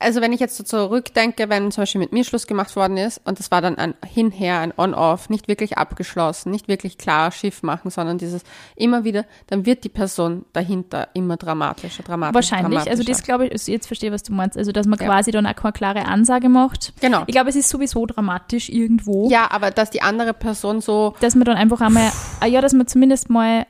also 0.00 0.20
wenn 0.20 0.32
ich 0.32 0.40
jetzt 0.40 0.56
so 0.56 0.62
zurückdenke, 0.62 1.48
wenn 1.48 1.70
zum 1.72 1.82
Beispiel 1.82 2.00
mit 2.00 2.12
mir 2.12 2.22
Schluss 2.24 2.46
gemacht 2.46 2.76
worden 2.76 2.96
ist 2.96 3.20
und 3.24 3.38
das 3.38 3.50
war 3.50 3.60
dann 3.60 3.78
ein 3.78 3.94
Hinher, 4.06 4.60
ein 4.60 4.72
On-Off, 4.76 5.28
nicht 5.28 5.48
wirklich 5.48 5.76
abgeschlossen, 5.76 6.50
nicht 6.50 6.68
wirklich 6.68 6.98
klar 6.98 7.32
Schiff 7.32 7.62
machen, 7.62 7.90
sondern 7.90 8.16
dieses 8.18 8.42
immer 8.76 9.02
wieder, 9.04 9.24
dann 9.48 9.66
wird 9.66 9.82
die 9.84 9.88
Person 9.88 10.44
dahinter 10.52 11.08
immer 11.14 11.36
dramatischer, 11.36 12.02
dramatischer. 12.04 12.34
Wahrscheinlich. 12.34 12.78
Also 12.78 13.02
dramatischer. 13.02 13.10
das 13.12 13.22
glaube 13.24 13.46
ich, 13.46 13.52
also 13.52 13.72
jetzt 13.72 13.86
verstehe, 13.88 14.12
was 14.12 14.22
du 14.22 14.32
meinst. 14.32 14.56
Also 14.56 14.70
dass 14.72 14.86
man 14.86 14.98
Ja. 15.00 15.06
quasi 15.06 15.30
dann 15.32 15.46
auch 15.46 15.56
keine 15.56 15.72
klare 15.72 16.04
Ansage 16.06 16.48
macht. 16.48 16.92
Genau. 17.00 17.24
Ich 17.26 17.32
glaube, 17.32 17.50
es 17.50 17.56
ist 17.56 17.68
sowieso 17.68 18.06
dramatisch 18.06 18.68
irgendwo, 18.68 19.28
Ja, 19.30 19.50
aber 19.50 19.70
dass 19.70 19.90
die 19.90 20.02
andere 20.02 20.32
Person 20.32 20.80
so, 20.80 21.14
dass 21.20 21.34
man 21.34 21.44
dann 21.44 21.56
einfach 21.56 21.80
einmal, 21.80 22.12
ah 22.40 22.46
ja, 22.46 22.60
dass 22.60 22.72
man 22.72 22.86
zumindest 22.86 23.30
mal 23.30 23.66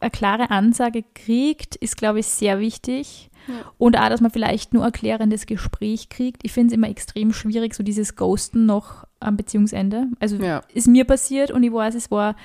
eine 0.00 0.10
klare 0.10 0.50
Ansage 0.50 1.04
kriegt, 1.14 1.76
ist, 1.76 1.96
glaube 1.96 2.20
ich, 2.20 2.26
sehr 2.28 2.58
wichtig. 2.60 3.30
Und 3.78 3.96
auch, 3.98 4.08
dass 4.08 4.20
man 4.20 4.30
vielleicht 4.30 4.74
nur 4.74 4.84
erklärendes 4.84 5.46
Gespräch 5.46 6.08
kriegt. 6.08 6.42
Ich 6.44 6.52
finde 6.52 6.68
es 6.68 6.72
immer 6.74 6.88
extrem 6.88 7.32
schwierig, 7.32 7.74
so 7.74 7.82
dieses 7.82 8.16
Ghosten 8.16 8.66
noch 8.66 9.06
am 9.20 9.36
Beziehungsende. 9.36 10.08
Also 10.20 10.36
Ja. 10.36 10.62
ist 10.74 10.86
mir 10.86 11.04
passiert 11.04 11.50
und 11.50 11.62
ich 11.62 11.72
weiß, 11.72 11.94
es 11.94 12.10
war 12.10 12.36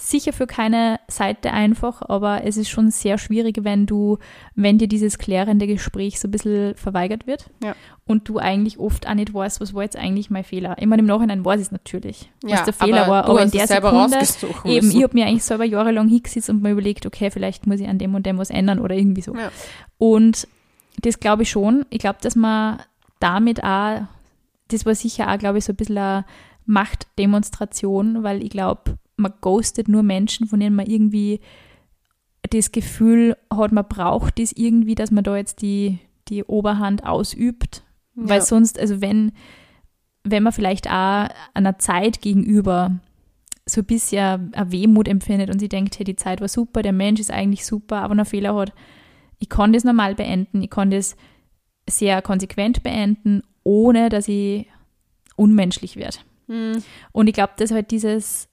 sicher 0.00 0.32
für 0.32 0.46
keine 0.46 1.00
Seite 1.08 1.52
einfach, 1.52 2.02
aber 2.02 2.44
es 2.44 2.56
ist 2.56 2.68
schon 2.68 2.92
sehr 2.92 3.18
schwierig, 3.18 3.58
wenn 3.62 3.84
du, 3.84 4.18
wenn 4.54 4.78
dir 4.78 4.86
dieses 4.86 5.18
klärende 5.18 5.66
Gespräch 5.66 6.20
so 6.20 6.28
ein 6.28 6.30
bisschen 6.30 6.76
verweigert 6.76 7.26
wird 7.26 7.50
Ja. 7.64 7.74
und 8.06 8.28
du 8.28 8.38
eigentlich 8.38 8.78
oft 8.78 9.08
auch 9.08 9.14
nicht 9.14 9.34
weißt, 9.34 9.60
was 9.60 9.74
war 9.74 9.82
jetzt 9.82 9.96
eigentlich 9.96 10.30
mein 10.30 10.44
Fehler. 10.44 10.76
Ich 10.78 10.86
meine, 10.86 11.00
im 11.00 11.06
Nachhinein 11.06 11.44
weiß 11.44 11.60
ich 11.60 11.66
es 11.66 11.72
natürlich, 11.72 12.30
was 12.42 12.52
Ja, 12.52 12.64
der 12.64 12.72
Fehler 12.74 13.02
aber 13.02 13.10
war, 13.10 13.24
aber 13.24 13.42
in 13.42 13.50
der 13.50 13.66
Sekunde, 13.66 14.18
eben, 14.66 14.90
ich 14.92 15.02
habe 15.02 15.14
mir 15.14 15.26
eigentlich 15.26 15.42
selber 15.44 15.64
jahrelang 15.64 16.06
hingesetzt 16.08 16.48
und 16.48 16.62
mir 16.62 16.70
überlegt, 16.70 17.04
okay, 17.04 17.32
vielleicht 17.32 17.66
muss 17.66 17.80
ich 17.80 17.88
an 17.88 17.98
dem 17.98 18.14
und 18.14 18.24
dem 18.24 18.38
was 18.38 18.50
ändern 18.50 18.78
oder 18.78 18.94
irgendwie 18.94 19.22
so. 19.22 19.34
Ja. 19.34 19.50
Und 19.98 20.46
das 21.02 21.18
glaube 21.18 21.42
ich 21.42 21.50
schon. 21.50 21.84
Ich 21.90 21.98
glaube, 21.98 22.18
dass 22.22 22.36
man 22.36 22.78
damit 23.18 23.64
auch, 23.64 24.02
das 24.68 24.86
war 24.86 24.94
sicher 24.94 25.28
auch, 25.32 25.38
glaube 25.38 25.58
ich, 25.58 25.64
so 25.64 25.72
ein 25.72 25.76
bisschen 25.76 25.98
eine 25.98 26.24
Machtdemonstration, 26.66 28.22
weil 28.22 28.42
ich 28.42 28.50
glaube, 28.50 28.96
man 29.18 29.32
ghostet 29.40 29.88
nur 29.88 30.02
Menschen, 30.02 30.46
von 30.46 30.60
denen 30.60 30.76
man 30.76 30.86
irgendwie 30.86 31.40
das 32.50 32.72
Gefühl 32.72 33.36
hat, 33.52 33.72
man 33.72 33.86
braucht 33.88 34.38
das 34.38 34.52
irgendwie, 34.52 34.94
dass 34.94 35.10
man 35.10 35.24
da 35.24 35.36
jetzt 35.36 35.60
die, 35.60 35.98
die 36.28 36.44
Oberhand 36.44 37.04
ausübt. 37.04 37.82
Weil 38.14 38.38
Ja. 38.38 38.44
sonst, 38.44 38.78
also 38.78 39.00
wenn, 39.00 39.32
wenn 40.24 40.42
man 40.42 40.52
vielleicht 40.52 40.88
auch 40.88 41.28
einer 41.54 41.78
Zeit 41.78 42.22
gegenüber 42.22 42.98
so 43.66 43.82
ein 43.82 43.86
bisschen 43.86 44.54
eine 44.54 44.72
Wehmut 44.72 45.08
empfindet 45.08 45.50
und 45.50 45.58
sie 45.58 45.68
denkt, 45.68 45.98
hey, 45.98 46.04
die 46.04 46.16
Zeit 46.16 46.40
war 46.40 46.48
super, 46.48 46.82
der 46.82 46.92
Mensch 46.92 47.20
ist 47.20 47.30
eigentlich 47.30 47.66
super, 47.66 47.98
aber 47.98 48.12
einen 48.12 48.24
Fehler 48.24 48.54
hat, 48.54 48.72
ich 49.38 49.48
kann 49.48 49.72
das 49.72 49.84
normal 49.84 50.14
beenden, 50.14 50.62
ich 50.62 50.70
kann 50.70 50.90
das 50.90 51.16
sehr 51.88 52.22
konsequent 52.22 52.82
beenden, 52.82 53.42
ohne 53.62 54.08
dass 54.08 54.26
ich 54.28 54.66
unmenschlich 55.36 55.96
werde. 55.96 56.18
Hm. 56.48 56.82
Und 57.12 57.26
ich 57.28 57.34
glaube, 57.34 57.52
dass 57.58 57.70
halt 57.70 57.90
dieses 57.90 58.47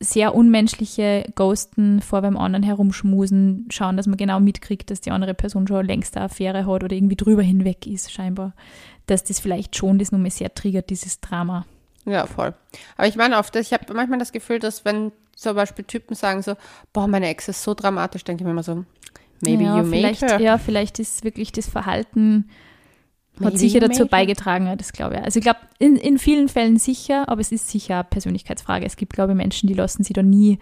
sehr 0.00 0.34
unmenschliche 0.34 1.24
Ghosten 1.34 2.00
vor 2.00 2.22
beim 2.22 2.36
anderen 2.36 2.62
herumschmusen, 2.62 3.66
schauen, 3.70 3.96
dass 3.96 4.06
man 4.06 4.16
genau 4.16 4.38
mitkriegt, 4.38 4.90
dass 4.90 5.00
die 5.00 5.10
andere 5.10 5.34
Person 5.34 5.66
schon 5.66 5.84
längst 5.84 6.16
eine 6.16 6.26
Affäre 6.26 6.66
hat 6.66 6.84
oder 6.84 6.94
irgendwie 6.94 7.16
drüber 7.16 7.42
hinweg 7.42 7.86
ist, 7.86 8.12
scheinbar, 8.12 8.54
dass 9.06 9.24
das 9.24 9.40
vielleicht 9.40 9.76
schon 9.76 9.98
das 9.98 10.12
nur 10.12 10.20
mehr 10.20 10.30
sehr 10.30 10.54
triggert, 10.54 10.90
dieses 10.90 11.20
Drama. 11.20 11.66
Ja, 12.04 12.26
voll. 12.26 12.54
Aber 12.96 13.08
ich 13.08 13.16
meine 13.16 13.38
oft, 13.38 13.54
ich 13.56 13.72
habe 13.72 13.92
manchmal 13.92 14.18
das 14.18 14.32
Gefühl, 14.32 14.60
dass 14.60 14.84
wenn 14.84 15.12
zum 15.34 15.56
Beispiel 15.56 15.84
Typen 15.84 16.14
sagen 16.14 16.42
so, 16.42 16.54
boah, 16.92 17.08
meine 17.08 17.28
Ex 17.28 17.48
ist 17.48 17.62
so 17.62 17.74
dramatisch, 17.74 18.24
denke 18.24 18.42
ich 18.42 18.44
mir 18.44 18.52
immer 18.52 18.62
so, 18.62 18.84
maybe 19.40 19.64
ja, 19.64 19.78
you 19.78 19.84
made 19.84 20.14
her. 20.14 20.40
Ja, 20.40 20.58
vielleicht 20.58 20.98
ist 21.00 21.24
wirklich 21.24 21.52
das 21.52 21.68
Verhalten 21.68 22.48
hat 23.40 23.58
sicher 23.58 23.80
dazu 23.80 24.06
beigetragen, 24.06 24.66
ja, 24.66 24.76
das 24.76 24.92
glaube 24.92 25.16
ich. 25.16 25.22
Also 25.22 25.38
ich 25.38 25.44
glaube, 25.44 25.60
in, 25.78 25.96
in 25.96 26.18
vielen 26.18 26.48
Fällen 26.48 26.76
sicher, 26.76 27.28
aber 27.28 27.40
es 27.40 27.52
ist 27.52 27.68
sicher 27.68 27.96
eine 27.96 28.04
Persönlichkeitsfrage. 28.04 28.86
Es 28.86 28.96
gibt, 28.96 29.12
glaube 29.12 29.32
ich, 29.32 29.36
Menschen, 29.36 29.66
die 29.66 29.74
lassen 29.74 30.02
sich 30.04 30.14
da 30.14 30.22
nie 30.22 30.58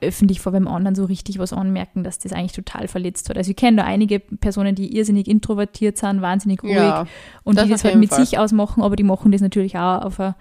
öffentlich 0.00 0.40
vor 0.40 0.52
beim 0.52 0.66
anderen 0.66 0.94
so 0.94 1.04
richtig 1.04 1.38
was 1.38 1.52
anmerken, 1.52 2.02
dass 2.02 2.18
das 2.18 2.32
eigentlich 2.32 2.52
total 2.52 2.88
verletzt 2.88 3.28
hat. 3.30 3.36
Also 3.36 3.50
ich 3.50 3.56
kenne 3.56 3.78
da 3.78 3.84
einige 3.84 4.18
Personen, 4.18 4.74
die 4.74 4.96
irrsinnig 4.96 5.28
introvertiert 5.28 5.96
sind, 5.96 6.20
wahnsinnig 6.20 6.62
ruhig 6.62 6.74
Ja, 6.74 7.06
und 7.44 7.56
das 7.56 7.66
die 7.66 7.70
das 7.70 7.84
halt 7.84 7.96
mit 7.96 8.10
Fall. 8.10 8.24
sich 8.24 8.38
ausmachen, 8.38 8.82
aber 8.82 8.96
die 8.96 9.04
machen 9.04 9.30
das 9.32 9.40
natürlich 9.40 9.76
auch 9.76 10.02
auf 10.02 10.18
eine 10.18 10.34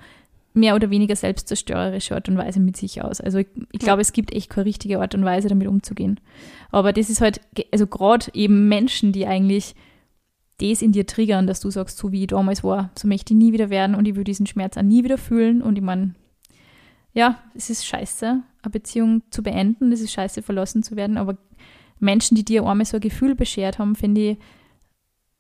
mehr 0.53 0.75
oder 0.75 0.89
weniger 0.89 1.15
selbstzerstörerische 1.15 2.15
Art 2.15 2.27
und 2.27 2.37
Weise 2.37 2.59
mit 2.59 2.75
sich 2.75 3.01
aus. 3.01 3.21
Also 3.21 3.37
ich, 3.37 3.47
ich 3.71 3.79
glaube, 3.79 4.01
es 4.01 4.11
gibt 4.11 4.33
echt 4.33 4.49
keine 4.49 4.65
richtige 4.65 4.99
Art 4.99 5.15
und 5.15 5.23
Weise, 5.23 5.47
damit 5.47 5.67
umzugehen. 5.67 6.19
Aber 6.71 6.91
das 6.91 7.09
ist 7.09 7.21
halt, 7.21 7.39
also 7.71 7.87
gerade 7.87 8.25
eben 8.33 8.67
Menschen, 8.67 9.13
die 9.13 9.25
eigentlich 9.25 9.75
das 10.61 10.81
in 10.81 10.91
dir 10.91 11.05
triggern, 11.05 11.47
dass 11.47 11.59
du 11.59 11.69
sagst, 11.69 11.97
so 11.97 12.11
wie 12.11 12.21
ich 12.21 12.27
damals 12.27 12.63
war, 12.63 12.91
so 12.97 13.07
möchte 13.07 13.33
ich 13.33 13.37
nie 13.37 13.53
wieder 13.53 13.69
werden 13.69 13.95
und 13.95 14.07
ich 14.07 14.15
will 14.15 14.23
diesen 14.23 14.45
Schmerz 14.45 14.77
auch 14.77 14.83
nie 14.83 15.03
wieder 15.03 15.17
fühlen. 15.17 15.61
Und 15.61 15.77
ich 15.77 15.83
meine, 15.83 16.15
ja, 17.13 17.39
es 17.55 17.69
ist 17.69 17.85
scheiße, 17.85 18.41
eine 18.61 18.71
Beziehung 18.71 19.23
zu 19.31 19.43
beenden, 19.43 19.91
es 19.91 20.01
ist 20.01 20.11
scheiße, 20.11 20.41
verlassen 20.41 20.83
zu 20.83 20.95
werden, 20.95 21.17
aber 21.17 21.37
Menschen, 21.99 22.35
die 22.35 22.45
dir 22.45 22.65
einmal 22.65 22.85
so 22.85 22.97
ein 22.97 23.01
Gefühl 23.01 23.35
beschert 23.35 23.79
haben, 23.79 23.95
finde 23.95 24.31
ich, 24.31 24.37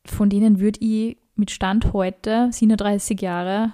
von 0.05 0.29
denen 0.29 0.59
würde 0.59 0.79
ich 0.81 1.17
mit 1.35 1.51
Stand 1.51 1.93
heute, 1.93 2.49
37 2.51 3.19
Jahre, 3.21 3.73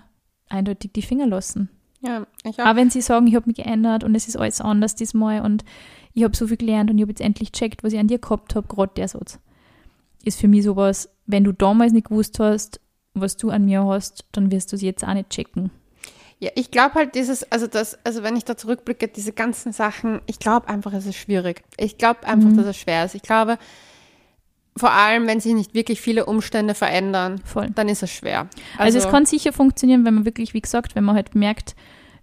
eindeutig 0.50 0.92
die 0.94 1.02
Finger 1.02 1.28
lassen. 1.28 1.70
ja, 2.02 2.26
ich 2.44 2.60
auch. 2.60 2.68
Auch 2.68 2.76
wenn 2.76 2.90
sie 2.90 3.02
sagen, 3.02 3.28
ich 3.28 3.36
habe 3.36 3.48
mich 3.48 3.58
geändert 3.58 4.04
und 4.04 4.16
es 4.16 4.28
ist 4.28 4.38
alles 4.38 4.62
anders 4.62 4.96
diesmal 4.96 5.42
und 5.42 5.66
ich 6.14 6.24
habe 6.24 6.36
so 6.36 6.48
viel 6.48 6.58
gelernt 6.58 6.90
und 6.90 6.98
ich 6.98 7.02
habe 7.02 7.12
jetzt 7.12 7.22
endlich 7.22 7.52
checkt, 7.52 7.84
was 7.84 7.94
ich 7.94 8.00
an 8.00 8.08
dir 8.08 8.20
gehabt 8.20 8.56
habe, 8.56 8.68
gerade 8.68 8.94
der 8.96 9.08
Satz. 9.08 9.40
Ist 10.24 10.40
für 10.40 10.48
mich 10.48 10.64
sowas, 10.64 11.10
wenn 11.28 11.44
du 11.44 11.52
damals 11.52 11.94
nicht 11.94 12.08
gewusst 12.10 12.40
hast, 12.40 12.80
was 13.14 13.38
du 13.38 13.50
an 13.50 13.66
mir 13.66 13.84
hast, 13.86 14.26
dann 14.32 14.52
wirst 14.52 14.72
du 14.72 14.76
es 14.76 14.82
jetzt 14.82 15.04
auch 15.06 15.14
nicht 15.14 15.30
checken. 15.30 15.72
Ja, 16.40 16.52
ich 16.56 16.70
glaube 16.70 16.96
halt 16.96 17.16
dieses, 17.16 17.52
also 17.52 17.66
das, 17.66 17.98
also 18.06 18.22
wenn 18.22 18.36
ich 18.36 18.46
da 18.46 18.56
zurückblicke, 18.56 19.08
diese 19.08 19.34
ganzen 19.34 19.72
Sachen, 19.72 20.22
ich 20.28 20.38
glaube 20.40 20.68
einfach, 20.68 20.94
es 20.94 21.08
ist 21.08 21.16
schwierig. 21.16 21.64
Ich 21.78 21.98
glaube 21.98 22.28
einfach, 22.28 22.50
Mhm. 22.50 22.58
dass 22.58 22.68
es 22.68 22.78
schwer 22.78 23.06
ist. 23.06 23.16
Ich 23.16 23.24
glaube, 23.24 23.58
vor 24.78 24.92
allem, 24.92 25.26
wenn 25.26 25.40
sich 25.40 25.56
nicht 25.56 25.74
wirklich 25.74 26.00
viele 26.00 26.28
Umstände 26.28 26.76
verändern, 26.76 27.42
Voll. 27.44 27.70
dann 27.74 27.90
ist 27.90 28.04
es 28.04 28.12
schwer. 28.12 28.48
Also, 28.78 29.00
es 29.00 29.10
kann 29.10 29.26
sicher 29.26 29.52
funktionieren, 29.52 30.06
wenn 30.06 30.14
man 30.14 30.26
wirklich, 30.26 30.54
wie 30.54 30.62
gesagt, 30.62 30.94
wenn 30.96 31.04
man 31.04 31.16
halt 31.16 31.34
merkt, 31.34 31.76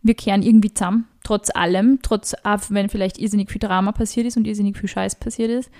wir 0.02 0.14
kehren 0.14 0.42
irgendwie 0.42 0.72
zusammen, 0.72 1.08
trotz 1.24 1.50
allem, 1.52 1.98
trotz, 2.02 2.34
auch 2.44 2.60
wenn 2.68 2.88
vielleicht 2.88 3.18
irrsinnig 3.18 3.50
viel 3.50 3.58
Drama 3.58 3.90
passiert 3.90 4.26
ist 4.26 4.36
und 4.36 4.46
irrsinnig 4.46 4.76
viel 4.78 4.88
Scheiß 4.88 5.16
passiert 5.16 5.50
ist. 5.50 5.70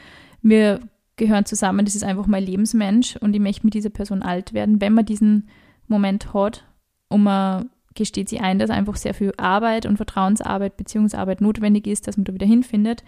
Wir 0.42 0.80
gehören 1.16 1.44
zusammen, 1.44 1.84
das 1.84 1.94
ist 1.94 2.04
einfach 2.04 2.26
mein 2.26 2.44
Lebensmensch 2.44 3.16
und 3.16 3.34
ich 3.34 3.40
möchte 3.40 3.64
mit 3.66 3.74
dieser 3.74 3.90
Person 3.90 4.22
alt 4.22 4.52
werden. 4.52 4.80
Wenn 4.80 4.94
man 4.94 5.06
diesen 5.06 5.48
Moment 5.86 6.32
hat 6.34 6.64
und 7.08 7.22
man 7.22 7.70
gesteht 7.94 8.28
sich 8.28 8.40
ein, 8.40 8.58
dass 8.58 8.70
einfach 8.70 8.96
sehr 8.96 9.14
viel 9.14 9.32
Arbeit 9.36 9.86
und 9.86 9.96
Vertrauensarbeit, 9.96 10.76
Beziehungsarbeit 10.76 11.40
notwendig 11.40 11.86
ist, 11.86 12.08
dass 12.08 12.16
man 12.16 12.24
da 12.24 12.34
wieder 12.34 12.46
hinfindet, 12.46 13.04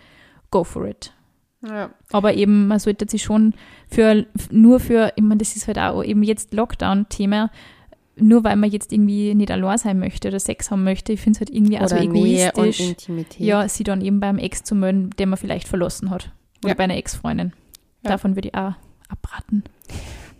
go 0.50 0.62
for 0.62 0.86
it. 0.86 1.12
ja. 1.66 1.90
Aber 2.12 2.34
eben, 2.34 2.68
man 2.68 2.78
sollte 2.78 3.08
sich 3.08 3.24
schon 3.24 3.54
für, 3.88 4.26
nur 4.52 4.78
für, 4.78 5.12
ich 5.16 5.22
meine, 5.24 5.38
das 5.38 5.56
ist 5.56 5.66
halt 5.66 5.78
auch 5.78 6.04
eben 6.04 6.22
jetzt 6.22 6.54
Lockdown-Thema, 6.54 7.50
nur 8.18 8.44
weil 8.44 8.56
man 8.56 8.70
jetzt 8.70 8.92
irgendwie 8.92 9.34
nicht 9.34 9.50
allein 9.50 9.76
sein 9.78 9.98
möchte 9.98 10.28
oder 10.28 10.38
Sex 10.40 10.70
haben 10.70 10.84
möchte, 10.84 11.12
ich 11.12 11.20
finde 11.20 11.36
es 11.36 11.40
halt 11.40 11.50
irgendwie 11.50 11.78
auch 11.78 11.88
so 11.88 11.96
Oder 11.96 12.04
und 12.04 12.14
egoistisch, 12.16 12.96
ja, 13.38 13.68
sie 13.68 13.84
dann 13.84 14.00
eben 14.00 14.20
beim 14.20 14.38
Ex 14.38 14.62
zu 14.62 14.74
melden, 14.76 15.10
den 15.18 15.28
man 15.30 15.36
vielleicht 15.36 15.66
verlassen 15.68 16.10
hat. 16.10 16.30
Oder 16.62 16.70
Ja. 16.70 16.74
bei 16.74 16.84
einer 16.84 16.96
Ex-Freundin. 16.96 17.52
Ja. 18.06 18.12
Davon 18.12 18.36
würde 18.36 18.48
ich 18.48 18.54
auch 18.54 18.74
abraten. 19.08 19.64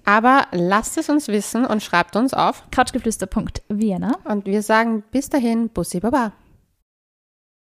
Aber 0.04 0.46
lasst 0.52 0.98
es 0.98 1.08
uns 1.08 1.28
wissen 1.28 1.66
und 1.66 1.82
schreibt 1.82 2.16
uns 2.16 2.32
auf. 2.32 2.64
Couchgeflüster.vienna. 2.70 4.18
Und 4.24 4.46
wir 4.46 4.62
sagen 4.62 5.02
bis 5.10 5.28
dahin, 5.28 5.68
Bussi 5.68 6.00
Baba. 6.00 6.32